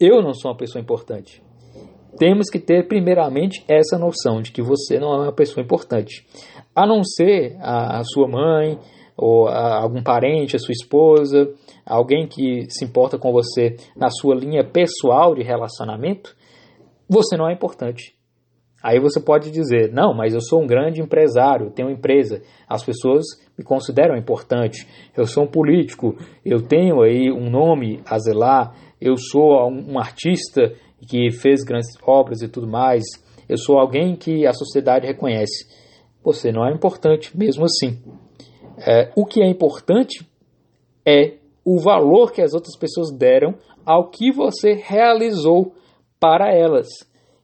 Eu 0.00 0.20
não 0.22 0.34
sou 0.34 0.50
uma 0.50 0.56
pessoa 0.56 0.82
importante. 0.82 1.42
Temos 2.18 2.50
que 2.50 2.58
ter, 2.58 2.88
primeiramente, 2.88 3.64
essa 3.68 3.96
noção 3.96 4.42
de 4.42 4.50
que 4.50 4.62
você 4.62 4.98
não 4.98 5.14
é 5.14 5.18
uma 5.24 5.32
pessoa 5.32 5.62
importante. 5.62 6.26
A 6.74 6.86
não 6.86 7.04
ser 7.04 7.56
a, 7.60 8.00
a 8.00 8.04
sua 8.04 8.26
mãe, 8.26 8.78
ou 9.16 9.46
a, 9.46 9.80
algum 9.80 10.02
parente, 10.02 10.56
a 10.56 10.58
sua 10.58 10.72
esposa, 10.72 11.52
alguém 11.86 12.26
que 12.26 12.66
se 12.70 12.84
importa 12.84 13.18
com 13.18 13.32
você 13.32 13.76
na 13.96 14.10
sua 14.10 14.34
linha 14.34 14.64
pessoal 14.64 15.34
de 15.34 15.42
relacionamento, 15.42 16.36
você 17.08 17.36
não 17.36 17.48
é 17.48 17.52
importante. 17.52 18.17
Aí 18.82 19.00
você 19.00 19.20
pode 19.20 19.50
dizer: 19.50 19.92
não, 19.92 20.14
mas 20.14 20.34
eu 20.34 20.40
sou 20.40 20.62
um 20.62 20.66
grande 20.66 21.00
empresário, 21.00 21.70
tenho 21.70 21.90
empresa, 21.90 22.42
as 22.68 22.84
pessoas 22.84 23.24
me 23.56 23.64
consideram 23.64 24.16
importante, 24.16 24.86
eu 25.16 25.26
sou 25.26 25.44
um 25.44 25.48
político, 25.48 26.16
eu 26.44 26.62
tenho 26.62 27.02
aí 27.02 27.30
um 27.30 27.50
nome 27.50 28.00
a 28.06 28.18
zelar, 28.18 28.74
eu 29.00 29.16
sou 29.16 29.68
um 29.68 29.98
artista 29.98 30.72
que 31.08 31.30
fez 31.30 31.64
grandes 31.64 31.96
obras 32.02 32.40
e 32.40 32.48
tudo 32.48 32.68
mais, 32.68 33.04
eu 33.48 33.56
sou 33.56 33.78
alguém 33.78 34.14
que 34.14 34.46
a 34.46 34.52
sociedade 34.52 35.06
reconhece. 35.06 35.66
Você 36.22 36.52
não 36.52 36.66
é 36.66 36.72
importante 36.72 37.36
mesmo 37.36 37.64
assim. 37.64 37.98
É, 38.86 39.10
o 39.16 39.24
que 39.24 39.42
é 39.42 39.48
importante 39.48 40.24
é 41.06 41.34
o 41.64 41.78
valor 41.78 42.32
que 42.32 42.42
as 42.42 42.54
outras 42.54 42.76
pessoas 42.76 43.10
deram 43.10 43.54
ao 43.84 44.08
que 44.10 44.30
você 44.30 44.74
realizou 44.74 45.74
para 46.20 46.52
elas. 46.54 46.86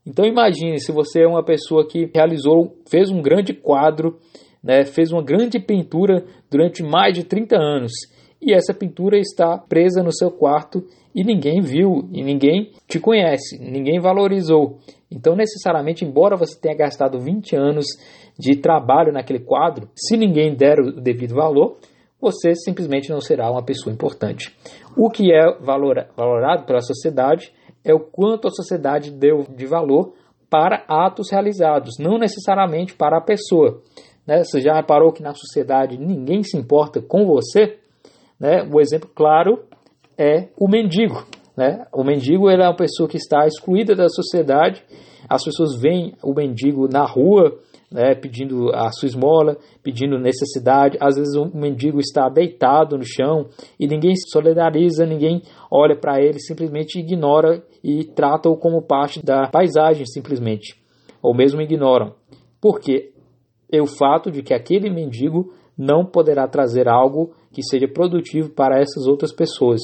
Então 0.06 0.24
imagine 0.24 0.78
se 0.78 0.92
você 0.92 1.22
é 1.22 1.26
uma 1.26 1.44
pessoa 1.44 1.86
que 1.86 2.10
realizou, 2.14 2.76
fez 2.88 3.10
um 3.10 3.22
grande 3.22 3.54
quadro, 3.54 4.18
né, 4.62 4.84
fez 4.84 5.12
uma 5.12 5.22
grande 5.22 5.58
pintura 5.58 6.24
durante 6.50 6.82
mais 6.82 7.14
de 7.14 7.24
30 7.24 7.56
anos 7.56 7.92
e 8.44 8.52
essa 8.52 8.74
pintura 8.74 9.18
está 9.18 9.56
presa 9.56 10.02
no 10.02 10.12
seu 10.12 10.30
quarto 10.30 10.84
e 11.14 11.24
ninguém 11.24 11.62
viu 11.62 12.08
e 12.12 12.22
ninguém 12.22 12.72
te 12.86 13.00
conhece, 13.00 13.58
ninguém 13.58 13.98
valorizou. 13.98 14.78
Então, 15.10 15.34
necessariamente, 15.34 16.04
embora 16.04 16.36
você 16.36 16.60
tenha 16.60 16.76
gastado 16.76 17.18
20 17.18 17.56
anos 17.56 17.86
de 18.38 18.56
trabalho 18.56 19.12
naquele 19.12 19.38
quadro, 19.38 19.88
se 19.94 20.16
ninguém 20.16 20.54
der 20.54 20.78
o 20.80 20.92
devido 21.00 21.34
valor, 21.34 21.78
você 22.20 22.54
simplesmente 22.54 23.10
não 23.10 23.20
será 23.20 23.50
uma 23.50 23.64
pessoa 23.64 23.94
importante. 23.94 24.54
O 24.96 25.08
que 25.08 25.32
é 25.32 25.56
valorado 25.60 26.66
pela 26.66 26.80
sociedade 26.80 27.52
é 27.84 27.92
o 27.92 28.00
quanto 28.00 28.48
a 28.48 28.50
sociedade 28.50 29.10
deu 29.10 29.44
de 29.54 29.66
valor 29.66 30.14
para 30.48 30.84
atos 30.88 31.30
realizados, 31.30 31.96
não 31.98 32.18
necessariamente 32.18 32.94
para 32.94 33.18
a 33.18 33.20
pessoa. 33.20 33.82
Né? 34.26 34.42
Você 34.44 34.60
já 34.60 34.74
reparou 34.74 35.12
que 35.12 35.22
na 35.22 35.34
sociedade 35.34 35.98
ninguém 35.98 36.42
se 36.42 36.56
importa 36.56 37.02
com 37.02 37.26
você? 37.26 37.78
Né? 38.38 38.66
O 38.72 38.80
exemplo 38.80 39.10
claro 39.14 39.64
é 40.16 40.48
o 40.58 40.68
mendigo. 40.68 41.26
Né? 41.56 41.86
O 41.92 42.02
mendigo 42.02 42.50
ele 42.50 42.62
é 42.62 42.66
uma 42.66 42.76
pessoa 42.76 43.08
que 43.08 43.16
está 43.16 43.46
excluída 43.46 43.94
da 43.94 44.08
sociedade. 44.08 44.82
As 45.28 45.44
pessoas 45.44 45.80
veem 45.80 46.14
o 46.22 46.32
mendigo 46.34 46.88
na 46.88 47.04
rua, 47.04 47.58
né, 47.90 48.14
pedindo 48.14 48.70
a 48.74 48.90
sua 48.90 49.06
esmola, 49.06 49.56
pedindo 49.82 50.18
necessidade. 50.18 50.98
Às 51.00 51.16
vezes 51.16 51.36
o 51.36 51.46
mendigo 51.56 52.00
está 52.00 52.28
deitado 52.28 52.98
no 52.98 53.04
chão 53.04 53.46
e 53.78 53.86
ninguém 53.86 54.14
se 54.16 54.28
solidariza, 54.30 55.06
ninguém 55.06 55.42
olha 55.70 55.96
para 55.96 56.20
ele, 56.20 56.40
simplesmente 56.40 56.98
ignora 56.98 57.62
e 57.84 58.02
trata-o 58.02 58.56
como 58.56 58.80
parte 58.80 59.22
da 59.22 59.46
paisagem, 59.46 60.06
simplesmente. 60.06 60.74
Ou 61.22 61.34
mesmo 61.34 61.60
ignoram. 61.60 62.14
Por 62.58 62.80
quê? 62.80 63.12
É 63.70 63.82
o 63.82 63.86
fato 63.86 64.30
de 64.30 64.42
que 64.42 64.54
aquele 64.54 64.88
mendigo 64.88 65.52
não 65.76 66.06
poderá 66.06 66.48
trazer 66.48 66.88
algo 66.88 67.34
que 67.52 67.62
seja 67.62 67.86
produtivo 67.86 68.48
para 68.48 68.80
essas 68.80 69.06
outras 69.06 69.34
pessoas. 69.34 69.82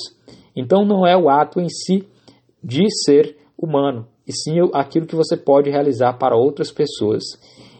Então 0.56 0.86
não 0.86 1.06
é 1.06 1.14
o 1.14 1.28
ato 1.28 1.60
em 1.60 1.68
si 1.68 2.08
de 2.64 2.84
ser 3.04 3.36
humano, 3.56 4.06
e 4.26 4.32
sim 4.32 4.56
aquilo 4.72 5.06
que 5.06 5.16
você 5.16 5.36
pode 5.36 5.68
realizar 5.68 6.14
para 6.14 6.36
outras 6.36 6.72
pessoas. 6.72 7.22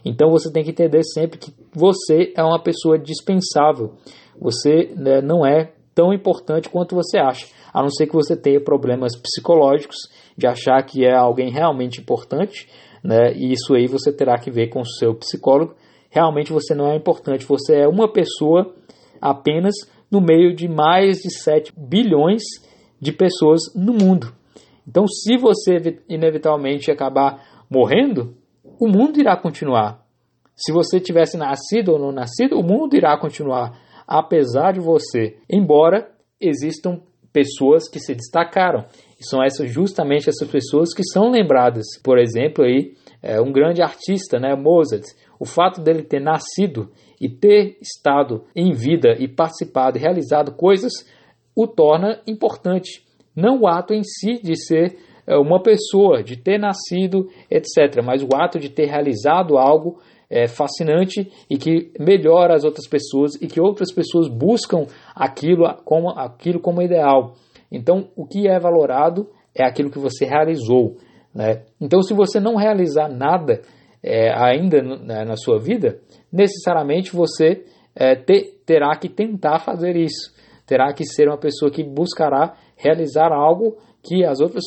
Então 0.04 0.30
você 0.30 0.52
tem 0.52 0.62
que 0.62 0.70
entender 0.70 1.02
sempre 1.02 1.38
que 1.38 1.54
você 1.74 2.32
é 2.36 2.42
uma 2.42 2.62
pessoa 2.62 2.98
dispensável. 2.98 3.94
Você 4.38 4.92
né, 4.96 5.22
não 5.22 5.46
é 5.46 5.72
tão 5.94 6.12
importante 6.12 6.68
quanto 6.68 6.94
você 6.94 7.18
acha, 7.18 7.46
a 7.72 7.82
não 7.82 7.90
ser 7.90 8.06
que 8.06 8.14
você 8.14 8.36
tenha 8.36 8.60
problemas 8.60 9.16
psicológicos 9.16 9.96
de 10.36 10.46
achar 10.46 10.82
que 10.82 11.04
é 11.04 11.14
alguém 11.14 11.50
realmente 11.50 12.00
importante, 12.00 12.68
né? 13.02 13.32
E 13.34 13.52
isso 13.52 13.74
aí 13.74 13.86
você 13.86 14.12
terá 14.12 14.38
que 14.38 14.50
ver 14.50 14.68
com 14.68 14.80
o 14.80 14.86
seu 14.86 15.14
psicólogo. 15.14 15.74
Realmente 16.10 16.52
você 16.52 16.74
não 16.74 16.90
é 16.90 16.96
importante, 16.96 17.46
você 17.46 17.80
é 17.80 17.88
uma 17.88 18.12
pessoa 18.12 18.74
apenas 19.20 19.74
no 20.10 20.20
meio 20.20 20.54
de 20.54 20.68
mais 20.68 21.18
de 21.18 21.30
7 21.32 21.72
bilhões 21.76 22.42
de 23.00 23.12
pessoas 23.12 23.60
no 23.74 23.92
mundo. 23.92 24.32
Então, 24.86 25.06
se 25.06 25.36
você 25.36 26.00
inevitavelmente 26.08 26.90
acabar 26.90 27.44
morrendo, 27.70 28.34
o 28.78 28.88
mundo 28.88 29.20
irá 29.20 29.36
continuar. 29.36 30.04
Se 30.56 30.72
você 30.72 30.98
tivesse 30.98 31.36
nascido 31.36 31.92
ou 31.92 31.98
não 31.98 32.12
nascido, 32.12 32.58
o 32.58 32.62
mundo 32.62 32.96
irá 32.96 33.16
continuar, 33.16 33.78
apesar 34.10 34.72
de 34.72 34.80
você. 34.80 35.36
Embora 35.48 36.10
existam 36.40 37.00
pessoas 37.32 37.88
que 37.88 38.00
se 38.00 38.12
destacaram. 38.12 38.84
E 39.20 39.24
são 39.24 39.42
essas 39.42 39.70
justamente 39.70 40.28
essas 40.28 40.48
pessoas 40.48 40.92
que 40.92 41.04
são 41.04 41.30
lembradas. 41.30 41.86
Por 42.02 42.18
exemplo, 42.18 42.64
aí 42.64 42.94
é 43.22 43.40
um 43.40 43.52
grande 43.52 43.80
artista, 43.80 44.40
né, 44.40 44.56
Mozart. 44.56 45.04
O 45.38 45.44
fato 45.44 45.80
dele 45.80 46.02
ter 46.02 46.20
nascido 46.20 46.90
e 47.20 47.28
ter 47.28 47.78
estado 47.80 48.44
em 48.56 48.72
vida 48.72 49.14
e 49.18 49.28
participado 49.28 49.96
e 49.96 50.00
realizado 50.00 50.56
coisas 50.56 50.92
o 51.54 51.68
torna 51.68 52.20
importante. 52.26 53.04
Não 53.36 53.60
o 53.60 53.68
ato 53.68 53.94
em 53.94 54.02
si 54.02 54.42
de 54.42 54.56
ser 54.56 54.98
é, 55.26 55.36
uma 55.36 55.62
pessoa, 55.62 56.22
de 56.22 56.36
ter 56.36 56.58
nascido, 56.58 57.28
etc. 57.50 58.02
Mas 58.04 58.22
o 58.22 58.28
ato 58.34 58.58
de 58.58 58.70
ter 58.70 58.86
realizado 58.86 59.56
algo 59.56 60.00
é 60.30 60.46
fascinante 60.46 61.30
e 61.50 61.58
que 61.58 61.92
melhora 61.98 62.54
as 62.54 62.62
outras 62.62 62.86
pessoas 62.86 63.34
e 63.42 63.48
que 63.48 63.60
outras 63.60 63.92
pessoas 63.92 64.28
buscam 64.28 64.86
aquilo 65.14 65.64
como, 65.84 66.10
aquilo 66.10 66.60
como 66.60 66.80
ideal. 66.80 67.34
Então, 67.70 68.08
o 68.16 68.24
que 68.26 68.48
é 68.48 68.58
valorado 68.58 69.28
é 69.54 69.66
aquilo 69.66 69.90
que 69.90 69.98
você 69.98 70.24
realizou. 70.24 70.96
Né? 71.34 71.62
Então, 71.80 72.00
se 72.02 72.14
você 72.14 72.38
não 72.38 72.54
realizar 72.54 73.08
nada 73.08 73.62
é, 74.02 74.32
ainda 74.32 74.80
né, 74.82 75.24
na 75.24 75.36
sua 75.36 75.58
vida, 75.58 75.98
necessariamente 76.32 77.14
você 77.14 77.64
é, 77.94 78.14
te, 78.14 78.54
terá 78.64 78.96
que 78.96 79.08
tentar 79.08 79.58
fazer 79.58 79.96
isso. 79.96 80.32
Terá 80.66 80.92
que 80.92 81.04
ser 81.04 81.28
uma 81.28 81.38
pessoa 81.38 81.70
que 81.70 81.82
buscará 81.82 82.54
realizar 82.76 83.32
algo 83.32 83.76
que 84.02 84.24
as 84.24 84.40
outras 84.40 84.64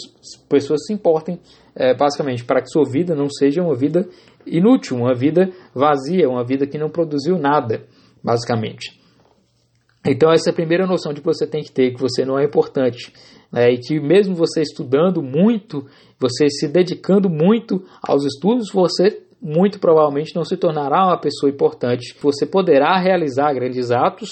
pessoas 0.48 0.86
se 0.86 0.94
importem, 0.94 1.40
é, 1.76 1.94
basicamente, 1.96 2.46
para 2.46 2.62
que 2.62 2.68
sua 2.68 2.84
vida 2.84 3.16
não 3.16 3.30
seja 3.30 3.64
uma 3.64 3.76
vida 3.76 4.08
inútil, 4.46 4.98
uma 4.98 5.14
vida 5.14 5.50
vazia, 5.74 6.30
uma 6.30 6.44
vida 6.44 6.66
que 6.68 6.78
não 6.78 6.90
produziu 6.90 7.38
nada, 7.38 7.84
basicamente. 8.24 9.00
Então, 10.06 10.32
essa 10.32 10.50
é 10.50 10.52
a 10.52 10.56
primeira 10.56 10.86
noção 10.86 11.14
de 11.14 11.22
que 11.22 11.26
você 11.26 11.48
tem 11.48 11.64
que 11.64 11.72
ter, 11.72 11.94
que 11.94 12.02
você 12.02 12.26
não 12.26 12.38
é 12.38 12.44
importante. 12.44 13.14
Né? 13.52 13.72
E 13.72 13.78
que 13.78 14.00
mesmo 14.00 14.36
você 14.36 14.62
estudando 14.62 15.24
muito, 15.24 15.86
você 16.20 16.50
se 16.50 16.68
dedicando 16.68 17.30
muito 17.30 17.84
aos 18.06 18.26
estudos, 18.26 18.70
você 18.74 19.24
muito 19.42 19.80
provavelmente 19.80 20.36
não 20.36 20.44
se 20.44 20.58
tornará 20.58 21.06
uma 21.08 21.20
pessoa 21.20 21.50
importante. 21.50 22.16
Você 22.22 22.46
poderá 22.46 22.98
realizar 22.98 23.54
grandes 23.54 23.92
atos, 23.92 24.30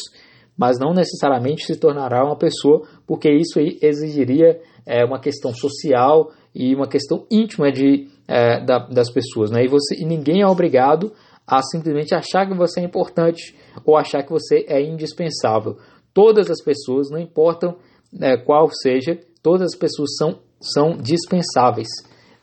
mas 0.58 0.78
não 0.78 0.94
necessariamente 0.94 1.66
se 1.66 1.80
tornará 1.80 2.24
uma 2.26 2.38
pessoa, 2.38 2.86
porque 3.08 3.30
isso 3.30 3.60
exigiria 3.60 4.60
é, 4.86 5.06
uma 5.06 5.20
questão 5.20 5.54
social 5.54 6.32
e 6.54 6.76
uma 6.76 6.88
questão 6.88 7.26
íntima 7.32 7.72
de, 7.72 8.08
é, 8.28 8.64
da, 8.64 8.80
das 8.80 9.12
pessoas. 9.12 9.52
Né? 9.52 9.66
E, 9.66 9.68
você, 9.68 9.96
e 9.96 10.06
ninguém 10.06 10.42
é 10.42 10.48
obrigado 10.48 11.12
a 11.46 11.62
simplesmente 11.62 12.16
achar 12.16 12.48
que 12.48 12.56
você 12.56 12.80
é 12.80 12.84
importante 12.84 13.56
ou 13.86 13.98
achar 13.98 14.24
que 14.24 14.32
você 14.32 14.66
é 14.68 14.82
indispensável. 14.82 15.78
Todas 16.14 16.50
as 16.50 16.64
pessoas, 16.64 17.10
não 17.10 17.20
importam 17.20 17.76
é, 18.20 18.38
qual 18.38 18.70
seja, 18.70 19.20
todas 19.42 19.74
as 19.74 19.76
pessoas 19.78 20.16
são, 20.18 20.40
são 20.60 20.98
dispensáveis. 20.98 21.88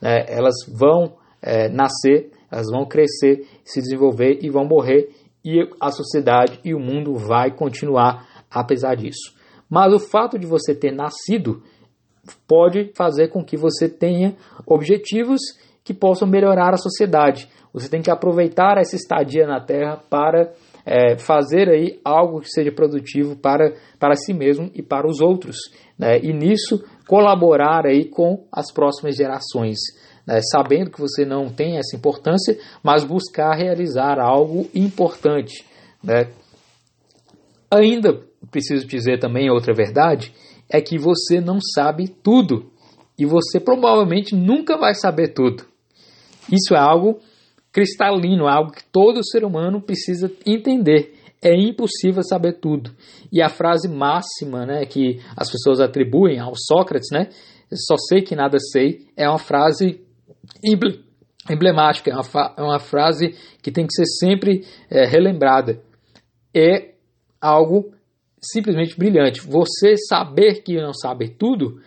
Né? 0.01 0.25
Elas 0.29 0.55
vão 0.69 1.17
é, 1.43 1.69
nascer, 1.69 2.31
elas 2.51 2.67
vão 2.71 2.87
crescer, 2.87 3.47
se 3.65 3.81
desenvolver 3.81 4.39
e 4.43 4.51
vão 4.51 4.65
morrer, 4.65 5.11
e 5.45 5.69
a 5.81 5.91
sociedade 5.91 6.61
e 6.65 6.75
o 6.75 6.81
mundo 6.81 7.15
vai 7.15 7.55
continuar 7.55 8.27
apesar 8.51 8.95
disso. 8.95 9.35
Mas 9.69 9.93
o 9.93 9.99
fato 9.99 10.39
de 10.39 10.47
você 10.47 10.75
ter 10.75 10.93
nascido 10.93 11.63
pode 12.47 12.93
fazer 12.97 13.29
com 13.29 13.45
que 13.45 13.57
você 13.57 13.89
tenha 13.89 14.37
objetivos 14.67 15.41
que 15.89 15.95
possam 15.95 16.29
melhorar 16.29 16.75
a 16.75 16.77
sociedade. 16.77 17.49
Você 17.73 17.89
tem 17.89 18.03
que 18.03 18.11
aproveitar 18.11 18.77
essa 18.77 18.95
estadia 18.95 19.47
na 19.47 19.59
Terra 19.59 19.97
para 20.11 20.53
é, 20.85 21.17
fazer 21.17 21.67
aí 21.71 21.99
algo 22.05 22.43
que 22.43 22.51
seja 22.51 22.71
produtivo 22.71 23.37
para, 23.37 23.73
para 23.99 24.15
si 24.15 24.35
mesmo 24.35 24.71
e 24.75 24.83
para 24.83 25.07
os 25.09 25.23
outros. 25.23 25.57
Né? 25.99 26.19
E 26.19 26.31
nisso 26.31 26.85
colaborar 27.07 27.87
aí 27.87 28.05
com 28.05 28.45
as 28.53 28.71
próximas 28.71 29.17
gerações. 29.17 29.79
Né? 30.27 30.41
Sabendo 30.53 30.91
que 30.91 31.01
você 31.01 31.25
não 31.25 31.49
tem 31.49 31.79
essa 31.79 31.97
importância, 31.97 32.59
mas 32.83 33.03
buscar 33.03 33.57
realizar 33.57 34.21
algo 34.21 34.69
importante. 34.75 35.65
Né? 36.05 36.29
Ainda 37.71 38.29
preciso 38.51 38.87
dizer 38.87 39.19
também 39.19 39.51
outra 39.51 39.73
verdade, 39.73 40.35
é 40.71 40.83
que 40.83 40.99
você 40.99 41.41
não 41.41 41.59
sabe 41.61 42.09
tudo 42.09 42.71
e 43.19 43.25
você 43.25 43.59
provavelmente 43.59 44.37
nunca 44.37 44.77
vai 44.77 44.95
saber 44.95 45.29
tudo. 45.29 45.65
Isso 46.53 46.75
é 46.75 46.79
algo 46.79 47.19
cristalino, 47.73 48.47
é 48.47 48.53
algo 48.53 48.73
que 48.73 48.85
todo 48.85 49.25
ser 49.25 49.45
humano 49.45 49.81
precisa 49.81 50.31
entender. 50.47 51.15
É 51.41 51.55
impossível 51.55 52.23
saber 52.23 52.55
tudo. 52.55 52.91
E 53.31 53.41
a 53.41 53.49
frase 53.49 53.89
máxima 53.89 54.67
né, 54.67 54.85
que 54.87 55.21
as 55.37 55.51
pessoas 55.51 55.81
atribuem 55.81 56.41
ao 56.41 56.53
Sócrates, 56.57 57.11
né, 57.13 57.29
só 57.73 57.97
sei 58.09 58.23
que 58.23 58.35
nada 58.35 58.59
sei, 58.59 59.07
é 59.17 59.29
uma 59.29 59.39
frase 59.39 60.01
emblemática, 61.49 62.11
é 62.11 62.15
uma, 62.15 62.55
é 62.57 62.63
uma 62.63 62.79
frase 62.81 63.35
que 63.63 63.71
tem 63.71 63.87
que 63.87 63.93
ser 63.93 64.07
sempre 64.19 64.65
é, 64.91 65.07
relembrada. 65.07 65.81
É 66.55 66.95
algo 67.41 67.93
simplesmente 68.41 68.97
brilhante. 68.97 69.41
Você 69.41 69.97
saber 69.97 70.63
que 70.63 70.81
não 70.81 70.93
sabe 70.93 71.29
tudo 71.29 71.81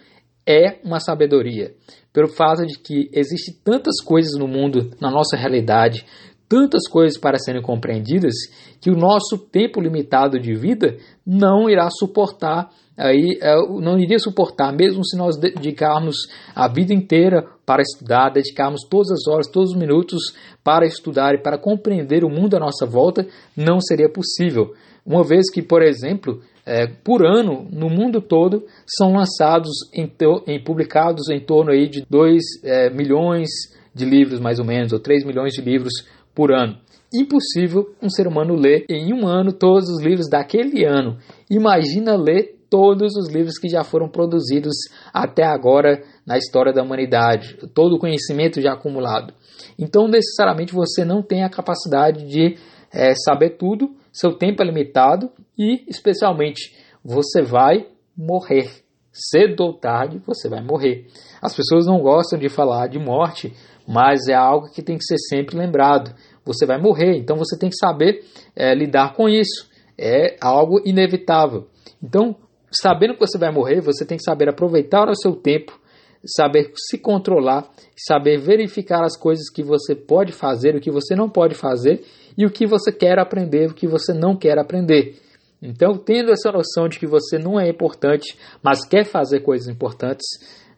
é 0.47 0.79
uma 0.83 0.99
sabedoria. 0.99 1.73
Pelo 2.13 2.27
fato 2.27 2.65
de 2.65 2.77
que 2.77 3.09
existem 3.13 3.55
tantas 3.63 4.01
coisas 4.03 4.37
no 4.37 4.47
mundo, 4.47 4.91
na 4.99 5.09
nossa 5.09 5.37
realidade, 5.37 6.05
tantas 6.51 6.85
coisas 6.89 7.17
para 7.17 7.39
serem 7.39 7.61
compreendidas, 7.61 8.33
que 8.81 8.91
o 8.91 8.97
nosso 8.97 9.37
tempo 9.37 9.79
limitado 9.79 10.37
de 10.37 10.53
vida 10.53 10.97
não 11.25 11.69
irá 11.69 11.89
suportar, 11.89 12.69
aí, 12.97 13.39
é, 13.41 13.55
não 13.79 13.97
iria 13.97 14.19
suportar, 14.19 14.75
mesmo 14.75 15.05
se 15.05 15.17
nós 15.17 15.37
dedicarmos 15.37 16.27
a 16.53 16.67
vida 16.67 16.93
inteira 16.93 17.47
para 17.65 17.81
estudar, 17.81 18.31
dedicarmos 18.31 18.81
todas 18.89 19.11
as 19.11 19.27
horas, 19.31 19.47
todos 19.47 19.71
os 19.71 19.77
minutos 19.77 20.19
para 20.61 20.85
estudar 20.85 21.33
e 21.33 21.41
para 21.41 21.57
compreender 21.57 22.25
o 22.25 22.29
mundo 22.29 22.57
à 22.57 22.59
nossa 22.59 22.85
volta, 22.85 23.25
não 23.55 23.79
seria 23.79 24.09
possível. 24.09 24.73
Uma 25.05 25.23
vez 25.23 25.49
que, 25.49 25.61
por 25.61 25.81
exemplo, 25.81 26.41
é, 26.65 26.87
por 26.87 27.25
ano, 27.25 27.67
no 27.71 27.89
mundo 27.89 28.21
todo, 28.21 28.63
são 28.85 29.13
lançados, 29.13 29.71
em, 29.93 30.11
em 30.47 30.63
publicados 30.63 31.29
em 31.29 31.39
torno 31.39 31.71
aí 31.71 31.87
de 31.87 32.05
2 32.09 32.41
é, 32.63 32.89
milhões 32.89 33.49
de 33.93 34.05
livros, 34.05 34.39
mais 34.39 34.59
ou 34.59 34.65
menos, 34.65 34.93
ou 34.93 34.99
3 34.99 35.25
milhões 35.25 35.53
de 35.53 35.61
livros 35.61 35.93
por 36.33 36.51
ano. 36.51 36.77
Impossível 37.13 37.93
um 38.01 38.09
ser 38.09 38.25
humano 38.25 38.55
ler 38.55 38.85
em 38.89 39.13
um 39.13 39.27
ano 39.27 39.51
todos 39.51 39.89
os 39.89 40.01
livros 40.01 40.29
daquele 40.29 40.85
ano. 40.85 41.17
Imagina 41.49 42.15
ler 42.15 42.55
todos 42.69 43.17
os 43.17 43.29
livros 43.29 43.57
que 43.57 43.67
já 43.67 43.83
foram 43.83 44.07
produzidos 44.07 44.73
até 45.13 45.43
agora 45.43 46.01
na 46.25 46.37
história 46.37 46.71
da 46.71 46.81
humanidade, 46.81 47.57
todo 47.73 47.95
o 47.95 47.99
conhecimento 47.99 48.61
já 48.61 48.71
acumulado. 48.71 49.33
Então, 49.77 50.07
necessariamente, 50.07 50.73
você 50.73 51.03
não 51.03 51.21
tem 51.21 51.43
a 51.43 51.49
capacidade 51.49 52.25
de 52.25 52.55
é, 52.93 53.13
saber 53.13 53.57
tudo, 53.57 53.93
seu 54.11 54.33
tempo 54.33 54.61
é 54.61 54.65
limitado 54.65 55.31
e, 55.57 55.83
especialmente, 55.87 56.75
você 57.03 57.41
vai 57.41 57.87
morrer. 58.15 58.69
Cedo 59.13 59.63
ou 59.63 59.73
tarde 59.73 60.21
você 60.25 60.47
vai 60.47 60.63
morrer. 60.63 61.07
As 61.41 61.55
pessoas 61.55 61.85
não 61.85 61.99
gostam 61.99 62.39
de 62.39 62.47
falar 62.47 62.87
de 62.87 62.97
morte, 62.97 63.53
mas 63.87 64.27
é 64.27 64.33
algo 64.33 64.71
que 64.71 64.81
tem 64.81 64.97
que 64.97 65.03
ser 65.03 65.17
sempre 65.17 65.57
lembrado. 65.57 66.15
Você 66.45 66.65
vai 66.65 66.79
morrer, 66.79 67.17
então 67.17 67.35
você 67.35 67.57
tem 67.57 67.69
que 67.69 67.75
saber 67.75 68.23
é, 68.55 68.73
lidar 68.73 69.13
com 69.13 69.27
isso. 69.27 69.69
É 69.97 70.37
algo 70.41 70.81
inevitável. 70.85 71.67
Então, 72.01 72.35
sabendo 72.71 73.13
que 73.13 73.19
você 73.19 73.37
vai 73.37 73.51
morrer, 73.51 73.81
você 73.81 74.05
tem 74.05 74.17
que 74.17 74.23
saber 74.23 74.49
aproveitar 74.49 75.09
o 75.09 75.15
seu 75.15 75.35
tempo, 75.35 75.79
saber 76.25 76.71
se 76.75 76.97
controlar, 76.97 77.69
saber 77.95 78.37
verificar 78.37 79.03
as 79.03 79.17
coisas 79.17 79.49
que 79.49 79.63
você 79.63 79.95
pode 79.95 80.31
fazer, 80.31 80.75
o 80.75 80.81
que 80.81 80.91
você 80.91 81.15
não 81.15 81.29
pode 81.29 81.55
fazer 81.55 82.03
e 82.37 82.45
o 82.45 82.51
que 82.51 82.65
você 82.65 82.91
quer 82.91 83.19
aprender, 83.19 83.69
o 83.69 83.73
que 83.73 83.87
você 83.87 84.13
não 84.13 84.35
quer 84.35 84.57
aprender. 84.57 85.15
Então, 85.61 85.95
tendo 85.97 86.31
essa 86.31 86.51
noção 86.51 86.87
de 86.87 86.97
que 86.97 87.05
você 87.05 87.37
não 87.37 87.59
é 87.59 87.69
importante, 87.69 88.35
mas 88.63 88.85
quer 88.85 89.05
fazer 89.05 89.41
coisas 89.41 89.67
importantes, 89.67 90.25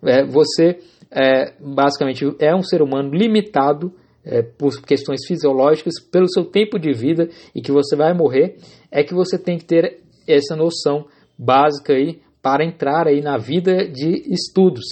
é, 0.02 0.26
você 0.26 0.80
é, 1.10 1.54
basicamente 1.60 2.26
é 2.39 2.54
um 2.54 2.62
ser 2.62 2.82
humano 2.82 3.14
limitado 3.14 3.94
é, 4.26 4.41
por 4.41 4.82
questões 4.82 5.26
fisiológicas, 5.26 5.94
pelo 6.12 6.28
seu 6.28 6.46
tempo 6.46 6.80
de 6.80 6.91
vida 6.94 7.30
e 7.54 7.62
que 7.62 7.72
você 7.72 7.96
vai 7.96 8.14
morrer, 8.14 8.58
é 8.91 9.04
que 9.04 9.14
você 9.14 9.38
tem 9.38 9.58
que 9.58 9.66
ter 9.66 10.00
essa 10.28 10.56
noção 10.56 11.06
básica 11.38 11.94
aí 11.94 12.22
para 12.41 12.66
entrar 12.66 13.08
aí 13.08 13.22
na 13.22 13.38
vida 13.38 13.88
de 13.88 14.34
estudos. 14.34 14.84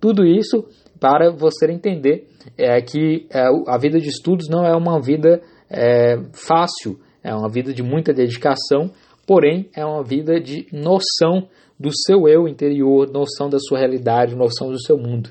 Tudo 0.00 0.24
isso 0.24 0.64
para 1.00 1.30
você 1.30 1.70
entender 1.70 2.28
é, 2.56 2.80
que 2.80 3.26
é, 3.30 3.42
a 3.66 3.78
vida 3.78 3.98
de 3.98 4.08
estudos 4.08 4.48
não 4.48 4.64
é 4.64 4.74
uma 4.76 5.00
vida 5.00 5.40
é, 5.70 6.16
fácil, 6.32 6.98
é 7.22 7.34
uma 7.34 7.48
vida 7.48 7.72
de 7.72 7.82
muita 7.82 8.12
dedicação, 8.12 8.90
porém 9.26 9.68
é 9.74 9.84
uma 9.84 10.02
vida 10.02 10.40
de 10.40 10.66
noção 10.72 11.48
do 11.78 11.90
seu 12.06 12.26
eu 12.26 12.48
interior, 12.48 13.10
noção 13.10 13.48
da 13.48 13.58
sua 13.58 13.78
realidade, 13.78 14.34
noção 14.34 14.70
do 14.70 14.80
seu 14.80 14.96
mundo. 14.96 15.30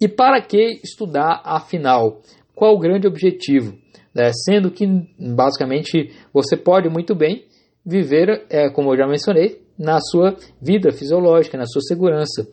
E 0.00 0.08
para 0.08 0.40
que 0.40 0.80
estudar 0.84 1.40
afinal? 1.44 2.20
Qual 2.54 2.74
o 2.74 2.78
grande 2.78 3.06
objetivo? 3.06 3.76
É, 4.14 4.30
sendo 4.32 4.70
que, 4.70 4.86
basicamente, 5.18 6.12
você 6.32 6.56
pode 6.56 6.88
muito 6.88 7.14
bem 7.14 7.44
viver, 7.84 8.46
é, 8.48 8.68
como 8.70 8.92
eu 8.92 8.96
já 8.96 9.06
mencionei, 9.06 9.60
na 9.78 9.98
sua 10.00 10.36
vida 10.60 10.92
fisiológica, 10.92 11.58
na 11.58 11.66
sua 11.66 11.82
segurança. 11.82 12.46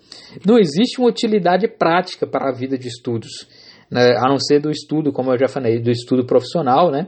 Não 0.46 0.58
existe 0.58 1.00
uma 1.00 1.10
utilidade 1.10 1.68
prática 1.68 2.26
para 2.26 2.50
a 2.50 2.54
vida 2.54 2.78
de 2.78 2.88
estudos, 2.88 3.48
né, 3.92 4.14
a 4.18 4.30
não 4.30 4.40
ser 4.40 4.60
do 4.60 4.72
estudo, 4.72 5.12
como 5.12 5.32
eu 5.32 5.38
já 5.38 5.48
falei, 5.48 5.80
do 5.80 5.92
estudo 5.92 6.26
profissional, 6.26 6.92
né? 6.92 7.08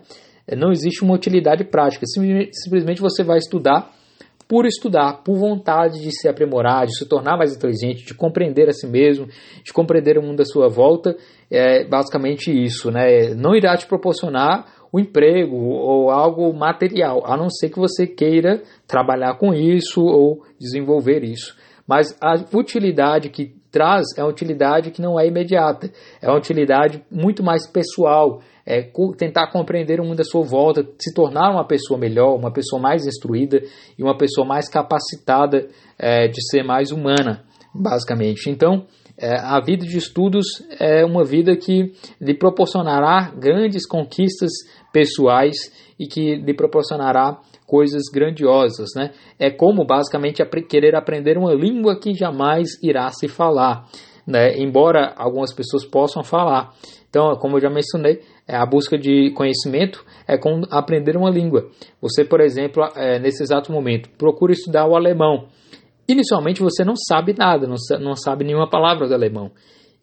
Não 0.58 0.72
existe 0.72 1.04
uma 1.04 1.14
utilidade 1.14 1.64
prática. 1.64 2.06
Simplesmente 2.06 3.00
você 3.00 3.24
vai 3.24 3.38
estudar 3.38 3.92
por 4.52 4.66
estudar, 4.66 5.24
por 5.24 5.38
vontade 5.38 6.02
de 6.02 6.12
se 6.12 6.28
aprimorar, 6.28 6.86
de 6.86 6.98
se 6.98 7.06
tornar 7.08 7.38
mais 7.38 7.56
inteligente, 7.56 8.06
de 8.06 8.14
compreender 8.14 8.68
a 8.68 8.74
si 8.74 8.86
mesmo, 8.86 9.28
de 9.64 9.72
compreender 9.72 10.18
o 10.18 10.22
mundo 10.22 10.42
à 10.42 10.46
sua 10.46 10.68
volta, 10.68 11.16
é 11.50 11.86
basicamente 11.88 12.52
isso, 12.52 12.92
né? 12.92 13.34
Não 13.34 13.56
irá 13.56 13.78
te 13.78 13.88
proporcionar 13.88 14.66
o 14.92 15.00
emprego 15.00 15.56
ou 15.56 16.10
algo 16.10 16.54
material, 16.54 17.24
a 17.26 17.38
não 17.38 17.50
ser 17.50 17.70
que 17.70 17.80
você 17.80 18.06
queira 18.06 18.62
trabalhar 18.88 19.38
com 19.38 19.54
isso 19.54 20.02
ou 20.04 20.44
desenvolver 20.60 21.24
isso. 21.24 21.56
Mas 21.88 22.16
a 22.22 22.36
utilidade 22.54 23.30
que 23.30 23.54
traz 23.72 24.06
é 24.18 24.24
uma 24.24 24.30
utilidade 24.30 24.92
que 24.92 25.02
não 25.02 25.20
é 25.20 25.26
imediata, 25.26 25.90
é 26.22 26.28
uma 26.28 26.38
utilidade 26.38 27.04
muito 27.10 27.42
mais 27.42 27.66
pessoal, 27.66 28.42
é 28.66 28.84
tentar 29.18 29.52
compreender 29.52 30.00
o 30.00 30.06
mundo 30.06 30.20
à 30.20 30.24
sua 30.24 30.44
volta, 30.44 30.86
se 31.00 31.14
tornar 31.14 31.52
uma 31.52 31.66
pessoa 31.66 32.00
melhor, 32.00 32.36
uma 32.36 32.52
pessoa 32.52 32.82
mais 32.82 33.06
instruída 33.08 33.62
e 33.98 34.04
uma 34.04 34.18
pessoa 34.18 34.46
mais 34.46 34.70
capacitada 34.70 35.68
é, 35.98 36.28
de 36.28 36.46
ser 36.50 36.64
mais 36.64 36.92
humana, 36.92 37.44
basicamente. 37.74 38.50
Então, 38.50 38.86
é, 39.22 39.40
a 39.40 39.60
vida 39.60 39.86
de 39.86 39.98
estudos 39.98 40.46
é 40.80 41.06
uma 41.06 41.24
vida 41.24 41.56
que 41.56 41.94
lhe 42.20 42.34
proporcionará 42.34 43.32
grandes 43.38 43.88
conquistas 43.88 44.52
pessoais 44.92 45.72
e 46.00 46.08
que 46.08 46.36
lhe 46.38 46.54
proporcionará 46.56 47.40
coisas 47.68 48.04
grandiosas, 48.12 48.90
né? 48.96 49.12
É 49.40 49.52
como 49.52 49.86
basicamente 49.86 50.44
querer 50.68 50.96
aprender 50.96 51.38
uma 51.38 51.54
língua 51.54 52.00
que 52.00 52.16
jamais 52.16 52.72
irá 52.82 53.10
se 53.12 53.28
falar, 53.28 53.86
né? 54.26 54.58
Embora 54.58 55.14
algumas 55.16 55.54
pessoas 55.54 55.86
possam 55.86 56.24
falar. 56.24 56.74
Então, 57.08 57.36
como 57.36 57.58
eu 57.58 57.62
já 57.62 57.70
mencionei, 57.70 58.22
é 58.48 58.56
a 58.56 58.66
busca 58.66 58.98
de 58.98 59.32
conhecimento 59.36 60.04
é 60.28 60.38
como 60.38 60.66
aprender 60.72 61.16
uma 61.16 61.30
língua. 61.30 61.70
Você, 62.02 62.26
por 62.26 62.42
exemplo, 62.42 62.84
é, 62.96 63.20
nesse 63.20 63.44
exato 63.44 63.72
momento, 63.72 64.10
procura 64.18 64.52
estudar 64.52 64.88
o 64.88 64.96
alemão. 64.96 65.48
Inicialmente 66.12 66.62
você 66.62 66.84
não 66.84 66.96
sabe 66.96 67.34
nada, 67.38 67.68
não, 67.68 68.16
sabe 68.16 68.44
nenhuma 68.44 68.70
palavra 68.70 69.08
do 69.08 69.14
alemão. 69.14 69.52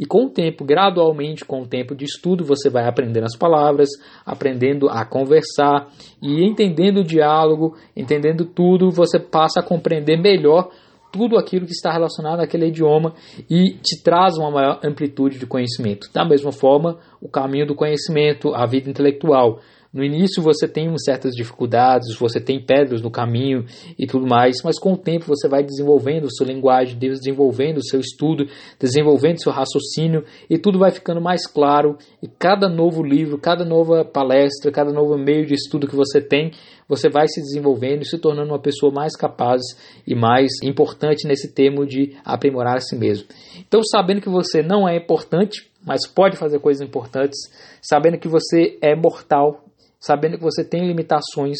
E 0.00 0.06
com 0.06 0.26
o 0.26 0.30
tempo, 0.30 0.64
gradualmente, 0.64 1.44
com 1.44 1.62
o 1.62 1.66
tempo 1.66 1.94
de 1.94 2.04
estudo, 2.04 2.44
você 2.44 2.70
vai 2.70 2.86
aprendendo 2.86 3.24
as 3.24 3.36
palavras, 3.36 3.88
aprendendo 4.24 4.88
a 4.88 5.04
conversar 5.04 5.88
e 6.22 6.44
entendendo 6.44 6.98
o 6.98 7.04
diálogo, 7.04 7.76
entendendo 7.96 8.44
tudo, 8.44 8.90
você 8.90 9.18
passa 9.18 9.60
a 9.60 9.62
compreender 9.62 10.16
melhor 10.16 10.70
tudo 11.12 11.36
aquilo 11.36 11.66
que 11.66 11.72
está 11.72 11.92
relacionado 11.92 12.40
àquele 12.40 12.68
idioma 12.68 13.14
e 13.50 13.74
te 13.82 14.02
traz 14.02 14.36
uma 14.36 14.50
maior 14.50 14.78
amplitude 14.84 15.38
de 15.38 15.46
conhecimento. 15.46 16.08
Da 16.12 16.24
mesma 16.24 16.52
forma, 16.52 16.98
o 17.20 17.28
caminho 17.28 17.66
do 17.66 17.74
conhecimento, 17.74 18.54
a 18.54 18.66
vida 18.66 18.88
intelectual. 18.88 19.60
No 19.92 20.04
início 20.04 20.42
você 20.42 20.68
tem 20.68 20.94
certas 20.98 21.32
dificuldades, 21.34 22.14
você 22.18 22.38
tem 22.38 22.62
pedras 22.62 23.00
no 23.00 23.10
caminho 23.10 23.64
e 23.98 24.06
tudo 24.06 24.26
mais, 24.26 24.56
mas 24.62 24.78
com 24.78 24.92
o 24.92 24.98
tempo 24.98 25.24
você 25.26 25.48
vai 25.48 25.62
desenvolvendo 25.62 26.28
sua 26.30 26.46
linguagem, 26.46 26.98
desenvolvendo 26.98 27.82
seu 27.82 27.98
estudo, 27.98 28.46
desenvolvendo 28.78 29.42
seu 29.42 29.50
raciocínio 29.50 30.24
e 30.48 30.58
tudo 30.58 30.78
vai 30.78 30.90
ficando 30.90 31.22
mais 31.22 31.46
claro. 31.46 31.96
E 32.22 32.28
cada 32.28 32.68
novo 32.68 33.02
livro, 33.02 33.38
cada 33.38 33.64
nova 33.64 34.04
palestra, 34.04 34.70
cada 34.70 34.92
novo 34.92 35.16
meio 35.16 35.46
de 35.46 35.54
estudo 35.54 35.88
que 35.88 35.96
você 35.96 36.20
tem, 36.20 36.52
você 36.86 37.08
vai 37.08 37.26
se 37.26 37.40
desenvolvendo 37.40 38.02
e 38.02 38.06
se 38.06 38.18
tornando 38.18 38.52
uma 38.52 38.58
pessoa 38.58 38.92
mais 38.92 39.16
capaz 39.16 39.60
e 40.06 40.14
mais 40.14 40.50
importante 40.62 41.26
nesse 41.26 41.52
termo 41.52 41.86
de 41.86 42.14
aprimorar 42.24 42.76
a 42.76 42.80
si 42.80 42.96
mesmo. 42.96 43.26
Então, 43.58 43.82
sabendo 43.82 44.20
que 44.20 44.28
você 44.28 44.62
não 44.62 44.88
é 44.88 44.96
importante, 44.96 45.70
mas 45.84 46.06
pode 46.06 46.36
fazer 46.36 46.58
coisas 46.58 46.86
importantes, 46.86 47.38
sabendo 47.80 48.18
que 48.18 48.28
você 48.28 48.78
é 48.82 48.94
mortal, 48.94 49.64
sabendo 50.00 50.36
que 50.36 50.44
você 50.44 50.64
tem 50.64 50.86
limitações, 50.86 51.58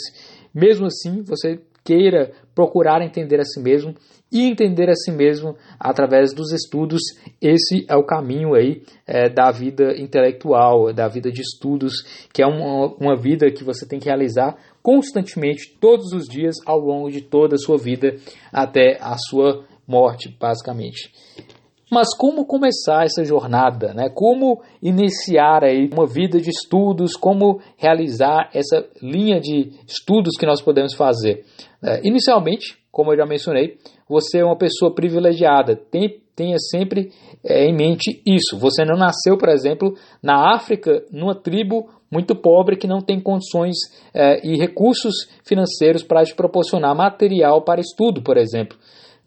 mesmo 0.55 0.87
assim 0.87 1.23
você 1.23 1.61
queira 1.85 2.33
procurar 2.55 3.03
entender 3.03 3.41
a 3.41 3.45
si 3.45 3.61
mesmo 3.61 3.95
e 4.31 4.43
entender 4.43 4.91
a 4.91 4.95
si 4.95 5.11
mesmo 5.11 5.57
através 5.81 6.35
dos 6.35 6.53
estudos. 6.53 7.01
Esse 7.41 7.87
é 7.89 7.97
o 7.97 8.05
caminho 8.05 8.55
aí 8.55 8.83
é, 9.07 9.29
da 9.31 9.51
vida 9.51 9.97
intelectual, 9.97 10.93
da 10.93 11.09
vida 11.09 11.33
de 11.33 11.41
estudos, 11.41 12.27
que 12.33 12.43
é 12.43 12.47
uma, 12.47 12.95
uma 13.01 13.17
vida 13.17 13.51
que 13.51 13.65
você 13.65 13.87
tem 13.87 13.99
que 13.99 14.07
realizar 14.07 14.57
constantemente, 14.83 15.77
todos 15.81 16.13
os 16.13 16.27
dias, 16.27 16.57
ao 16.67 16.79
longo 16.79 17.11
de 17.11 17.23
toda 17.23 17.55
a 17.55 17.59
sua 17.59 17.79
vida, 17.79 18.17
até 18.53 18.99
a 19.01 19.17
sua 19.19 19.65
morte, 19.87 20.35
basicamente. 20.39 21.11
Mas 21.91 22.15
como 22.17 22.45
começar 22.45 23.05
essa 23.05 23.25
jornada, 23.25 23.95
né? 23.95 24.11
Como 24.15 24.61
iniciar 24.83 25.65
aí 25.65 25.89
uma 25.93 26.07
vida 26.07 26.39
de 26.39 26.51
estudos, 26.51 27.13
como 27.13 27.61
realizar 27.77 28.51
essa 28.53 28.85
linha 29.03 29.41
de 29.41 29.73
estudos 29.87 30.37
que 30.39 30.47
nós 30.47 30.61
podemos 30.61 30.95
fazer? 30.95 31.45
É, 31.83 32.07
inicialmente, 32.07 32.77
como 32.93 33.13
eu 33.13 33.17
já 33.17 33.25
mencionei, 33.25 33.79
você 34.09 34.39
é 34.41 34.45
uma 34.45 34.57
pessoa 34.57 34.95
privilegiada. 34.95 35.77
Tem, 35.77 36.21
tenha 36.37 36.57
sempre 36.59 37.11
é, 37.45 37.65
em 37.65 37.75
mente 37.75 38.21
isso. 38.27 38.59
Você 38.59 38.85
não 38.85 38.97
nasceu, 38.99 39.39
por 39.39 39.49
exemplo, 39.49 39.95
na 40.23 40.55
África, 40.55 41.05
numa 41.11 41.35
tribo 41.35 41.89
muito 42.11 42.35
pobre 42.35 42.77
que 42.77 42.87
não 42.87 43.01
tem 43.01 43.21
condições 43.21 43.77
é, 44.15 44.47
e 44.47 44.57
recursos 44.57 45.29
financeiros 45.45 46.03
para 46.03 46.25
te 46.25 46.35
proporcionar 46.35 46.95
material 46.95 47.63
para 47.63 47.81
estudo, 47.81 48.23
por 48.23 48.37
exemplo. 48.37 48.77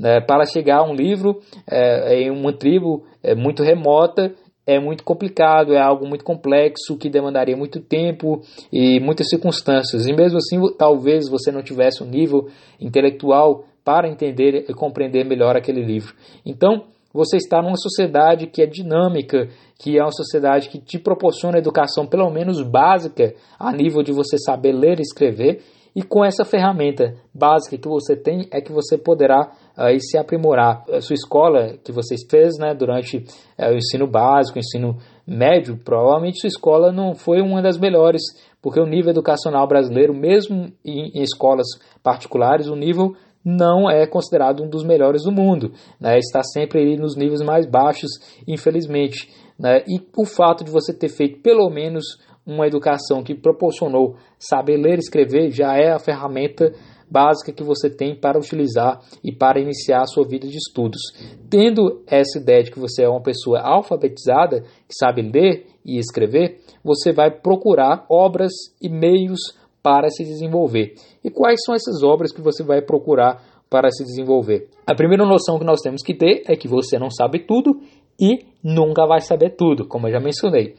Né? 0.01 0.19
Para 0.19 0.45
chegar 0.45 0.79
a 0.79 0.83
um 0.83 0.95
livro 0.95 1.39
é, 1.69 2.23
em 2.23 2.31
uma 2.31 2.51
tribo 2.51 3.05
é, 3.21 3.35
muito 3.35 3.61
remota 3.61 4.33
é 4.65 4.79
muito 4.79 5.03
complicado, 5.03 5.73
é 5.73 5.81
algo 5.81 6.07
muito 6.07 6.23
complexo 6.23 6.95
que 6.97 7.09
demandaria 7.09 7.57
muito 7.57 7.79
tempo 7.81 8.41
e 8.71 8.99
muitas 8.99 9.27
circunstâncias. 9.27 10.05
E 10.07 10.13
mesmo 10.13 10.37
assim, 10.37 10.59
talvez 10.77 11.27
você 11.27 11.51
não 11.51 11.63
tivesse 11.63 12.03
um 12.03 12.07
nível 12.07 12.47
intelectual 12.79 13.65
para 13.83 14.07
entender 14.07 14.65
e 14.69 14.73
compreender 14.73 15.25
melhor 15.25 15.57
aquele 15.57 15.83
livro. 15.83 16.13
Então, 16.45 16.85
você 17.11 17.37
está 17.37 17.61
numa 17.61 17.75
sociedade 17.75 18.47
que 18.47 18.61
é 18.61 18.67
dinâmica, 18.67 19.49
que 19.79 19.97
é 19.97 20.01
uma 20.01 20.11
sociedade 20.11 20.69
que 20.69 20.79
te 20.79 20.99
proporciona 20.99 21.57
educação 21.57 22.05
pelo 22.05 22.29
menos 22.29 22.61
básica 22.61 23.33
a 23.59 23.73
nível 23.73 24.03
de 24.03 24.13
você 24.13 24.37
saber 24.37 24.73
ler 24.73 24.99
e 24.99 25.01
escrever 25.01 25.61
e 25.95 26.03
com 26.03 26.23
essa 26.23 26.45
ferramenta 26.45 27.15
básica 27.33 27.77
que 27.77 27.87
você 27.87 28.15
tem 28.15 28.47
é 28.51 28.61
que 28.61 28.71
você 28.71 28.97
poderá 28.97 29.51
aí 29.81 29.99
se 29.99 30.17
aprimorar. 30.17 30.83
A 30.91 31.01
sua 31.01 31.15
escola 31.15 31.77
que 31.83 31.91
você 31.91 32.15
fez 32.29 32.57
né, 32.59 32.73
durante 32.73 33.23
é, 33.57 33.71
o 33.71 33.75
ensino 33.75 34.07
básico, 34.07 34.57
o 34.57 34.59
ensino 34.59 34.97
médio, 35.25 35.77
provavelmente 35.77 36.39
sua 36.39 36.47
escola 36.47 36.91
não 36.91 37.15
foi 37.15 37.41
uma 37.41 37.61
das 37.61 37.77
melhores, 37.77 38.21
porque 38.61 38.79
o 38.79 38.85
nível 38.85 39.11
educacional 39.11 39.67
brasileiro, 39.67 40.13
mesmo 40.13 40.71
em, 40.85 41.11
em 41.15 41.23
escolas 41.23 41.67
particulares, 42.03 42.67
o 42.67 42.75
nível 42.75 43.15
não 43.43 43.89
é 43.89 44.05
considerado 44.05 44.63
um 44.63 44.69
dos 44.69 44.83
melhores 44.83 45.23
do 45.23 45.31
mundo, 45.31 45.71
né? 45.99 46.19
está 46.19 46.43
sempre 46.43 46.95
nos 46.95 47.15
níveis 47.15 47.41
mais 47.41 47.65
baixos, 47.65 48.11
infelizmente. 48.47 49.29
Né? 49.57 49.83
E 49.87 49.99
o 50.15 50.25
fato 50.25 50.63
de 50.63 50.69
você 50.69 50.93
ter 50.93 51.09
feito 51.09 51.41
pelo 51.41 51.67
menos 51.69 52.03
uma 52.45 52.67
educação 52.67 53.23
que 53.23 53.35
proporcionou 53.35 54.15
saber 54.37 54.77
ler 54.77 54.95
e 54.95 54.99
escrever 54.99 55.51
já 55.51 55.75
é 55.75 55.91
a 55.91 55.99
ferramenta 55.99 56.71
básica 57.11 57.51
que 57.51 57.63
você 57.63 57.89
tem 57.89 58.15
para 58.15 58.39
utilizar 58.39 59.01
e 59.21 59.35
para 59.35 59.59
iniciar 59.59 60.01
a 60.01 60.07
sua 60.07 60.25
vida 60.25 60.47
de 60.47 60.57
estudos. 60.57 61.01
Tendo 61.49 62.01
essa 62.07 62.39
ideia 62.39 62.63
de 62.63 62.71
que 62.71 62.79
você 62.79 63.03
é 63.03 63.09
uma 63.09 63.21
pessoa 63.21 63.59
alfabetizada, 63.59 64.61
que 64.61 64.95
sabe 64.97 65.21
ler 65.21 65.65
e 65.85 65.97
escrever, 65.97 66.59
você 66.83 67.11
vai 67.11 67.29
procurar 67.29 68.05
obras 68.09 68.51
e 68.81 68.87
meios 68.89 69.39
para 69.83 70.09
se 70.09 70.23
desenvolver. 70.23 70.93
E 71.23 71.29
quais 71.29 71.59
são 71.65 71.75
essas 71.75 72.01
obras 72.03 72.31
que 72.31 72.41
você 72.41 72.63
vai 72.63 72.81
procurar 72.81 73.43
para 73.69 73.89
se 73.91 74.03
desenvolver? 74.03 74.69
A 74.87 74.95
primeira 74.95 75.25
noção 75.25 75.59
que 75.59 75.65
nós 75.65 75.81
temos 75.81 76.01
que 76.01 76.13
ter 76.13 76.43
é 76.47 76.55
que 76.55 76.67
você 76.67 76.97
não 76.97 77.09
sabe 77.09 77.39
tudo 77.39 77.81
e 78.19 78.45
nunca 78.63 79.05
vai 79.07 79.19
saber 79.19 79.55
tudo, 79.55 79.87
como 79.87 80.07
eu 80.07 80.11
já 80.11 80.19
mencionei. 80.19 80.75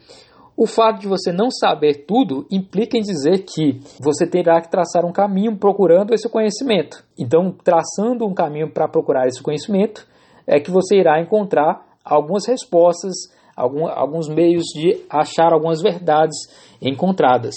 O 0.55 0.67
fato 0.67 0.99
de 0.99 1.07
você 1.07 1.31
não 1.31 1.49
saber 1.49 2.05
tudo 2.05 2.45
implica 2.51 2.97
em 2.97 3.01
dizer 3.01 3.43
que 3.43 3.79
você 3.99 4.27
terá 4.27 4.61
que 4.61 4.69
traçar 4.69 5.03
um 5.03 5.11
caminho 5.11 5.57
procurando 5.57 6.13
esse 6.13 6.29
conhecimento. 6.29 7.03
Então, 7.17 7.51
traçando 7.51 8.25
um 8.25 8.33
caminho 8.33 8.71
para 8.71 8.87
procurar 8.87 9.27
esse 9.27 9.41
conhecimento, 9.41 10.05
é 10.45 10.59
que 10.59 10.69
você 10.69 10.97
irá 10.97 11.19
encontrar 11.19 11.83
algumas 12.05 12.45
respostas, 12.45 13.13
algum, 13.55 13.87
alguns 13.87 14.27
meios 14.29 14.65
de 14.75 15.03
achar 15.09 15.53
algumas 15.53 15.81
verdades 15.81 16.37
encontradas. 16.79 17.55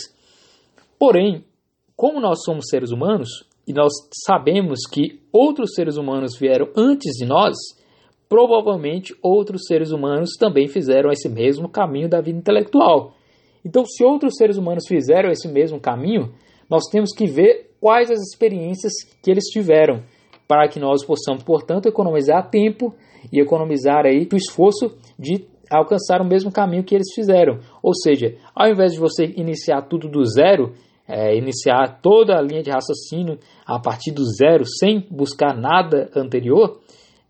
Porém, 0.98 1.44
como 1.94 2.20
nós 2.20 2.44
somos 2.44 2.66
seres 2.70 2.90
humanos 2.90 3.28
e 3.66 3.72
nós 3.72 3.92
sabemos 4.26 4.80
que 4.90 5.20
outros 5.30 5.74
seres 5.74 5.96
humanos 5.96 6.38
vieram 6.38 6.68
antes 6.76 7.12
de 7.18 7.26
nós, 7.26 7.56
provavelmente 8.28 9.14
outros 9.22 9.62
seres 9.66 9.90
humanos 9.90 10.30
também 10.38 10.68
fizeram 10.68 11.10
esse 11.10 11.28
mesmo 11.28 11.68
caminho 11.68 12.08
da 12.08 12.20
vida 12.20 12.38
intelectual. 12.38 13.14
Então, 13.64 13.84
se 13.84 14.04
outros 14.04 14.34
seres 14.36 14.56
humanos 14.56 14.84
fizeram 14.86 15.30
esse 15.30 15.48
mesmo 15.48 15.80
caminho, 15.80 16.32
nós 16.70 16.84
temos 16.90 17.10
que 17.12 17.26
ver 17.26 17.70
quais 17.80 18.10
as 18.10 18.20
experiências 18.20 18.92
que 19.22 19.30
eles 19.30 19.44
tiveram, 19.44 20.02
para 20.46 20.68
que 20.68 20.78
nós 20.78 21.04
possamos, 21.04 21.42
portanto, 21.42 21.86
economizar 21.86 22.48
tempo 22.50 22.94
e 23.32 23.40
economizar 23.40 24.06
aí 24.06 24.28
o 24.32 24.36
esforço 24.36 24.94
de 25.18 25.44
alcançar 25.70 26.20
o 26.20 26.24
mesmo 26.24 26.52
caminho 26.52 26.84
que 26.84 26.94
eles 26.94 27.12
fizeram. 27.14 27.58
Ou 27.82 27.92
seja, 27.94 28.36
ao 28.54 28.68
invés 28.68 28.92
de 28.92 29.00
você 29.00 29.24
iniciar 29.36 29.82
tudo 29.82 30.08
do 30.08 30.24
zero, 30.24 30.72
é, 31.08 31.36
iniciar 31.36 32.00
toda 32.00 32.36
a 32.36 32.42
linha 32.42 32.62
de 32.62 32.70
raciocínio 32.70 33.38
a 33.64 33.80
partir 33.80 34.12
do 34.12 34.24
zero, 34.24 34.64
sem 34.64 35.06
buscar 35.10 35.56
nada 35.56 36.10
anterior, 36.14 36.80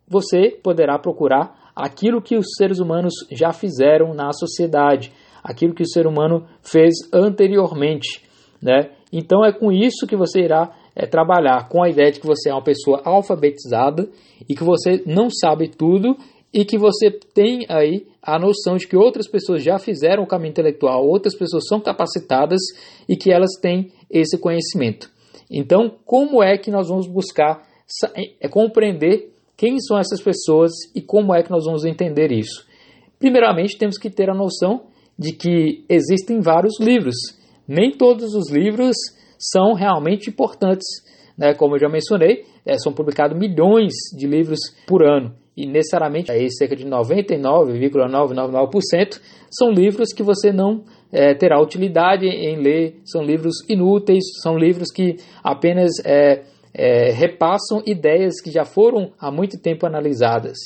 você 0.09 0.51
poderá 0.63 0.99
procurar 0.99 1.73
aquilo 1.75 2.23
que 2.23 2.37
os 2.37 2.47
seres 2.57 2.79
humanos 2.79 3.13
já 3.31 3.53
fizeram 3.53 4.15
na 4.15 4.33
sociedade, 4.33 5.13
aquilo 5.43 5.75
que 5.75 5.83
o 5.83 5.89
ser 5.89 6.07
humano 6.07 6.47
fez 6.63 6.95
anteriormente, 7.13 8.23
né? 8.63 8.91
Então 9.13 9.45
é 9.45 9.53
com 9.53 9.71
isso 9.71 10.07
que 10.07 10.17
você 10.17 10.41
irá 10.41 10.75
é, 10.95 11.07
trabalhar, 11.07 11.69
com 11.69 11.83
a 11.83 11.89
ideia 11.89 12.11
de 12.11 12.21
que 12.21 12.27
você 12.27 12.51
é 12.51 12.53
uma 12.53 12.65
pessoa 12.65 13.03
alfabetizada 13.05 14.09
e 14.49 14.55
que 14.55 14.65
você 14.65 15.03
não 15.07 15.29
sabe 15.31 15.69
tudo 15.69 16.17
e 16.53 16.65
que 16.65 16.79
você 16.79 17.11
tem 17.11 17.67
aí 17.69 18.07
a 18.23 18.39
noção 18.39 18.77
de 18.77 18.89
que 18.89 18.97
outras 18.97 19.29
pessoas 19.29 19.63
já 19.63 19.79
fizeram 19.79 20.23
o 20.23 20.27
caminho 20.27 20.51
intelectual, 20.51 21.07
outras 21.07 21.37
pessoas 21.37 21.67
são 21.69 21.81
capacitadas 21.81 22.61
e 23.09 23.15
que 23.15 23.31
elas 23.31 23.53
têm 23.61 23.93
esse 24.11 24.39
conhecimento. 24.39 25.11
Então, 25.51 25.95
como 26.05 26.43
é 26.43 26.57
que 26.57 26.71
nós 26.71 26.89
vamos 26.89 27.07
buscar 27.07 27.63
é, 28.41 28.49
compreender 28.49 29.36
quem 29.57 29.81
são 29.81 29.99
essas 29.99 30.21
pessoas 30.21 30.73
e 30.95 31.01
como 31.01 31.35
é 31.35 31.43
que 31.43 31.51
nós 31.51 31.65
vamos 31.65 31.85
entender 31.85 32.31
isso? 32.31 32.67
Primeiramente, 33.19 33.79
temos 33.79 33.97
que 33.97 34.11
ter 34.11 34.29
a 34.29 34.35
noção 34.35 34.83
de 35.19 35.33
que 35.33 35.85
existem 35.89 36.41
vários 36.41 36.79
livros. 36.79 37.17
Nem 37.67 37.91
todos 37.91 38.35
os 38.35 38.51
livros 38.51 38.95
são 39.39 39.73
realmente 39.73 40.29
importantes. 40.29 40.87
Né? 41.39 41.55
Como 41.55 41.75
eu 41.75 41.81
já 41.81 41.89
mencionei, 41.89 42.45
é, 42.67 42.77
são 42.79 42.93
publicados 42.93 43.39
milhões 43.39 43.95
de 44.17 44.27
livros 44.27 44.59
por 44.87 45.03
ano. 45.03 45.35
E 45.57 45.67
necessariamente, 45.67 46.31
aí, 46.31 46.51
cerca 46.51 46.77
de 46.77 46.85
99,999% 46.85 49.19
são 49.51 49.71
livros 49.71 50.13
que 50.13 50.23
você 50.23 50.53
não 50.53 50.85
é, 51.11 51.35
terá 51.35 51.59
utilidade 51.59 52.27
em 52.27 52.61
ler, 52.61 53.01
são 53.07 53.23
livros 53.23 53.55
inúteis, 53.67 54.23
são 54.43 54.59
livros 54.59 54.93
que 54.93 55.17
apenas 55.43 55.93
é, 56.05 56.43
é, 56.77 57.11
repassam 57.11 57.83
ideias 57.87 58.41
que 58.43 58.51
já 58.51 58.65
foram 58.65 59.11
há 59.19 59.31
muito 59.31 59.59
tempo 59.59 59.87
analisadas. 59.87 60.59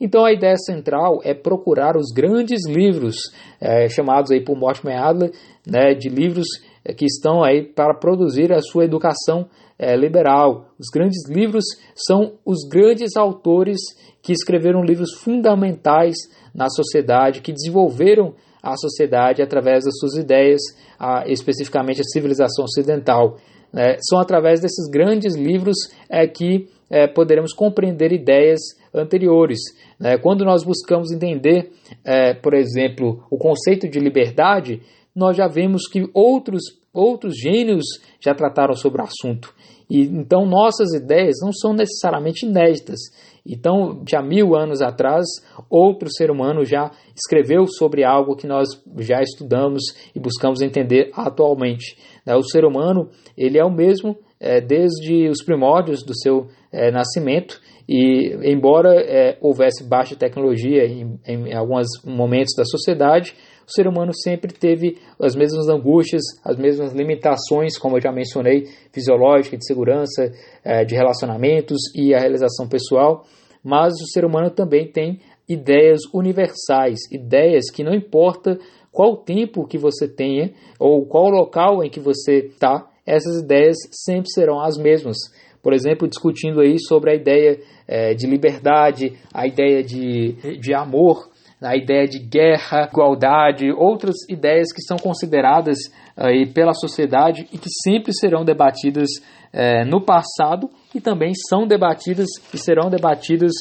Então 0.00 0.24
a 0.24 0.32
ideia 0.32 0.56
central 0.56 1.20
é 1.22 1.32
procurar 1.32 1.96
os 1.96 2.10
grandes 2.12 2.66
livros 2.66 3.16
é, 3.60 3.88
chamados 3.88 4.32
aí 4.32 4.44
por 4.44 4.56
Mortimer 4.58 5.00
Adler, 5.00 5.32
né, 5.64 5.94
de 5.94 6.08
livros 6.08 6.48
é, 6.84 6.92
que 6.92 7.04
estão 7.04 7.44
aí 7.44 7.62
para 7.62 7.94
produzir 7.94 8.52
a 8.52 8.60
sua 8.60 8.84
educação 8.84 9.46
é, 9.78 9.94
liberal. 9.94 10.66
Os 10.76 10.88
grandes 10.92 11.28
livros 11.28 11.64
são 11.94 12.32
os 12.44 12.68
grandes 12.68 13.16
autores 13.16 13.78
que 14.20 14.32
escreveram 14.32 14.82
livros 14.82 15.12
fundamentais 15.14 16.16
na 16.52 16.68
sociedade, 16.68 17.40
que 17.40 17.52
desenvolveram 17.52 18.34
a 18.60 18.76
sociedade 18.76 19.42
através 19.42 19.84
das 19.84 19.94
suas 19.98 20.14
ideias, 20.14 20.60
a, 20.98 21.24
especificamente 21.28 22.00
a 22.00 22.04
civilização 22.04 22.64
ocidental. 22.64 23.36
É, 23.74 23.96
são 24.00 24.18
através 24.18 24.60
desses 24.60 24.88
grandes 24.90 25.34
livros 25.34 25.76
é, 26.08 26.26
que 26.26 26.68
é, 26.90 27.06
poderemos 27.06 27.52
compreender 27.54 28.12
ideias 28.12 28.60
anteriores. 28.94 29.58
Né? 29.98 30.18
Quando 30.18 30.44
nós 30.44 30.62
buscamos 30.62 31.10
entender, 31.10 31.72
é, 32.04 32.34
por 32.34 32.54
exemplo, 32.54 33.24
o 33.30 33.38
conceito 33.38 33.88
de 33.88 33.98
liberdade, 33.98 34.82
nós 35.14 35.36
já 35.36 35.46
vemos 35.48 35.88
que 35.88 36.08
outros, 36.12 36.62
outros 36.92 37.34
gênios 37.36 37.84
já 38.20 38.34
trataram 38.34 38.74
sobre 38.74 39.00
o 39.00 39.04
assunto. 39.04 39.54
E, 39.88 40.02
então, 40.02 40.46
nossas 40.46 40.94
ideias 40.94 41.36
não 41.42 41.52
são 41.52 41.72
necessariamente 41.72 42.46
inéditas. 42.46 42.98
Então, 43.46 44.02
já 44.08 44.22
mil 44.22 44.54
anos 44.54 44.80
atrás, 44.80 45.24
outro 45.68 46.08
ser 46.10 46.30
humano 46.30 46.64
já 46.64 46.90
escreveu 47.14 47.66
sobre 47.66 48.04
algo 48.04 48.36
que 48.36 48.46
nós 48.46 48.68
já 48.98 49.20
estudamos 49.20 49.82
e 50.14 50.20
buscamos 50.20 50.62
entender 50.62 51.10
atualmente. 51.14 51.96
Né? 52.26 52.34
O 52.34 52.42
ser 52.42 52.64
humano 52.64 53.08
ele 53.36 53.58
é 53.58 53.64
o 53.64 53.70
mesmo 53.70 54.16
é, 54.40 54.60
desde 54.60 55.28
os 55.28 55.44
primórdios 55.44 56.04
do 56.04 56.16
seu 56.16 56.48
é, 56.72 56.90
nascimento 56.90 57.60
e, 57.88 58.34
embora 58.42 58.94
é, 58.94 59.36
houvesse 59.40 59.88
baixa 59.88 60.16
tecnologia 60.16 60.84
em, 60.84 61.18
em 61.26 61.54
alguns 61.54 61.86
momentos 62.04 62.54
da 62.56 62.64
sociedade, 62.64 63.34
o 63.66 63.72
ser 63.72 63.86
humano 63.86 64.12
sempre 64.12 64.52
teve 64.52 64.98
as 65.20 65.34
mesmas 65.34 65.68
angústias, 65.68 66.22
as 66.44 66.56
mesmas 66.56 66.92
limitações, 66.92 67.78
como 67.78 67.96
eu 67.96 68.00
já 68.00 68.12
mencionei, 68.12 68.66
fisiológica, 68.92 69.56
de 69.56 69.66
segurança, 69.66 70.32
é, 70.64 70.84
de 70.84 70.94
relacionamentos 70.94 71.78
e 71.94 72.14
a 72.14 72.18
realização 72.18 72.68
pessoal, 72.68 73.24
mas 73.62 73.92
o 73.94 74.06
ser 74.12 74.24
humano 74.24 74.50
também 74.50 74.90
tem 74.90 75.20
ideias 75.48 76.00
universais, 76.12 76.98
ideias 77.10 77.70
que 77.70 77.84
não 77.84 77.94
importa 77.94 78.58
qual 78.92 79.16
tempo 79.16 79.66
que 79.66 79.78
você 79.78 80.06
tenha 80.06 80.52
ou 80.78 81.06
qual 81.06 81.28
local 81.30 81.82
em 81.82 81.90
que 81.90 81.98
você 81.98 82.46
está, 82.46 82.86
essas 83.06 83.42
ideias 83.42 83.76
sempre 83.90 84.30
serão 84.30 84.60
as 84.60 84.76
mesmas. 84.76 85.16
Por 85.62 85.72
exemplo, 85.72 86.08
discutindo 86.08 86.60
aí 86.60 86.78
sobre 86.78 87.12
a 87.12 87.14
ideia 87.14 87.58
é, 87.88 88.14
de 88.14 88.26
liberdade, 88.26 89.14
a 89.32 89.46
ideia 89.46 89.82
de, 89.82 90.58
de 90.60 90.74
amor, 90.74 91.30
a 91.62 91.76
ideia 91.76 92.06
de 92.08 92.18
guerra, 92.18 92.88
igualdade, 92.90 93.70
outras 93.70 94.16
ideias 94.28 94.72
que 94.72 94.82
são 94.82 94.96
consideradas 94.96 95.78
aí 96.16 96.46
pela 96.46 96.74
sociedade 96.74 97.46
e 97.52 97.58
que 97.58 97.70
sempre 97.84 98.12
serão 98.12 98.44
debatidas 98.44 99.08
é, 99.52 99.84
no 99.84 100.00
passado 100.00 100.68
e 100.94 101.00
também 101.00 101.32
são 101.48 101.66
debatidas 101.66 102.26
e 102.52 102.58
serão 102.58 102.90
debatidas 102.90 103.52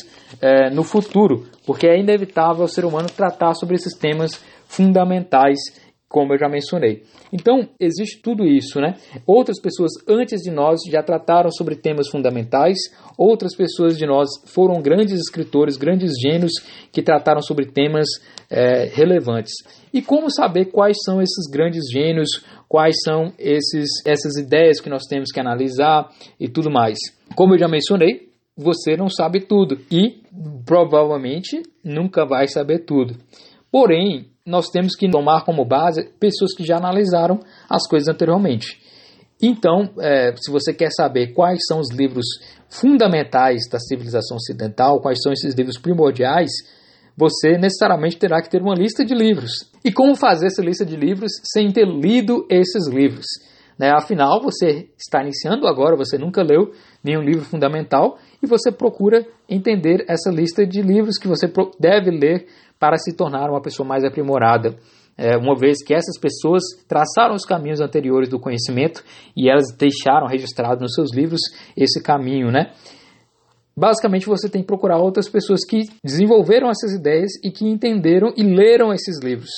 é, 0.41 0.69
no 0.69 0.83
futuro, 0.83 1.45
porque 1.65 1.87
é 1.87 1.99
inevitável 1.99 2.63
o 2.63 2.67
ser 2.67 2.85
humano 2.85 3.07
tratar 3.09 3.53
sobre 3.53 3.75
esses 3.75 3.95
temas 3.95 4.41
fundamentais, 4.71 5.59
como 6.07 6.33
eu 6.33 6.37
já 6.37 6.49
mencionei. 6.49 7.03
Então, 7.31 7.69
existe 7.79 8.21
tudo 8.21 8.45
isso, 8.45 8.81
né? 8.81 8.95
Outras 9.25 9.61
pessoas 9.61 9.91
antes 10.07 10.41
de 10.41 10.51
nós 10.51 10.81
já 10.89 11.01
trataram 11.01 11.49
sobre 11.49 11.75
temas 11.75 12.09
fundamentais, 12.09 12.77
outras 13.17 13.55
pessoas 13.55 13.97
de 13.97 14.05
nós 14.05 14.29
foram 14.47 14.81
grandes 14.81 15.19
escritores, 15.19 15.77
grandes 15.77 16.11
gênios 16.21 16.51
que 16.91 17.01
trataram 17.01 17.41
sobre 17.41 17.65
temas 17.65 18.07
é, 18.49 18.85
relevantes. 18.93 19.53
E 19.93 20.01
como 20.01 20.29
saber 20.29 20.65
quais 20.65 20.97
são 21.05 21.21
esses 21.21 21.49
grandes 21.49 21.83
gênios, 21.91 22.29
quais 22.67 22.95
são 23.03 23.31
esses, 23.39 23.89
essas 24.05 24.35
ideias 24.37 24.81
que 24.81 24.89
nós 24.89 25.03
temos 25.07 25.31
que 25.31 25.39
analisar 25.39 26.09
e 26.37 26.49
tudo 26.49 26.69
mais? 26.69 26.97
Como 27.35 27.53
eu 27.53 27.59
já 27.59 27.69
mencionei, 27.69 28.29
você 28.57 28.97
não 28.97 29.09
sabe 29.09 29.41
tudo 29.41 29.79
e 29.89 30.21
provavelmente 30.65 31.61
nunca 31.83 32.25
vai 32.25 32.47
saber 32.47 32.79
tudo. 32.79 33.15
Porém, 33.71 34.30
nós 34.45 34.69
temos 34.69 34.95
que 34.95 35.09
tomar 35.09 35.45
como 35.45 35.65
base 35.65 36.09
pessoas 36.19 36.53
que 36.55 36.63
já 36.63 36.77
analisaram 36.77 37.39
as 37.69 37.87
coisas 37.87 38.07
anteriormente. 38.07 38.79
Então, 39.41 39.89
é, 39.99 40.35
se 40.35 40.51
você 40.51 40.73
quer 40.73 40.91
saber 40.91 41.33
quais 41.33 41.59
são 41.67 41.79
os 41.79 41.89
livros 41.91 42.25
fundamentais 42.69 43.61
da 43.71 43.79
civilização 43.79 44.37
ocidental, 44.37 45.01
quais 45.01 45.19
são 45.21 45.33
esses 45.33 45.55
livros 45.55 45.79
primordiais, 45.79 46.51
você 47.17 47.57
necessariamente 47.57 48.17
terá 48.17 48.41
que 48.41 48.49
ter 48.49 48.61
uma 48.61 48.75
lista 48.75 49.03
de 49.03 49.13
livros. 49.13 49.51
E 49.83 49.91
como 49.91 50.15
fazer 50.15 50.47
essa 50.47 50.61
lista 50.61 50.85
de 50.85 50.95
livros 50.95 51.31
sem 51.53 51.71
ter 51.71 51.85
lido 51.85 52.45
esses 52.49 52.87
livros? 52.87 53.25
Né? 53.77 53.91
Afinal, 53.91 54.41
você 54.41 54.89
está 54.97 55.21
iniciando 55.21 55.67
agora, 55.67 55.95
você 55.95 56.17
nunca 56.17 56.43
leu 56.43 56.71
nenhum 57.03 57.21
livro 57.21 57.45
fundamental 57.45 58.17
e 58.41 58.47
você 58.47 58.71
procura 58.71 59.25
entender 59.49 60.05
essa 60.07 60.29
lista 60.29 60.65
de 60.65 60.81
livros 60.81 61.17
que 61.17 61.27
você 61.27 61.51
deve 61.79 62.11
ler 62.11 62.47
para 62.79 62.97
se 62.97 63.15
tornar 63.15 63.49
uma 63.49 63.61
pessoa 63.61 63.87
mais 63.87 64.03
aprimorada. 64.03 64.75
É, 65.17 65.37
uma 65.37 65.55
vez 65.55 65.83
que 65.83 65.93
essas 65.93 66.17
pessoas 66.17 66.63
traçaram 66.87 67.35
os 67.35 67.45
caminhos 67.45 67.81
anteriores 67.81 68.29
do 68.29 68.39
conhecimento 68.39 69.03
e 69.35 69.49
elas 69.49 69.65
deixaram 69.77 70.25
registrado 70.25 70.81
nos 70.81 70.93
seus 70.93 71.13
livros 71.13 71.41
esse 71.77 72.01
caminho, 72.01 72.49
né? 72.49 72.71
Basicamente, 73.77 74.25
você 74.25 74.49
tem 74.49 74.61
que 74.61 74.67
procurar 74.67 74.97
outras 74.97 75.29
pessoas 75.29 75.65
que 75.65 75.83
desenvolveram 76.03 76.69
essas 76.69 76.93
ideias 76.93 77.31
e 77.43 77.51
que 77.51 77.65
entenderam 77.65 78.33
e 78.35 78.43
leram 78.43 78.93
esses 78.93 79.19
livros. 79.21 79.51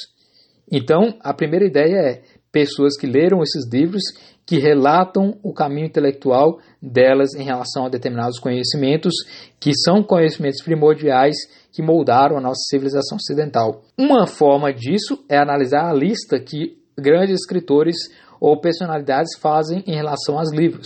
Então, 0.71 1.15
a 1.21 1.33
primeira 1.33 1.65
ideia 1.65 1.95
é 1.95 2.21
pessoas 2.53 2.95
que 2.95 3.07
leram 3.07 3.41
esses 3.41 3.67
livros, 3.69 4.03
que 4.45 4.59
relatam 4.59 5.37
o 5.41 5.51
caminho 5.53 5.87
intelectual 5.87 6.59
delas 6.81 7.33
em 7.33 7.43
relação 7.43 7.85
a 7.85 7.89
determinados 7.89 8.39
conhecimentos, 8.39 9.13
que 9.59 9.71
são 9.73 10.03
conhecimentos 10.03 10.63
primordiais 10.63 11.35
que 11.71 11.81
moldaram 11.81 12.37
a 12.37 12.41
nossa 12.41 12.61
civilização 12.69 13.17
ocidental. 13.17 13.81
Uma 13.97 14.27
forma 14.27 14.71
disso 14.71 15.25
é 15.27 15.37
analisar 15.37 15.89
a 15.89 15.93
lista 15.93 16.39
que 16.39 16.77
grandes 16.95 17.41
escritores 17.41 17.95
ou 18.43 18.59
personalidades 18.59 19.39
fazem 19.39 19.81
em 19.87 19.95
relação 19.95 20.37
aos 20.37 20.51
livros. 20.51 20.85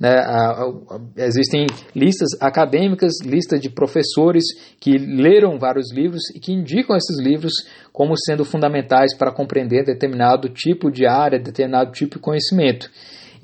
Né? 0.00 0.16
Existem 1.16 1.64
listas 1.94 2.30
acadêmicas, 2.40 3.12
listas 3.24 3.60
de 3.60 3.70
professores 3.70 4.42
que 4.80 4.98
leram 4.98 5.56
vários 5.56 5.92
livros 5.92 6.22
e 6.34 6.40
que 6.40 6.52
indicam 6.52 6.96
esses 6.96 7.24
livros 7.24 7.52
como 7.92 8.12
sendo 8.26 8.44
fundamentais 8.44 9.16
para 9.16 9.30
compreender 9.30 9.84
determinado 9.84 10.48
tipo 10.48 10.90
de 10.90 11.06
área, 11.06 11.38
determinado 11.38 11.92
tipo 11.92 12.16
de 12.16 12.22
conhecimento. 12.22 12.90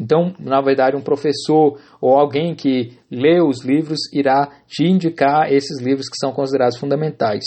Então, 0.00 0.34
na 0.40 0.60
verdade, 0.60 0.96
um 0.96 1.00
professor 1.00 1.78
ou 2.00 2.18
alguém 2.18 2.56
que 2.56 2.98
lê 3.08 3.40
os 3.40 3.64
livros 3.64 4.12
irá 4.12 4.50
te 4.66 4.82
indicar 4.82 5.52
esses 5.52 5.80
livros 5.80 6.08
que 6.08 6.16
são 6.16 6.32
considerados 6.32 6.78
fundamentais. 6.78 7.44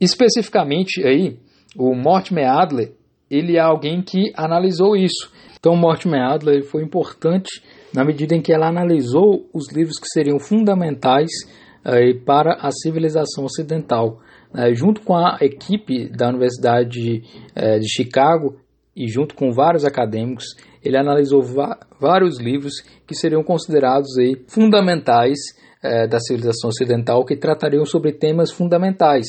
Especificamente 0.00 1.04
aí, 1.04 1.40
o 1.76 1.92
Mortimer 1.92 2.48
Adler, 2.48 2.92
ele 3.32 3.56
é 3.56 3.60
alguém 3.60 4.02
que 4.02 4.30
analisou 4.36 4.94
isso. 4.94 5.32
Então, 5.58 5.74
Mortimer 5.74 6.20
Adler 6.20 6.62
foi 6.64 6.82
importante 6.82 7.48
na 7.94 8.04
medida 8.04 8.34
em 8.34 8.42
que 8.42 8.52
ela 8.52 8.68
analisou 8.68 9.48
os 9.54 9.72
livros 9.72 9.98
que 9.98 10.06
seriam 10.08 10.38
fundamentais 10.38 11.30
eh, 11.82 12.12
para 12.26 12.58
a 12.60 12.70
civilização 12.70 13.44
ocidental. 13.44 14.20
Eh, 14.54 14.74
junto 14.74 15.00
com 15.00 15.16
a 15.16 15.38
equipe 15.40 16.10
da 16.10 16.28
Universidade 16.28 17.22
eh, 17.54 17.78
de 17.78 17.88
Chicago 17.90 18.56
e 18.94 19.08
junto 19.08 19.34
com 19.34 19.50
vários 19.50 19.86
acadêmicos, 19.86 20.44
ele 20.84 20.98
analisou 20.98 21.40
vários 21.98 22.38
livros 22.38 22.74
que 23.06 23.14
seriam 23.14 23.42
considerados 23.42 24.10
fundamentais 24.48 25.38
da 26.10 26.20
civilização 26.20 26.68
ocidental, 26.70 27.24
que 27.24 27.36
tratariam 27.36 27.84
sobre 27.84 28.12
temas 28.12 28.52
fundamentais. 28.52 29.26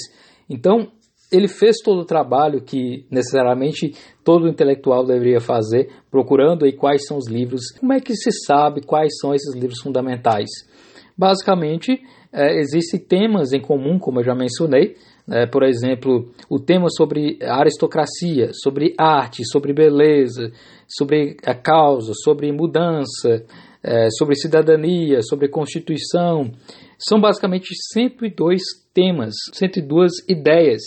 Então, 0.49 0.91
ele 1.33 1.47
fez 1.47 1.77
todo 1.83 2.01
o 2.01 2.05
trabalho 2.05 2.61
que 2.61 3.05
necessariamente 3.09 3.95
todo 4.23 4.47
intelectual 4.47 5.03
deveria 5.03 5.39
fazer, 5.39 5.89
procurando 6.11 6.63
aí 6.63 6.71
quais 6.71 7.07
são 7.07 7.17
os 7.17 7.27
livros, 7.27 7.71
como 7.79 7.91
é 7.91 7.99
que 7.99 8.15
se 8.15 8.31
sabe 8.45 8.85
quais 8.85 9.13
são 9.19 9.33
esses 9.33 9.55
livros 9.55 9.81
fundamentais. 9.81 10.49
Basicamente, 11.17 11.99
é, 12.31 12.59
existem 12.59 12.99
temas 12.99 13.51
em 13.51 13.59
comum, 13.59 13.97
como 13.97 14.19
eu 14.19 14.23
já 14.23 14.35
mencionei, 14.35 14.95
é, 15.29 15.47
por 15.47 15.63
exemplo, 15.63 16.31
o 16.49 16.59
tema 16.59 16.87
sobre 16.89 17.39
aristocracia, 17.41 18.51
sobre 18.53 18.93
arte, 18.97 19.43
sobre 19.45 19.73
beleza, 19.73 20.51
sobre 20.87 21.37
a 21.45 21.55
causa, 21.55 22.11
sobre 22.23 22.51
mudança, 22.51 23.43
é, 23.83 24.09
sobre 24.11 24.35
cidadania, 24.35 25.21
sobre 25.23 25.47
constituição. 25.47 26.51
São 26.97 27.19
basicamente 27.19 27.69
102 27.93 28.61
temas, 28.93 29.33
102 29.53 30.11
ideias 30.29 30.81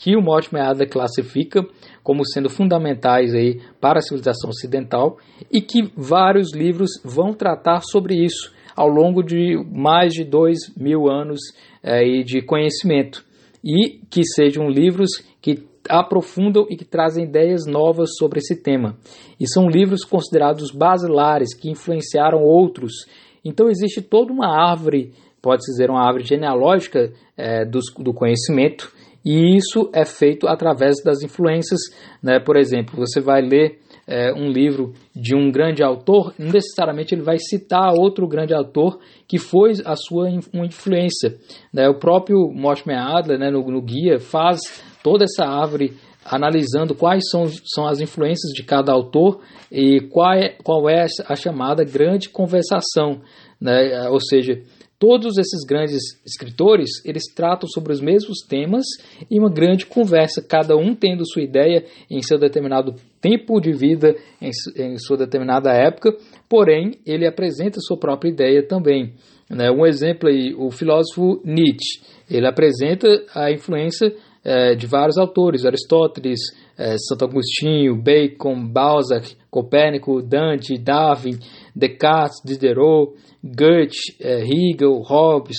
que 0.00 0.16
o 0.16 0.22
Mortimer 0.22 0.66
Adler 0.66 0.88
classifica 0.88 1.62
como 2.02 2.24
sendo 2.24 2.48
fundamentais 2.48 3.34
aí 3.34 3.60
para 3.78 3.98
a 3.98 4.02
civilização 4.02 4.48
ocidental 4.48 5.18
e 5.52 5.60
que 5.60 5.92
vários 5.94 6.54
livros 6.54 6.90
vão 7.04 7.34
tratar 7.34 7.82
sobre 7.82 8.14
isso 8.14 8.50
ao 8.74 8.88
longo 8.88 9.22
de 9.22 9.62
mais 9.70 10.14
de 10.14 10.24
dois 10.24 10.58
mil 10.74 11.06
anos 11.06 11.38
é, 11.82 12.00
de 12.22 12.40
conhecimento 12.40 13.22
e 13.62 14.00
que 14.10 14.24
sejam 14.24 14.70
livros 14.70 15.10
que 15.42 15.68
aprofundam 15.86 16.66
e 16.70 16.76
que 16.76 16.84
trazem 16.84 17.24
ideias 17.24 17.66
novas 17.66 18.08
sobre 18.16 18.38
esse 18.38 18.56
tema. 18.56 18.96
E 19.38 19.46
são 19.46 19.68
livros 19.68 20.02
considerados 20.02 20.70
basilares 20.70 21.54
que 21.54 21.68
influenciaram 21.68 22.42
outros. 22.42 23.04
Então 23.44 23.68
existe 23.68 24.00
toda 24.00 24.32
uma 24.32 24.48
árvore, 24.48 25.12
pode-se 25.42 25.72
dizer 25.72 25.90
uma 25.90 26.02
árvore 26.02 26.24
genealógica 26.24 27.12
é, 27.36 27.66
do, 27.66 27.80
do 27.98 28.14
conhecimento 28.14 28.98
e 29.24 29.56
isso 29.56 29.90
é 29.92 30.04
feito 30.04 30.48
através 30.48 31.02
das 31.04 31.22
influências. 31.22 31.80
Né? 32.22 32.38
Por 32.40 32.56
exemplo, 32.56 32.96
você 32.96 33.20
vai 33.20 33.42
ler 33.42 33.78
é, 34.06 34.32
um 34.32 34.50
livro 34.50 34.92
de 35.14 35.36
um 35.36 35.50
grande 35.50 35.82
autor, 35.82 36.34
necessariamente 36.38 37.14
ele 37.14 37.22
vai 37.22 37.38
citar 37.38 37.92
outro 37.94 38.26
grande 38.26 38.52
autor 38.52 38.98
que 39.28 39.38
foi 39.38 39.72
a 39.84 39.94
sua 39.94 40.28
influência. 40.30 41.36
Né? 41.72 41.88
O 41.88 41.98
próprio 41.98 42.50
Mortimer 42.52 42.98
Adler, 42.98 43.38
né, 43.38 43.50
no, 43.50 43.62
no 43.70 43.82
guia, 43.82 44.18
faz 44.18 44.60
toda 45.02 45.24
essa 45.24 45.44
árvore 45.44 45.92
analisando 46.24 46.94
quais 46.94 47.22
são, 47.30 47.46
são 47.46 47.86
as 47.86 48.00
influências 48.00 48.52
de 48.52 48.62
cada 48.62 48.92
autor 48.92 49.40
e 49.70 50.00
qual 50.00 50.32
é, 50.34 50.56
qual 50.62 50.88
é 50.88 51.06
a 51.26 51.36
chamada 51.36 51.84
grande 51.84 52.28
conversação. 52.28 53.20
Né? 53.60 54.08
Ou 54.08 54.20
seja, 54.20 54.60
Todos 55.00 55.38
esses 55.38 55.64
grandes 55.66 56.02
escritores, 56.26 56.90
eles 57.06 57.22
tratam 57.34 57.66
sobre 57.66 57.90
os 57.90 58.02
mesmos 58.02 58.40
temas 58.46 58.84
em 59.30 59.38
uma 59.38 59.48
grande 59.48 59.86
conversa, 59.86 60.44
cada 60.46 60.76
um 60.76 60.94
tendo 60.94 61.26
sua 61.26 61.42
ideia 61.42 61.86
em 62.10 62.20
seu 62.20 62.38
determinado 62.38 62.94
tempo 63.18 63.58
de 63.62 63.72
vida, 63.72 64.14
em, 64.42 64.50
em 64.76 64.98
sua 64.98 65.16
determinada 65.16 65.72
época, 65.72 66.14
porém, 66.46 66.98
ele 67.06 67.26
apresenta 67.26 67.80
sua 67.80 67.96
própria 67.96 68.28
ideia 68.28 68.62
também. 68.62 69.14
Né? 69.48 69.70
Um 69.70 69.86
exemplo 69.86 70.28
aí, 70.28 70.54
o 70.54 70.70
filósofo 70.70 71.40
Nietzsche, 71.46 72.02
ele 72.30 72.46
apresenta 72.46 73.08
a 73.34 73.50
influência 73.50 74.14
é, 74.44 74.74
de 74.74 74.86
vários 74.86 75.18
autores, 75.18 75.64
Aristóteles, 75.64 76.40
é, 76.78 76.96
Santo 76.98 77.24
Agostinho, 77.24 77.96
Bacon, 77.96 78.66
Balzac, 78.66 79.36
Copérnico, 79.50 80.22
Dante, 80.22 80.78
Darwin, 80.78 81.38
Descartes, 81.80 82.42
Diderot, 82.44 83.14
Goethe, 83.42 84.14
é, 84.20 84.44
Hegel, 84.44 85.00
Hobbes, 85.00 85.56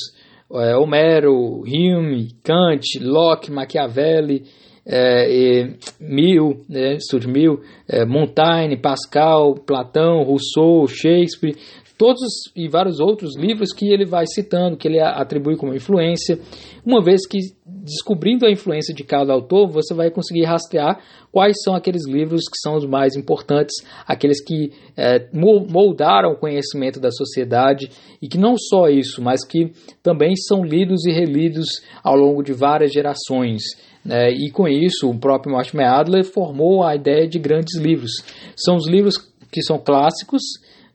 é, 0.53 0.75
Homero, 0.77 1.61
Hume, 1.61 2.29
Kant, 2.43 2.99
Locke, 3.01 3.51
Machiavelli, 3.51 4.43
é, 4.85 5.73
Mill, 5.99 6.61
né, 6.69 6.97
Mill, 7.27 7.61
é, 7.87 8.05
Montaigne, 8.05 8.77
Pascal, 8.77 9.55
Platão, 9.55 10.23
Rousseau, 10.23 10.87
Shakespeare, 10.87 11.55
todos 11.97 12.19
e 12.55 12.67
vários 12.67 12.99
outros 12.99 13.37
livros 13.37 13.71
que 13.71 13.91
ele 13.91 14.05
vai 14.05 14.25
citando, 14.25 14.75
que 14.75 14.87
ele 14.87 14.99
atribui 14.99 15.55
como 15.55 15.73
influência. 15.73 16.39
Uma 16.85 17.03
vez 17.03 17.27
que 17.27 17.37
descobrindo 17.65 18.45
a 18.45 18.51
influência 18.51 18.93
de 18.93 19.03
cada 19.03 19.33
autor, 19.33 19.67
você 19.69 19.93
vai 19.93 20.11
conseguir 20.11 20.45
rastrear 20.45 20.99
quais 21.31 21.57
são 21.63 21.75
aqueles 21.75 22.07
livros 22.07 22.41
que 22.41 22.57
são 22.61 22.75
os 22.75 22.85
mais 22.85 23.15
importantes, 23.15 23.75
aqueles 24.05 24.43
que 24.43 24.71
é, 24.95 25.27
moldaram 25.33 26.31
o 26.31 26.37
conhecimento 26.37 26.99
da 26.99 27.11
sociedade 27.11 27.89
e 28.21 28.27
que 28.27 28.37
não 28.37 28.55
só 28.57 28.87
isso, 28.87 29.21
mas 29.21 29.43
que 29.45 29.71
também 30.03 30.35
são 30.35 30.63
lidos 30.63 31.05
e 31.05 31.11
relidos 31.11 31.67
ao 32.03 32.15
longo 32.15 32.43
de 32.43 32.53
várias 32.53 32.91
gerações. 32.91 33.63
Né? 34.05 34.31
E 34.31 34.51
com 34.51 34.67
isso, 34.67 35.09
o 35.09 35.17
próprio 35.17 35.53
Mortimer 35.53 35.87
Adler 35.87 36.23
formou 36.23 36.83
a 36.83 36.95
ideia 36.95 37.27
de 37.27 37.39
grandes 37.39 37.79
livros. 37.79 38.11
São 38.55 38.75
os 38.75 38.87
livros 38.87 39.15
que 39.51 39.61
são 39.61 39.77
clássicos 39.79 40.41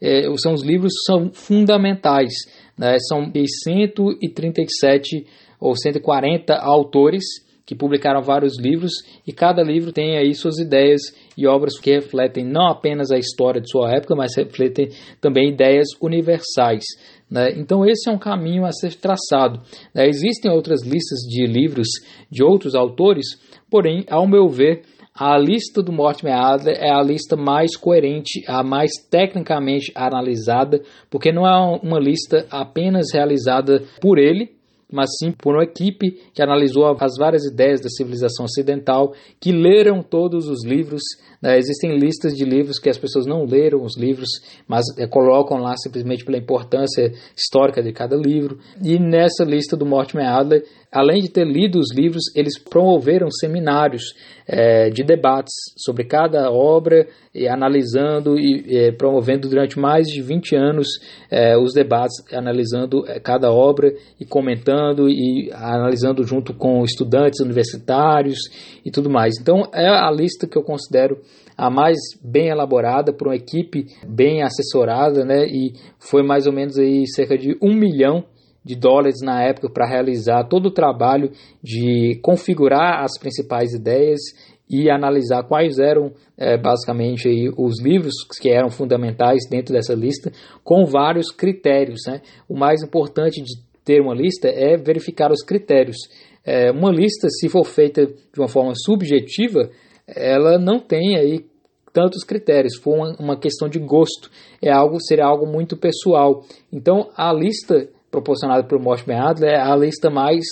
é, 0.00 0.22
são 0.36 0.52
os 0.52 0.62
livros 0.62 0.92
são 1.06 1.30
fundamentais. 1.32 2.32
Né? 2.76 2.96
São 3.08 3.32
137 3.32 5.26
ou 5.66 5.76
140 5.76 6.54
autores 6.54 7.24
que 7.66 7.74
publicaram 7.74 8.22
vários 8.22 8.60
livros 8.60 8.92
e 9.26 9.32
cada 9.32 9.60
livro 9.60 9.92
tem 9.92 10.16
aí 10.16 10.32
suas 10.32 10.58
ideias 10.58 11.00
e 11.36 11.48
obras 11.48 11.76
que 11.80 11.90
refletem 11.90 12.44
não 12.44 12.68
apenas 12.68 13.10
a 13.10 13.18
história 13.18 13.60
de 13.60 13.68
sua 13.68 13.90
época, 13.90 14.14
mas 14.14 14.36
refletem 14.36 14.90
também 15.20 15.50
ideias 15.50 15.88
universais. 16.00 16.84
Né? 17.28 17.54
Então, 17.56 17.84
esse 17.84 18.08
é 18.08 18.12
um 18.12 18.18
caminho 18.18 18.64
a 18.64 18.70
ser 18.70 18.94
traçado. 18.94 19.60
Né? 19.92 20.06
Existem 20.06 20.48
outras 20.48 20.84
listas 20.84 21.18
de 21.28 21.44
livros 21.44 21.88
de 22.30 22.44
outros 22.44 22.76
autores, 22.76 23.26
porém, 23.68 24.04
ao 24.08 24.28
meu 24.28 24.48
ver, 24.48 24.82
a 25.12 25.36
lista 25.38 25.82
do 25.82 25.92
Mortimer 25.92 26.34
Adler 26.34 26.76
é 26.78 26.90
a 26.90 27.02
lista 27.02 27.36
mais 27.36 27.74
coerente, 27.74 28.44
a 28.46 28.62
mais 28.62 28.90
tecnicamente 29.10 29.90
analisada, 29.94 30.82
porque 31.10 31.32
não 31.32 31.46
é 31.46 31.80
uma 31.82 31.98
lista 31.98 32.46
apenas 32.50 33.06
realizada 33.12 33.82
por 34.00 34.18
ele, 34.18 34.55
mas 34.90 35.10
sim 35.18 35.32
por 35.32 35.54
uma 35.54 35.64
equipe 35.64 36.12
que 36.32 36.42
analisou 36.42 36.86
as 36.86 37.16
várias 37.18 37.44
ideias 37.44 37.80
da 37.80 37.88
civilização 37.88 38.44
ocidental, 38.44 39.12
que 39.40 39.52
leram 39.52 40.02
todos 40.02 40.48
os 40.48 40.64
livros. 40.64 41.02
Né? 41.46 41.58
Existem 41.58 41.96
listas 41.96 42.34
de 42.34 42.44
livros 42.44 42.80
que 42.80 42.90
as 42.90 42.98
pessoas 42.98 43.24
não 43.24 43.44
leram 43.44 43.84
os 43.84 43.96
livros, 43.96 44.28
mas 44.66 44.84
é, 44.98 45.06
colocam 45.06 45.58
lá 45.58 45.76
simplesmente 45.76 46.24
pela 46.24 46.36
importância 46.36 47.12
histórica 47.36 47.80
de 47.80 47.92
cada 47.92 48.16
livro. 48.16 48.58
E 48.82 48.98
nessa 48.98 49.44
lista 49.44 49.76
do 49.76 49.86
Mortimer 49.86 50.26
Adler, 50.26 50.64
além 50.90 51.22
de 51.22 51.30
ter 51.30 51.44
lido 51.46 51.78
os 51.78 51.94
livros, 51.94 52.24
eles 52.34 52.58
promoveram 52.58 53.30
seminários 53.30 54.12
é, 54.48 54.90
de 54.90 55.04
debates 55.04 55.54
sobre 55.76 56.04
cada 56.04 56.50
obra, 56.50 57.06
e 57.36 57.46
analisando 57.46 58.38
e 58.38 58.64
é, 58.78 58.92
promovendo 58.92 59.46
durante 59.46 59.78
mais 59.78 60.06
de 60.06 60.22
20 60.22 60.56
anos 60.56 60.88
é, 61.30 61.56
os 61.56 61.74
debates, 61.74 62.16
analisando 62.32 63.06
é, 63.06 63.20
cada 63.20 63.52
obra 63.52 63.94
e 64.18 64.24
comentando 64.24 65.06
e 65.08 65.50
analisando 65.52 66.24
junto 66.24 66.54
com 66.54 66.82
estudantes 66.82 67.40
universitários 67.40 68.38
e 68.84 68.90
tudo 68.90 69.10
mais. 69.10 69.34
Então 69.38 69.68
é 69.74 69.86
a 69.86 70.10
lista 70.10 70.46
que 70.46 70.56
eu 70.56 70.62
considero 70.62 71.18
a 71.56 71.70
mais 71.70 71.96
bem 72.22 72.48
elaborada 72.48 73.12
por 73.12 73.28
uma 73.28 73.36
equipe 73.36 73.86
bem 74.06 74.42
assessorada, 74.42 75.24
né? 75.24 75.46
E 75.46 75.72
foi 75.98 76.22
mais 76.22 76.46
ou 76.46 76.52
menos 76.52 76.78
aí 76.78 77.06
cerca 77.06 77.36
de 77.36 77.56
um 77.62 77.74
milhão 77.74 78.24
de 78.64 78.74
dólares 78.74 79.20
na 79.22 79.42
época 79.42 79.70
para 79.70 79.88
realizar 79.88 80.44
todo 80.44 80.66
o 80.66 80.72
trabalho 80.72 81.30
de 81.62 82.18
configurar 82.22 83.02
as 83.04 83.16
principais 83.18 83.72
ideias 83.72 84.20
e 84.68 84.90
analisar 84.90 85.44
quais 85.44 85.78
eram 85.78 86.12
é, 86.36 86.58
basicamente 86.58 87.28
aí, 87.28 87.48
os 87.56 87.80
livros 87.80 88.14
que 88.40 88.50
eram 88.50 88.68
fundamentais 88.68 89.48
dentro 89.48 89.72
dessa 89.72 89.94
lista, 89.94 90.32
com 90.64 90.84
vários 90.84 91.30
critérios. 91.30 92.00
Né? 92.06 92.20
O 92.48 92.58
mais 92.58 92.82
importante 92.82 93.40
de 93.40 93.54
ter 93.84 94.00
uma 94.00 94.14
lista 94.14 94.48
é 94.48 94.76
verificar 94.76 95.30
os 95.30 95.42
critérios. 95.42 95.96
É, 96.44 96.70
uma 96.70 96.90
lista, 96.90 97.28
se 97.30 97.48
for 97.48 97.64
feita 97.64 98.06
de 98.06 98.38
uma 98.38 98.48
forma 98.48 98.72
subjetiva, 98.74 99.70
ela 100.06 100.58
não 100.58 100.78
tem 100.78 101.16
aí 101.16 101.44
tantos 101.92 102.24
critérios, 102.24 102.76
for 102.76 102.94
uma, 102.94 103.16
uma 103.18 103.36
questão 103.38 103.68
de 103.68 103.78
gosto, 103.78 104.30
é 104.62 104.70
algo 104.70 105.00
seria 105.00 105.24
algo 105.24 105.46
muito 105.46 105.76
pessoal. 105.76 106.44
Então 106.72 107.08
a 107.16 107.32
lista 107.32 107.88
proporcionada 108.10 108.64
pelo 108.64 108.82
Mortimer 108.82 109.20
Adler 109.20 109.54
é 109.54 109.60
a 109.60 109.74
lista 109.74 110.10
mais 110.10 110.44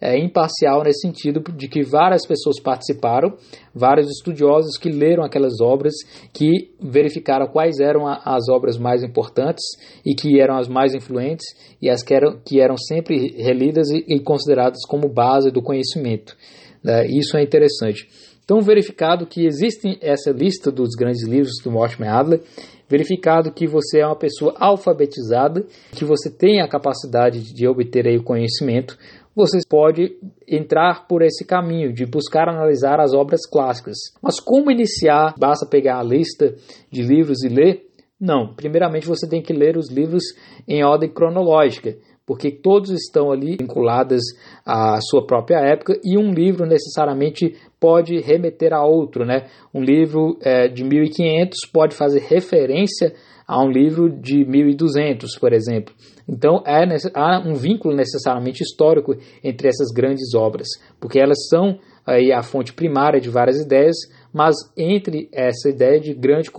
é, 0.00 0.18
imparcial 0.18 0.82
nesse 0.82 1.00
sentido 1.00 1.42
de 1.54 1.68
que 1.68 1.82
várias 1.82 2.26
pessoas 2.26 2.60
participaram, 2.60 3.34
vários 3.74 4.08
estudiosos 4.10 4.78
que 4.78 4.88
leram 4.88 5.22
aquelas 5.22 5.60
obras, 5.60 5.92
que 6.32 6.70
verificaram 6.80 7.46
quais 7.46 7.78
eram 7.80 8.06
a, 8.06 8.20
as 8.24 8.48
obras 8.48 8.78
mais 8.78 9.02
importantes 9.02 9.64
e 10.04 10.14
que 10.14 10.40
eram 10.40 10.56
as 10.56 10.68
mais 10.68 10.94
influentes 10.94 11.46
e 11.80 11.90
as 11.90 12.02
que 12.02 12.14
eram, 12.14 12.40
que 12.44 12.60
eram 12.60 12.76
sempre 12.76 13.34
relidas 13.36 13.90
e, 13.90 14.04
e 14.08 14.20
consideradas 14.20 14.80
como 14.88 15.08
base 15.08 15.50
do 15.50 15.62
conhecimento. 15.62 16.34
Né? 16.82 17.06
Isso 17.06 17.36
é 17.36 17.42
interessante. 17.42 18.08
Então, 18.50 18.60
verificado 18.60 19.28
que 19.28 19.46
existe 19.46 19.96
essa 20.02 20.32
lista 20.32 20.72
dos 20.72 20.96
grandes 20.96 21.24
livros 21.24 21.62
do 21.62 21.70
Mortimer 21.70 22.12
Adler, 22.12 22.42
verificado 22.88 23.52
que 23.52 23.64
você 23.64 24.00
é 24.00 24.06
uma 24.06 24.18
pessoa 24.18 24.56
alfabetizada, 24.58 25.64
que 25.92 26.04
você 26.04 26.28
tem 26.28 26.60
a 26.60 26.68
capacidade 26.68 27.54
de 27.54 27.68
obter 27.68 28.08
aí 28.08 28.16
o 28.16 28.24
conhecimento, 28.24 28.98
você 29.36 29.60
pode 29.68 30.16
entrar 30.48 31.06
por 31.06 31.22
esse 31.22 31.44
caminho 31.44 31.92
de 31.92 32.04
buscar 32.04 32.48
analisar 32.48 32.98
as 32.98 33.14
obras 33.14 33.48
clássicas. 33.48 33.96
Mas 34.20 34.40
como 34.40 34.68
iniciar? 34.68 35.32
Basta 35.38 35.64
pegar 35.64 36.00
a 36.00 36.02
lista 36.02 36.52
de 36.90 37.02
livros 37.04 37.44
e 37.44 37.48
ler? 37.48 37.86
Não. 38.20 38.52
Primeiramente 38.56 39.06
você 39.06 39.28
tem 39.28 39.40
que 39.40 39.52
ler 39.52 39.76
os 39.76 39.88
livros 39.88 40.24
em 40.66 40.82
ordem 40.84 41.08
cronológica 41.08 41.94
porque 42.30 42.48
todos 42.48 42.90
estão 42.90 43.32
ali 43.32 43.56
vinculados 43.56 44.22
à 44.64 45.00
sua 45.00 45.26
própria 45.26 45.58
época 45.58 45.98
e 46.04 46.16
um 46.16 46.30
livro 46.30 46.64
necessariamente 46.64 47.56
pode 47.80 48.20
remeter 48.20 48.72
a 48.72 48.84
outro, 48.84 49.24
né? 49.24 49.46
Um 49.74 49.82
livro 49.82 50.38
é, 50.42 50.68
de 50.68 50.84
1500 50.84 51.58
pode 51.72 51.96
fazer 51.96 52.20
referência 52.20 53.14
a 53.48 53.60
um 53.60 53.68
livro 53.68 54.08
de 54.08 54.44
1200, 54.44 55.36
por 55.38 55.52
exemplo. 55.52 55.92
Então 56.28 56.62
é, 56.64 56.84
há 57.14 57.40
um 57.40 57.54
vínculo 57.54 57.96
necessariamente 57.96 58.62
histórico 58.62 59.16
entre 59.42 59.66
essas 59.66 59.88
grandes 59.92 60.34
obras, 60.34 60.68
porque 61.00 61.18
elas 61.18 61.48
são 61.48 61.78
aí 62.06 62.32
a 62.32 62.42
fonte 62.42 62.72
primária 62.72 63.20
de 63.20 63.28
várias 63.28 63.58
ideias, 63.60 63.96
mas 64.32 64.54
entre 64.76 65.28
essa 65.32 65.68
ideia 65.68 65.98
de 65.98 66.14
grande 66.14 66.50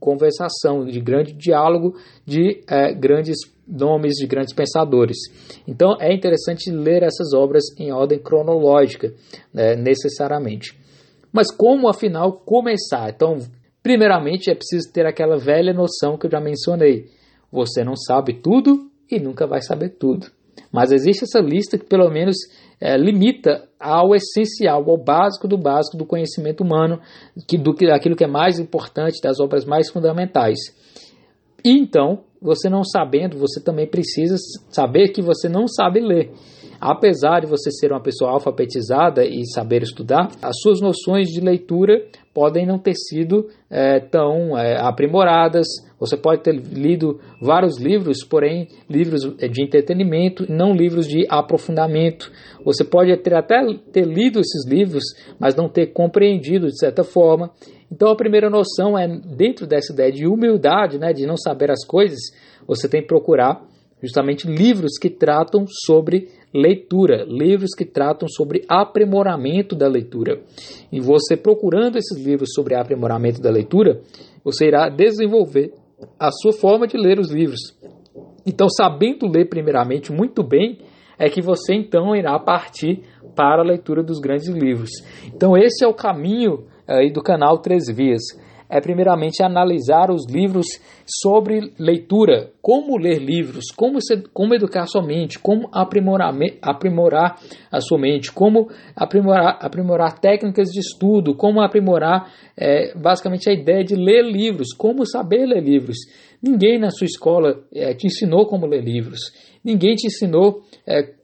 conversação, 0.00 0.84
de 0.84 1.00
grande 1.00 1.32
diálogo 1.32 1.94
de 2.24 2.62
é, 2.68 2.92
grandes 2.94 3.36
nomes 3.66 4.14
de 4.14 4.26
grandes 4.26 4.54
pensadores. 4.54 5.16
Então 5.66 5.96
é 6.00 6.12
interessante 6.12 6.70
ler 6.70 7.02
essas 7.02 7.32
obras 7.34 7.64
em 7.78 7.92
ordem 7.92 8.18
cronológica, 8.18 9.12
né, 9.52 9.74
necessariamente. 9.74 10.78
Mas 11.32 11.50
como 11.50 11.88
afinal 11.88 12.32
começar? 12.32 13.10
Então, 13.10 13.38
primeiramente 13.82 14.50
é 14.50 14.54
preciso 14.54 14.92
ter 14.92 15.06
aquela 15.06 15.36
velha 15.36 15.72
noção 15.72 16.16
que 16.16 16.26
eu 16.26 16.30
já 16.30 16.40
mencionei. 16.40 17.06
Você 17.50 17.82
não 17.82 17.96
sabe 17.96 18.34
tudo 18.34 18.90
e 19.10 19.18
nunca 19.18 19.46
vai 19.46 19.60
saber 19.60 19.90
tudo. 19.90 20.26
Mas 20.70 20.92
existe 20.92 21.24
essa 21.24 21.40
lista 21.40 21.78
que 21.78 21.84
pelo 21.84 22.08
menos 22.10 22.36
é, 22.80 22.96
limita 22.96 23.68
ao 23.78 24.14
essencial, 24.14 24.88
ao 24.88 24.96
básico 24.96 25.46
do 25.46 25.58
básico 25.58 25.96
do 25.96 26.06
conhecimento 26.06 26.62
humano, 26.62 27.00
que, 27.46 27.58
do 27.58 27.74
que 27.74 27.86
aquilo 27.90 28.16
que 28.16 28.24
é 28.24 28.28
mais 28.28 28.58
importante, 28.58 29.20
das 29.22 29.40
obras 29.40 29.64
mais 29.64 29.90
fundamentais. 29.90 30.58
E 31.64 31.70
então, 31.70 32.24
você 32.40 32.68
não 32.68 32.84
sabendo, 32.84 33.38
você 33.38 33.62
também 33.62 33.86
precisa 33.86 34.36
saber 34.70 35.08
que 35.08 35.22
você 35.22 35.48
não 35.48 35.66
sabe 35.66 36.00
ler. 36.00 36.30
Apesar 36.86 37.40
de 37.40 37.46
você 37.46 37.70
ser 37.70 37.92
uma 37.92 38.02
pessoa 38.02 38.32
alfabetizada 38.32 39.24
e 39.24 39.46
saber 39.46 39.82
estudar, 39.82 40.28
as 40.42 40.60
suas 40.60 40.82
noções 40.82 41.28
de 41.28 41.40
leitura 41.40 42.04
podem 42.34 42.66
não 42.66 42.78
ter 42.78 42.92
sido 42.94 43.48
é, 43.70 44.00
tão 44.00 44.54
é, 44.58 44.78
aprimoradas. 44.78 45.66
Você 45.98 46.14
pode 46.14 46.42
ter 46.42 46.52
lido 46.52 47.18
vários 47.40 47.80
livros, 47.80 48.22
porém 48.22 48.68
livros 48.86 49.22
de 49.22 49.64
entretenimento, 49.64 50.44
não 50.46 50.74
livros 50.74 51.08
de 51.08 51.26
aprofundamento. 51.30 52.30
Você 52.66 52.84
pode 52.84 53.16
ter 53.16 53.32
até 53.32 53.64
ter 53.90 54.04
lido 54.04 54.38
esses 54.38 54.68
livros, 54.68 55.04
mas 55.40 55.54
não 55.54 55.70
ter 55.70 55.86
compreendido 55.86 56.66
de 56.66 56.78
certa 56.78 57.02
forma. 57.02 57.50
Então 57.90 58.10
a 58.10 58.16
primeira 58.16 58.50
noção 58.50 58.98
é 58.98 59.08
dentro 59.08 59.66
dessa 59.66 59.90
ideia 59.90 60.12
de 60.12 60.26
humildade, 60.26 60.98
né, 60.98 61.14
de 61.14 61.24
não 61.24 61.38
saber 61.38 61.70
as 61.70 61.82
coisas, 61.86 62.20
você 62.68 62.86
tem 62.86 63.00
que 63.00 63.08
procurar 63.08 63.62
justamente 64.02 64.46
livros 64.46 64.98
que 65.00 65.08
tratam 65.08 65.64
sobre 65.66 66.28
leitura, 66.54 67.24
livros 67.24 67.70
que 67.76 67.84
tratam 67.84 68.28
sobre 68.28 68.64
aprimoramento 68.68 69.74
da 69.74 69.88
leitura. 69.88 70.40
E 70.92 71.00
você 71.00 71.36
procurando 71.36 71.96
esses 71.96 72.24
livros 72.24 72.50
sobre 72.54 72.76
aprimoramento 72.76 73.42
da 73.42 73.50
leitura, 73.50 74.00
você 74.44 74.68
irá 74.68 74.88
desenvolver 74.88 75.72
a 76.18 76.30
sua 76.30 76.52
forma 76.52 76.86
de 76.86 76.96
ler 76.96 77.18
os 77.18 77.32
livros. 77.32 77.60
Então, 78.46 78.68
sabendo 78.68 79.26
ler 79.26 79.48
primeiramente 79.48 80.12
muito 80.12 80.44
bem, 80.44 80.78
é 81.18 81.28
que 81.28 81.42
você 81.42 81.74
então 81.74 82.14
irá 82.14 82.38
partir 82.38 83.02
para 83.34 83.62
a 83.62 83.66
leitura 83.66 84.02
dos 84.02 84.20
grandes 84.20 84.48
livros. 84.48 84.90
Então, 85.26 85.56
esse 85.56 85.84
é 85.84 85.88
o 85.88 85.94
caminho 85.94 86.66
aí 86.86 87.10
do 87.10 87.22
canal 87.22 87.58
Três 87.58 87.84
Vias. 87.88 88.22
É 88.68 88.80
primeiramente 88.80 89.42
analisar 89.42 90.10
os 90.10 90.26
livros 90.26 90.66
sobre 91.06 91.72
leitura, 91.78 92.50
como 92.62 92.96
ler 92.96 93.18
livros, 93.18 93.66
como, 93.76 94.00
ser, 94.00 94.24
como 94.32 94.54
educar 94.54 94.86
sua 94.86 95.02
mente, 95.02 95.38
como 95.38 95.68
aprimorar, 95.72 96.34
aprimorar 96.62 97.38
a 97.70 97.80
sua 97.80 97.98
mente, 97.98 98.32
como 98.32 98.68
aprimorar, 98.96 99.58
aprimorar 99.60 100.18
técnicas 100.18 100.68
de 100.68 100.80
estudo, 100.80 101.36
como 101.36 101.60
aprimorar 101.60 102.32
é, 102.56 102.96
basicamente 102.96 103.50
a 103.50 103.52
ideia 103.52 103.84
de 103.84 103.94
ler 103.94 104.24
livros, 104.24 104.68
como 104.76 105.06
saber 105.06 105.46
ler 105.46 105.62
livros. 105.62 105.98
Ninguém 106.42 106.78
na 106.78 106.90
sua 106.90 107.06
escola 107.06 107.64
é, 107.72 107.94
te 107.94 108.06
ensinou 108.06 108.46
como 108.46 108.66
ler 108.66 108.82
livros, 108.82 109.20
ninguém 109.64 109.94
te 109.94 110.06
ensinou 110.06 110.62
é, 110.86 111.14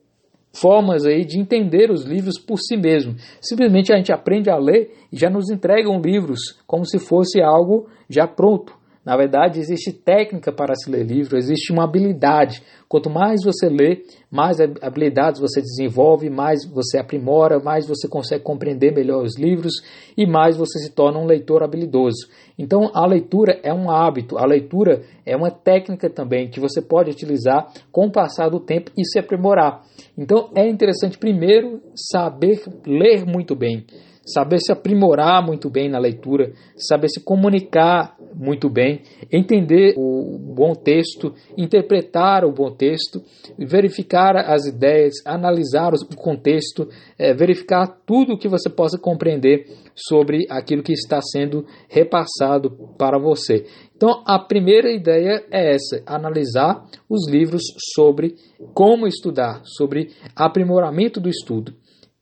formas 0.52 1.04
aí 1.04 1.24
de 1.24 1.38
entender 1.38 1.90
os 1.90 2.04
livros 2.04 2.38
por 2.38 2.58
si 2.58 2.76
mesmo. 2.76 3.14
Simplesmente 3.40 3.92
a 3.92 3.96
gente 3.96 4.12
aprende 4.12 4.50
a 4.50 4.56
ler 4.56 4.92
e 5.12 5.16
já 5.16 5.30
nos 5.30 5.50
entregam 5.50 6.00
livros 6.00 6.58
como 6.66 6.84
se 6.84 6.98
fosse 6.98 7.40
algo 7.40 7.88
já 8.08 8.26
pronto. 8.26 8.80
Na 9.04 9.16
verdade, 9.16 9.58
existe 9.58 9.92
técnica 9.92 10.52
para 10.52 10.74
se 10.74 10.90
ler 10.90 11.04
livro, 11.04 11.38
existe 11.38 11.72
uma 11.72 11.84
habilidade. 11.84 12.62
Quanto 12.86 13.08
mais 13.08 13.42
você 13.42 13.66
lê, 13.66 14.02
mais 14.30 14.58
habilidades 14.60 15.40
você 15.40 15.62
desenvolve, 15.62 16.28
mais 16.28 16.66
você 16.66 16.98
aprimora, 16.98 17.58
mais 17.58 17.88
você 17.88 18.06
consegue 18.06 18.44
compreender 18.44 18.94
melhor 18.94 19.24
os 19.24 19.38
livros 19.38 19.72
e 20.16 20.26
mais 20.26 20.54
você 20.54 20.78
se 20.80 20.90
torna 20.90 21.18
um 21.18 21.24
leitor 21.24 21.62
habilidoso. 21.62 22.28
Então, 22.58 22.90
a 22.92 23.06
leitura 23.06 23.58
é 23.62 23.72
um 23.72 23.90
hábito, 23.90 24.36
a 24.36 24.44
leitura 24.44 25.02
é 25.24 25.34
uma 25.34 25.50
técnica 25.50 26.10
também 26.10 26.50
que 26.50 26.60
você 26.60 26.82
pode 26.82 27.10
utilizar 27.10 27.72
com 27.90 28.06
o 28.06 28.12
passar 28.12 28.50
do 28.50 28.60
tempo 28.60 28.90
e 28.98 29.04
se 29.06 29.18
aprimorar. 29.18 29.82
Então, 30.16 30.50
é 30.54 30.68
interessante 30.68 31.18
primeiro 31.18 31.80
saber 31.94 32.62
ler 32.86 33.24
muito 33.24 33.54
bem 33.54 33.86
saber 34.32 34.58
se 34.58 34.72
aprimorar 34.72 35.44
muito 35.44 35.70
bem 35.70 35.88
na 35.88 35.98
leitura, 35.98 36.52
saber 36.76 37.08
se 37.08 37.22
comunicar 37.22 38.16
muito 38.34 38.68
bem, 38.70 39.02
entender 39.30 39.94
o 39.96 40.38
bom 40.38 40.74
texto, 40.74 41.34
interpretar 41.56 42.44
o 42.44 42.52
bom 42.52 42.70
texto, 42.70 43.22
verificar 43.58 44.36
as 44.36 44.66
ideias, 44.66 45.14
analisar 45.24 45.92
o 45.92 46.16
contexto, 46.16 46.88
é, 47.18 47.34
verificar 47.34 47.86
tudo 48.06 48.34
o 48.34 48.38
que 48.38 48.48
você 48.48 48.70
possa 48.70 48.98
compreender 48.98 49.66
sobre 49.94 50.46
aquilo 50.48 50.82
que 50.82 50.92
está 50.92 51.20
sendo 51.20 51.66
repassado 51.88 52.70
para 52.96 53.18
você. 53.18 53.66
Então, 53.94 54.22
a 54.26 54.38
primeira 54.38 54.90
ideia 54.90 55.44
é 55.50 55.74
essa: 55.74 56.02
analisar 56.06 56.86
os 57.08 57.28
livros 57.28 57.62
sobre 57.94 58.34
como 58.72 59.06
estudar, 59.06 59.60
sobre 59.64 60.10
aprimoramento 60.34 61.20
do 61.20 61.28
estudo. 61.28 61.74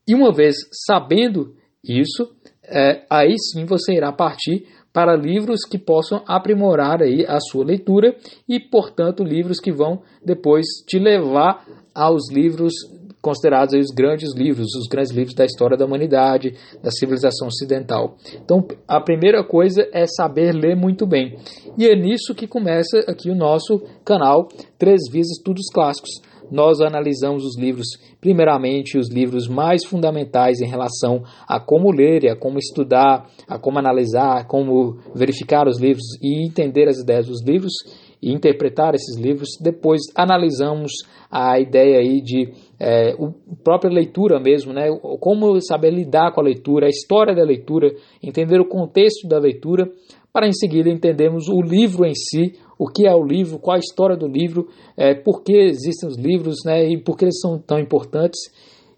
E 0.09 0.15
uma 0.15 0.33
vez 0.33 0.57
sabendo 0.87 1.55
isso, 1.85 2.29
é, 2.65 3.05
aí 3.09 3.35
sim 3.39 3.65
você 3.65 3.95
irá 3.95 4.13
partir 4.13 4.67
para 4.93 5.17
livros 5.17 5.61
que 5.69 5.79
possam 5.79 6.23
aprimorar 6.27 7.03
aí 7.03 7.25
a 7.27 7.39
sua 7.41 7.65
leitura 7.65 8.17
e, 8.49 8.59
portanto, 8.59 9.23
livros 9.23 9.61
que 9.61 9.71
vão 9.71 10.03
depois 10.25 10.67
te 10.87 10.99
levar 10.99 11.65
aos 11.95 12.31
livros 12.33 12.73
considerados 13.21 13.75
os 13.75 13.95
grandes 13.95 14.35
livros, 14.35 14.67
os 14.75 14.87
grandes 14.89 15.13
livros 15.13 15.35
da 15.35 15.45
história 15.45 15.77
da 15.77 15.85
humanidade, 15.85 16.55
da 16.83 16.91
civilização 16.91 17.49
ocidental. 17.49 18.17
Então, 18.35 18.67
a 18.87 19.01
primeira 19.01 19.45
coisa 19.45 19.87
é 19.93 20.07
saber 20.07 20.53
ler 20.53 20.77
muito 20.77 21.07
bem. 21.07 21.37
E 21.77 21.87
é 21.87 21.95
nisso 21.95 22.35
que 22.35 22.47
começa 22.47 22.99
aqui 23.07 23.31
o 23.31 23.35
nosso 23.35 23.81
canal 24.05 24.49
Três 24.79 25.01
Vias 25.11 25.29
Estudos 25.31 25.67
Clássicos 25.73 26.11
nós 26.51 26.81
analisamos 26.81 27.45
os 27.45 27.59
livros, 27.59 27.87
primeiramente 28.21 28.99
os 28.99 29.11
livros 29.11 29.49
mais 29.49 29.85
fundamentais 29.85 30.61
em 30.61 30.67
relação 30.67 31.23
a 31.47 31.61
como 31.61 31.91
ler, 31.91 32.29
a 32.29 32.37
como 32.37 32.59
estudar, 32.59 33.27
a 33.47 33.59
como 33.59 33.79
analisar, 33.79 34.39
a 34.39 34.45
como 34.45 34.99
verificar 35.15 35.67
os 35.67 35.81
livros 35.81 36.05
e 36.23 36.47
entender 36.47 36.89
as 36.89 36.99
ideias 36.99 37.27
dos 37.27 37.43
livros 37.45 37.73
e 38.23 38.33
interpretar 38.33 38.95
esses 38.95 39.17
livros. 39.17 39.51
Depois 39.61 40.01
analisamos 40.15 40.93
a 41.31 41.59
ideia 41.61 41.99
aí 41.99 42.21
de 42.21 42.53
é, 42.81 43.15
o 43.19 43.33
própria 43.63 43.91
leitura 43.91 44.41
mesmo, 44.41 44.73
né? 44.73 44.89
Como 45.21 45.61
saber 45.61 45.91
lidar 45.91 46.33
com 46.33 46.41
a 46.41 46.45
leitura, 46.45 46.87
a 46.87 46.91
história 46.91 47.35
da 47.35 47.43
leitura, 47.43 47.93
entender 48.23 48.61
o 48.61 48.69
contexto 48.69 49.29
da 49.29 49.39
leitura, 49.39 49.91
para 50.33 50.47
em 50.47 50.53
seguida 50.53 50.91
entendermos 50.91 51.49
o 51.49 51.61
livro 51.61 52.05
em 52.05 52.15
si, 52.15 52.53
o 52.79 52.87
que 52.87 53.07
é 53.07 53.15
o 53.15 53.25
livro, 53.25 53.59
qual 53.59 53.77
a 53.77 53.81
história 53.81 54.17
do 54.17 54.29
livro, 54.29 54.69
é, 54.97 55.15
por 55.15 55.43
que 55.43 55.53
existem 55.53 56.09
os 56.09 56.17
livros 56.17 56.57
né, 56.65 56.89
e 56.89 56.97
por 56.97 57.17
que 57.17 57.25
eles 57.25 57.41
são 57.41 57.59
tão 57.59 57.79
importantes. 57.79 58.41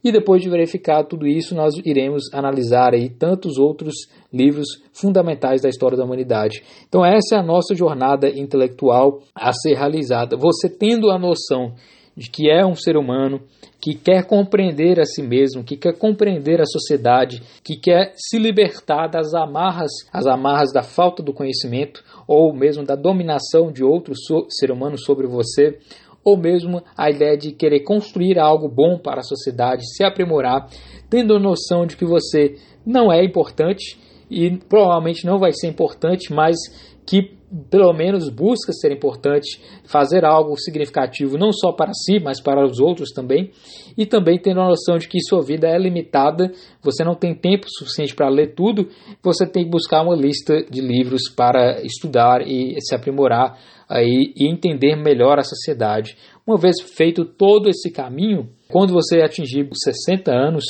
E 0.03 0.11
depois 0.11 0.43
de 0.43 0.49
verificar 0.49 1.05
tudo 1.05 1.27
isso, 1.27 1.55
nós 1.55 1.75
iremos 1.85 2.33
analisar 2.33 2.95
aí 2.95 3.11
tantos 3.11 3.59
outros 3.59 3.95
livros 4.33 4.67
fundamentais 4.93 5.61
da 5.61 5.69
história 5.69 5.97
da 5.97 6.05
humanidade. 6.05 6.63
Então 6.89 7.05
essa 7.05 7.37
é 7.37 7.39
a 7.39 7.43
nossa 7.43 7.75
jornada 7.75 8.29
intelectual 8.29 9.21
a 9.35 9.53
ser 9.53 9.75
realizada. 9.75 10.37
Você 10.37 10.69
tendo 10.71 11.11
a 11.11 11.19
noção 11.19 11.75
de 12.17 12.31
que 12.31 12.51
é 12.51 12.65
um 12.65 12.75
ser 12.75 12.97
humano 12.97 13.41
que 13.81 13.95
quer 13.95 14.27
compreender 14.27 15.01
a 15.01 15.05
si 15.05 15.23
mesmo, 15.23 15.65
que 15.65 15.77
quer 15.77 15.97
compreender 15.97 16.61
a 16.61 16.67
sociedade, 16.67 17.43
que 17.65 17.77
quer 17.77 18.13
se 18.15 18.39
libertar 18.39 19.09
das 19.09 19.33
amarras, 19.33 19.91
as 20.13 20.27
amarras 20.27 20.73
da 20.73 20.83
falta 20.83 21.23
do 21.23 21.33
conhecimento 21.33 22.05
ou 22.29 22.53
mesmo 22.55 22.85
da 22.85 22.95
dominação 22.95 23.73
de 23.73 23.83
outro 23.83 24.13
ser 24.51 24.71
humano 24.71 24.99
sobre 24.99 25.27
você, 25.27 25.79
ou 26.23 26.37
mesmo 26.37 26.83
a 26.97 27.11
ideia 27.11 27.37
de 27.37 27.53
querer 27.53 27.81
construir 27.81 28.39
algo 28.39 28.69
bom 28.69 28.99
para 28.99 29.21
a 29.21 29.25
sociedade, 29.25 29.83
se 29.97 30.05
aprimorar, 30.05 30.69
tendo 31.09 31.39
noção 31.39 31.87
de 31.87 31.97
que 31.97 32.05
você 32.05 32.57
não 32.85 33.11
é 33.11 33.25
importante 33.25 33.99
e 34.31 34.57
provavelmente 34.69 35.25
não 35.25 35.39
vai 35.39 35.53
ser 35.53 35.69
importante, 35.69 36.33
mas 36.33 36.57
que 37.07 37.40
pelo 37.69 37.93
menos 37.93 38.29
busca 38.29 38.73
ser 38.73 38.93
importante, 38.93 39.61
fazer 39.85 40.25
algo 40.25 40.57
significativo 40.57 41.37
não 41.37 41.53
só 41.53 41.73
para 41.73 41.93
si, 41.93 42.21
mas 42.21 42.41
para 42.41 42.65
os 42.65 42.79
outros 42.79 43.11
também, 43.11 43.51
e 43.99 44.07
também 44.07 44.39
tendo 44.39 44.61
a 44.61 44.69
noção 44.69 44.97
de 44.97 45.09
que 45.09 45.21
sua 45.21 45.43
vida 45.43 45.67
é 45.67 45.77
limitada, 45.77 46.53
você 46.83 47.03
não 47.03 47.15
tem 47.15 47.35
tempo 47.35 47.67
suficiente 47.69 48.15
para 48.15 48.29
ler 48.29 48.55
tudo, 48.55 48.89
você 49.23 49.47
tem 49.47 49.65
que 49.65 49.71
buscar 49.71 50.03
uma 50.03 50.15
lista 50.15 50.63
de 50.71 50.81
livros 50.81 51.23
para 51.35 51.83
estudar 51.83 52.47
e 52.47 52.77
se 52.81 52.95
aprimorar 52.95 53.59
aí 53.89 54.33
e 54.37 54.49
entender 54.49 54.95
melhor 54.95 55.39
a 55.39 55.43
sociedade. 55.43 56.17
Uma 56.47 56.57
vez 56.57 56.77
feito 56.97 57.25
todo 57.25 57.69
esse 57.69 57.91
caminho, 57.91 58.49
quando 58.69 58.93
você 58.93 59.21
atingir 59.21 59.69
60 59.73 60.31
anos, 60.31 60.65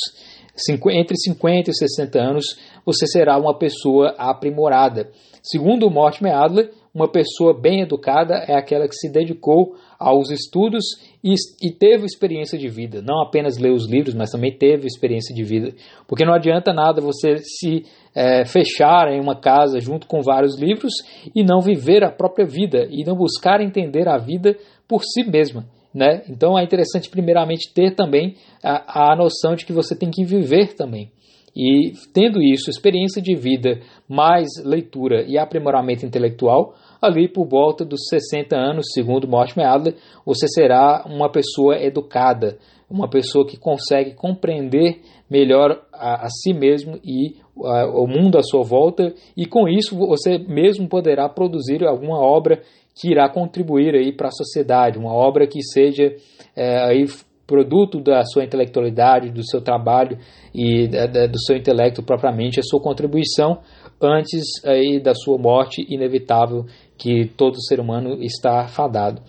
entre 0.91 1.17
50 1.17 1.71
e 1.71 1.75
60 1.75 2.19
anos, 2.21 2.45
você 2.85 3.07
será 3.07 3.39
uma 3.39 3.57
pessoa 3.57 4.15
aprimorada. 4.19 5.11
Segundo 5.43 5.91
Mortimer 5.91 6.35
Adler, 6.35 6.71
uma 6.95 7.09
pessoa 7.09 7.59
bem 7.59 7.83
educada 7.83 8.45
é 8.49 8.55
aquela 8.55 8.87
que 8.87 8.95
se 8.95 9.11
dedicou 9.11 9.75
aos 9.99 10.31
estudos 10.31 10.85
e, 11.23 11.35
e, 11.63 11.71
teve 11.71 12.05
experiência 12.05 12.59
de 12.59 12.69
vida. 12.69 13.01
Não 13.01 13.23
apenas 13.23 13.59
leu 13.59 13.75
os 13.75 13.89
livros, 13.89 14.15
mas 14.15 14.31
também 14.31 14.57
teve 14.57 14.87
experiência 14.87 15.35
de 15.35 15.45
vida. 15.45 15.73
Porque 16.09 16.25
não 16.25 16.35
adianta 16.35 16.73
nada 16.73 17.01
você 17.01 17.39
se 17.39 17.85
é, 18.15 18.45
fechar 18.45 19.09
em 19.13 19.21
uma 19.21 19.39
casa 19.39 19.79
junto 19.79 20.07
com 20.07 20.21
vários 20.21 20.59
livros 20.59 20.93
e 21.35 21.45
não 21.45 21.61
viver 21.61 22.03
a 22.03 22.11
própria 22.11 22.47
vida 22.47 22.87
e 22.91 23.05
não 23.05 23.15
buscar 23.15 23.61
entender 23.61 24.09
a 24.09 24.19
vida 24.19 24.57
por 24.89 25.03
si 25.05 25.23
mesma. 25.23 25.65
Né? 25.93 26.23
Então 26.29 26.59
é 26.59 26.63
interessante, 26.63 27.11
primeiramente, 27.11 27.73
ter 27.75 27.95
também 27.95 28.37
a, 28.63 29.13
a 29.13 29.17
noção 29.17 29.55
de 29.55 29.67
que 29.67 29.73
você 29.73 29.97
tem 29.97 30.11
que 30.11 30.25
viver 30.25 30.75
também. 30.75 31.11
E 31.55 31.93
tendo 32.15 32.41
isso, 32.41 32.71
experiência 32.71 33.21
de 33.21 33.35
vida, 33.35 33.81
mais 34.09 34.49
leitura 34.65 35.25
e 35.27 35.37
aprimoramento 35.37 36.07
intelectual, 36.07 36.75
ali 37.03 37.29
por 37.29 37.47
volta 37.47 37.85
dos 37.85 38.01
60 38.09 38.57
anos, 38.57 38.87
segundo 38.93 39.27
Mortimer 39.27 39.67
Adler, 39.67 39.97
você 40.25 40.47
será 40.47 41.05
uma 41.07 41.31
pessoa 41.31 41.77
educada, 41.77 42.59
uma 42.89 43.09
pessoa 43.09 43.47
que 43.47 43.57
consegue 43.57 44.15
compreender 44.15 45.01
melhor 45.29 45.83
a, 45.93 46.27
a 46.27 46.29
si 46.29 46.53
mesmo 46.53 46.99
e 47.05 47.37
a, 47.65 47.87
o 47.87 48.07
mundo 48.07 48.39
à 48.39 48.43
sua 48.43 48.63
volta, 48.63 49.13
e 49.37 49.47
com 49.47 49.69
isso 49.69 49.97
você 49.97 50.39
mesmo 50.39 50.89
poderá 50.89 51.29
produzir 51.29 51.85
alguma 51.85 52.19
obra 52.19 52.63
que 52.95 53.11
irá 53.11 53.29
contribuir 53.29 53.95
aí 53.95 54.13
para 54.13 54.29
a 54.29 54.33
sociedade, 54.33 54.99
uma 54.99 55.13
obra 55.13 55.47
que 55.47 55.63
seja 55.63 56.15
é, 56.57 56.79
aí 56.85 57.07
produto 57.47 58.01
da 58.01 58.25
sua 58.25 58.45
intelectualidade, 58.45 59.33
do 59.33 59.45
seu 59.45 59.61
trabalho 59.61 60.17
e 60.55 60.87
da, 60.87 61.07
da, 61.07 61.27
do 61.27 61.39
seu 61.41 61.57
intelecto 61.57 62.01
propriamente, 62.01 62.61
a 62.61 62.63
sua 62.63 62.81
contribuição 62.81 63.59
antes 64.01 64.45
aí 64.65 65.01
da 65.03 65.15
sua 65.15 65.37
morte 65.37 65.85
inevitável 65.89 66.65
que 66.97 67.27
todo 67.37 67.61
ser 67.61 67.81
humano 67.81 68.23
está 68.23 68.69
fadado. 68.69 69.21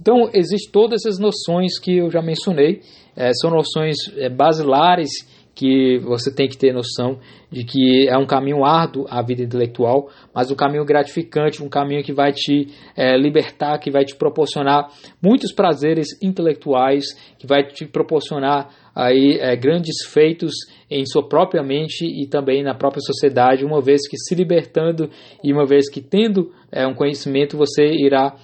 Então, 0.00 0.30
existem 0.32 0.70
todas 0.70 1.04
essas 1.04 1.18
noções 1.18 1.78
que 1.80 1.98
eu 1.98 2.10
já 2.10 2.22
mencionei, 2.22 2.80
é, 3.16 3.32
são 3.34 3.50
noções 3.50 3.96
é, 4.16 4.28
basilares 4.28 5.10
que 5.54 5.98
você 5.98 6.34
tem 6.34 6.48
que 6.48 6.58
ter 6.58 6.72
noção 6.72 7.18
de 7.50 7.64
que 7.64 8.08
é 8.08 8.18
um 8.18 8.26
caminho 8.26 8.64
árduo 8.64 9.06
a 9.08 9.22
vida 9.22 9.42
intelectual, 9.42 10.08
mas 10.34 10.50
um 10.50 10.56
caminho 10.56 10.84
gratificante, 10.84 11.62
um 11.62 11.68
caminho 11.68 12.02
que 12.02 12.12
vai 12.12 12.32
te 12.32 12.68
é, 12.96 13.16
libertar, 13.16 13.78
que 13.78 13.92
vai 13.92 14.04
te 14.04 14.16
proporcionar 14.16 14.88
muitos 15.22 15.52
prazeres 15.52 16.08
intelectuais, 16.20 17.04
que 17.38 17.46
vai 17.46 17.64
te 17.64 17.86
proporcionar 17.86 18.70
aí 18.92 19.38
é, 19.40 19.54
grandes 19.56 20.04
feitos 20.06 20.52
em 20.90 21.06
sua 21.06 21.28
própria 21.28 21.62
mente 21.62 22.04
e 22.04 22.26
também 22.26 22.62
na 22.62 22.74
própria 22.74 23.00
sociedade, 23.00 23.64
uma 23.64 23.80
vez 23.80 24.08
que 24.08 24.16
se 24.16 24.34
libertando 24.34 25.08
e 25.42 25.52
uma 25.52 25.64
vez 25.64 25.88
que 25.88 26.00
tendo 26.00 26.52
é, 26.72 26.84
um 26.86 26.94
conhecimento, 26.94 27.56
você 27.56 27.84
irá 27.84 28.34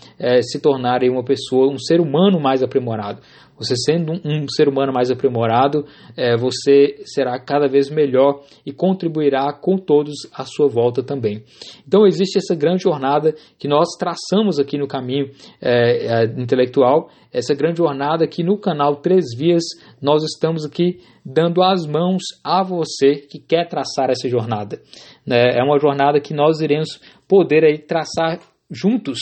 se 0.42 0.60
tornar 0.60 1.02
aí, 1.02 1.10
uma 1.10 1.24
pessoa, 1.24 1.72
um 1.72 1.78
ser 1.78 2.00
humano 2.00 2.38
mais 2.38 2.62
aprimorado. 2.62 3.20
Você 3.60 3.76
sendo 3.76 4.12
um, 4.24 4.48
ser 4.48 4.68
humano 4.68 4.90
mais 4.90 5.10
aprimorado, 5.10 5.84
é, 6.16 6.34
você 6.34 7.02
será 7.04 7.38
cada 7.38 7.68
vez 7.68 7.90
melhor 7.90 8.42
e 8.64 8.72
contribuirá 8.72 9.52
com 9.52 9.76
todos 9.76 10.14
à 10.32 10.46
sua 10.46 10.66
volta 10.66 11.02
também. 11.02 11.44
Então 11.86 12.06
existe 12.06 12.38
essa 12.38 12.54
grande 12.54 12.84
jornada 12.84 13.34
que 13.58 13.68
nós 13.68 13.88
traçamos 13.98 14.58
aqui 14.58 14.78
no 14.78 14.88
caminho 14.88 15.30
é, 15.60 16.06
é, 16.06 16.24
intelectual, 16.40 17.10
essa 17.30 17.54
grande 17.54 17.78
jornada 17.78 18.26
que 18.26 18.42
no 18.42 18.58
canal 18.58 18.96
Três 18.96 19.26
Vias 19.36 19.64
nós 20.00 20.24
estamos 20.24 20.64
aqui 20.64 20.98
dando 21.22 21.62
as 21.62 21.86
mãos 21.86 22.22
a 22.42 22.62
você 22.62 23.16
que 23.16 23.38
quer 23.38 23.68
traçar 23.68 24.08
essa 24.08 24.26
jornada. 24.26 24.80
Né? 25.26 25.58
É 25.58 25.62
uma 25.62 25.78
jornada 25.78 26.18
que 26.18 26.32
nós 26.32 26.60
iremos 26.62 26.98
poder 27.28 27.62
aí 27.62 27.76
traçar 27.76 28.40
juntos 28.70 29.18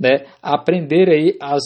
né, 0.00 0.24
aprender 0.42 1.10
aí 1.10 1.36
as, 1.38 1.62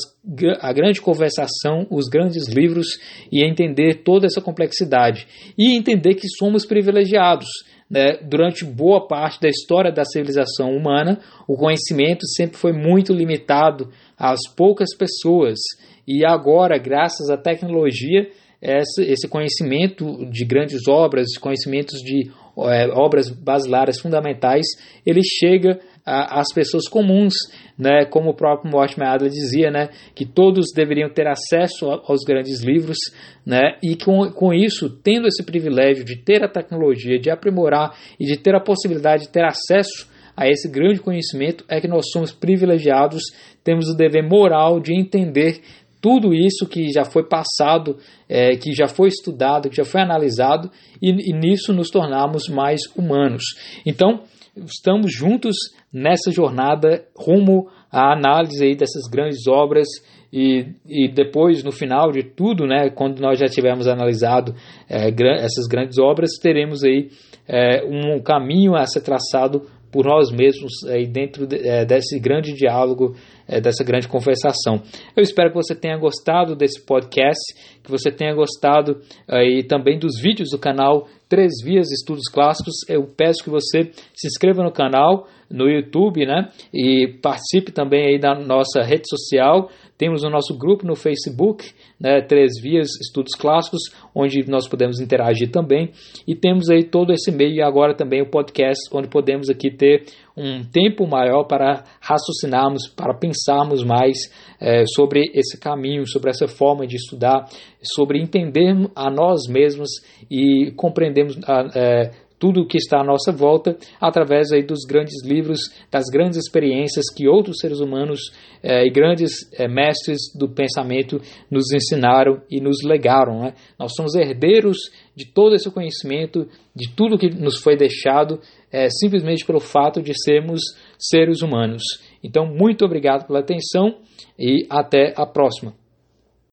a 0.61 0.73
grande 0.73 1.01
conversação, 1.01 1.87
os 1.89 2.09
grandes 2.09 2.49
livros 2.49 2.99
e 3.31 3.45
entender 3.45 4.03
toda 4.03 4.27
essa 4.27 4.41
complexidade 4.41 5.29
e 5.57 5.77
entender 5.77 6.15
que 6.15 6.27
somos 6.37 6.67
privilegiados. 6.67 7.47
Né? 7.89 8.19
Durante 8.29 8.65
boa 8.65 9.07
parte 9.07 9.41
da 9.41 9.49
história 9.49 9.93
da 9.93 10.05
civilização 10.05 10.71
humana, 10.77 11.21
o 11.47 11.57
conhecimento 11.57 12.27
sempre 12.27 12.57
foi 12.57 12.73
muito 12.73 13.13
limitado 13.13 13.91
às 14.19 14.41
poucas 14.57 14.89
pessoas 14.97 15.61
e 16.07 16.27
agora, 16.27 16.77
graças 16.77 17.31
à 17.31 17.37
tecnologia, 17.37 18.29
esse 18.61 19.29
conhecimento 19.29 20.27
de 20.31 20.45
grandes 20.45 20.89
obras, 20.89 21.37
conhecimentos 21.39 22.01
de 22.01 22.31
é, 22.57 22.89
obras 22.89 23.29
basilares 23.29 24.01
fundamentais, 24.01 24.65
ele 25.05 25.21
chega 25.23 25.79
às 26.05 26.53
pessoas 26.55 26.87
comuns, 26.89 27.35
né, 27.79 28.05
como 28.05 28.31
o 28.31 28.35
próprio 28.35 28.71
Mortimer 28.71 29.09
Adler 29.09 29.31
dizia, 29.31 29.71
né, 29.71 29.89
que 30.15 30.27
todos 30.27 30.67
deveriam 30.75 31.09
ter 31.09 31.27
acesso 31.27 31.87
aos 32.07 32.23
grandes 32.25 32.63
livros, 32.63 32.99
né, 33.45 33.79
e 33.83 33.97
com, 33.97 34.31
com 34.31 34.53
isso, 34.53 34.91
tendo 35.03 35.27
esse 35.27 35.43
privilégio 35.43 36.05
de 36.05 36.17
ter 36.17 36.45
a 36.45 36.49
tecnologia, 36.49 37.19
de 37.19 37.31
aprimorar 37.31 37.97
e 38.21 38.27
de 38.27 38.37
ter 38.37 38.55
a 38.55 38.61
possibilidade 38.61 39.25
de 39.25 39.29
ter 39.31 39.45
acesso 39.45 40.13
a 40.37 40.49
esse 40.49 40.69
grande 40.69 41.01
conhecimento, 41.01 41.65
é 41.69 41.81
que 41.81 41.89
nós 41.89 42.11
somos 42.13 42.33
privilegiados, 42.33 43.23
temos 43.63 43.89
o 43.89 43.97
dever 43.97 44.29
moral 44.29 44.81
de 44.81 44.93
entender 44.93 45.61
tudo 46.05 46.35
isso 46.35 46.67
que 46.69 46.93
já 46.93 47.03
foi 47.03 47.27
passado, 47.27 47.97
é, 48.29 48.57
que 48.57 48.75
já 48.75 48.87
foi 48.87 49.09
estudado, 49.09 49.71
que 49.71 49.77
já 49.77 49.87
foi 49.87 50.03
analisado, 50.03 50.71
e, 51.01 51.31
e 51.31 51.33
nisso 51.33 51.73
nos 51.73 51.89
tornamos 51.89 52.47
mais 52.47 52.83
humanos. 52.95 53.43
Então, 53.87 54.23
estamos 54.57 55.13
juntos 55.13 55.57
nessa 55.93 56.31
jornada 56.31 57.05
rumo 57.17 57.69
à 57.91 58.13
análise 58.13 58.65
aí 58.65 58.77
dessas 58.77 59.09
grandes 59.11 59.47
obras 59.47 59.87
e, 60.33 60.67
e 60.87 61.09
depois, 61.09 61.63
no 61.63 61.71
final 61.71 62.11
de 62.11 62.25
tudo, 62.25 62.67
né, 62.67 62.91
quando 62.91 63.21
nós 63.21 63.39
já 63.39 63.47
tivermos 63.47 63.87
analisado 63.87 64.53
é, 64.89 65.09
essas 65.37 65.67
grandes 65.69 65.97
obras, 65.99 66.31
teremos 66.43 66.83
aí 66.83 67.09
é, 67.47 67.85
um 67.85 68.21
caminho 68.21 68.75
a 68.75 68.85
ser 68.85 69.03
traçado 69.03 69.63
por 69.93 70.07
nós 70.07 70.33
mesmos 70.33 70.73
aí 70.89 71.07
dentro 71.07 71.47
de, 71.47 71.57
é, 71.57 71.85
desse 71.85 72.19
grande 72.19 72.53
diálogo, 72.53 73.15
é, 73.49 73.61
dessa 73.61 73.85
grande 73.85 74.09
conversação. 74.09 74.83
Eu 75.17 75.23
espero 75.23 75.51
que 75.51 75.57
você 75.57 75.75
tenha 75.75 75.97
gostado 75.97 76.55
desse 76.55 76.85
podcast, 76.85 77.55
que 77.83 77.91
você 77.91 78.11
tenha 78.11 78.35
gostado 78.35 79.01
aí 79.29 79.63
também 79.63 79.99
dos 79.99 80.21
vídeos 80.21 80.51
do 80.51 80.59
canal 80.59 81.07
Três 81.29 81.53
Vias 81.65 81.91
Estudos 81.91 82.29
Clássicos. 82.33 82.75
Eu 82.89 83.05
peço 83.05 83.43
que 83.43 83.51
você 83.51 83.91
se 84.15 84.27
inscreva 84.27 84.63
no 84.63 84.73
canal 84.73 85.27
no 85.51 85.69
YouTube, 85.69 86.27
né? 86.27 86.49
E 86.73 87.19
participe 87.23 87.71
também 87.71 88.07
aí 88.07 88.19
da 88.19 88.35
nossa 88.35 88.83
rede 88.83 89.09
social. 89.09 89.71
Temos 89.97 90.25
o 90.25 90.31
nosso 90.31 90.57
grupo 90.59 90.85
no 90.87 90.97
Facebook, 90.97 91.65
né? 92.01 92.21
Três 92.21 92.61
Vias 92.61 92.89
Estudos 93.01 93.35
Clássicos, 93.35 93.81
onde 94.15 94.45
nós 94.49 94.69
podemos 94.69 95.01
interagir 95.01 95.51
também. 95.51 95.91
E 96.27 96.35
temos 96.35 96.69
aí 96.69 96.83
todo 96.83 97.13
esse 97.13 97.31
meio 97.31 97.55
e 97.55 97.63
agora 97.63 97.95
também 97.95 98.21
o 98.21 98.31
podcast, 98.31 98.81
onde 98.93 99.09
podemos 99.09 99.49
aqui 99.49 99.71
ter 99.71 100.05
um 100.37 100.65
tempo 100.65 101.07
maior 101.07 101.45
para 101.45 101.85
raciocinarmos, 102.01 102.89
para 102.89 103.17
pensarmos 103.17 103.85
mais 103.85 104.19
é, 104.61 104.85
sobre 104.87 105.31
esse 105.33 105.59
caminho, 105.61 106.07
sobre 106.09 106.31
essa 106.31 106.49
forma 106.49 106.87
de 106.87 106.97
estudar, 106.97 107.49
sobre 107.95 108.21
entendermos 108.21 108.91
a 108.97 109.09
nós 109.09 109.47
mesmos 109.49 109.89
e 110.29 110.73
compreendermos 110.77 111.39
a, 111.47 111.69
é, 111.75 112.11
tudo 112.45 112.61
o 112.61 112.67
que 112.67 112.77
está 112.77 113.01
à 113.01 113.03
nossa 113.03 113.33
volta 113.33 113.75
através 113.99 114.53
aí 114.53 114.63
dos 114.63 114.81
grandes 114.87 115.25
livros, 115.25 115.61
das 115.91 116.05
grandes 116.13 116.37
experiências 116.37 117.07
que 117.17 117.27
outros 117.27 117.57
seres 117.59 117.81
humanos 117.81 118.21
eh, 118.63 118.85
e 118.85 118.91
grandes 118.91 119.51
eh, 119.55 119.67
mestres 119.67 120.31
do 120.39 120.47
pensamento 120.47 121.23
nos 121.51 121.73
ensinaram 121.73 122.43
e 122.51 122.61
nos 122.61 122.85
legaram. 122.85 123.41
Né? 123.41 123.55
Nós 123.79 123.93
somos 123.97 124.15
herdeiros 124.15 124.77
de 125.17 125.25
todo 125.25 125.55
esse 125.55 125.71
conhecimento, 125.71 126.47
de 126.77 126.95
tudo 126.95 127.17
que 127.17 127.31
nos 127.31 127.63
foi 127.63 127.79
deixado, 127.79 128.39
eh, 128.71 128.89
simplesmente 128.91 129.47
pelo 129.47 129.59
fato 129.59 130.03
de 130.03 130.13
sermos 130.23 130.61
seres 130.99 131.41
humanos. 131.41 131.83
Então, 132.23 132.45
muito 132.45 132.85
obrigado 132.85 133.27
pela 133.27 133.39
atenção 133.39 134.01
e 134.39 134.67
até 134.69 135.15
a 135.17 135.25
próxima. 135.25 135.73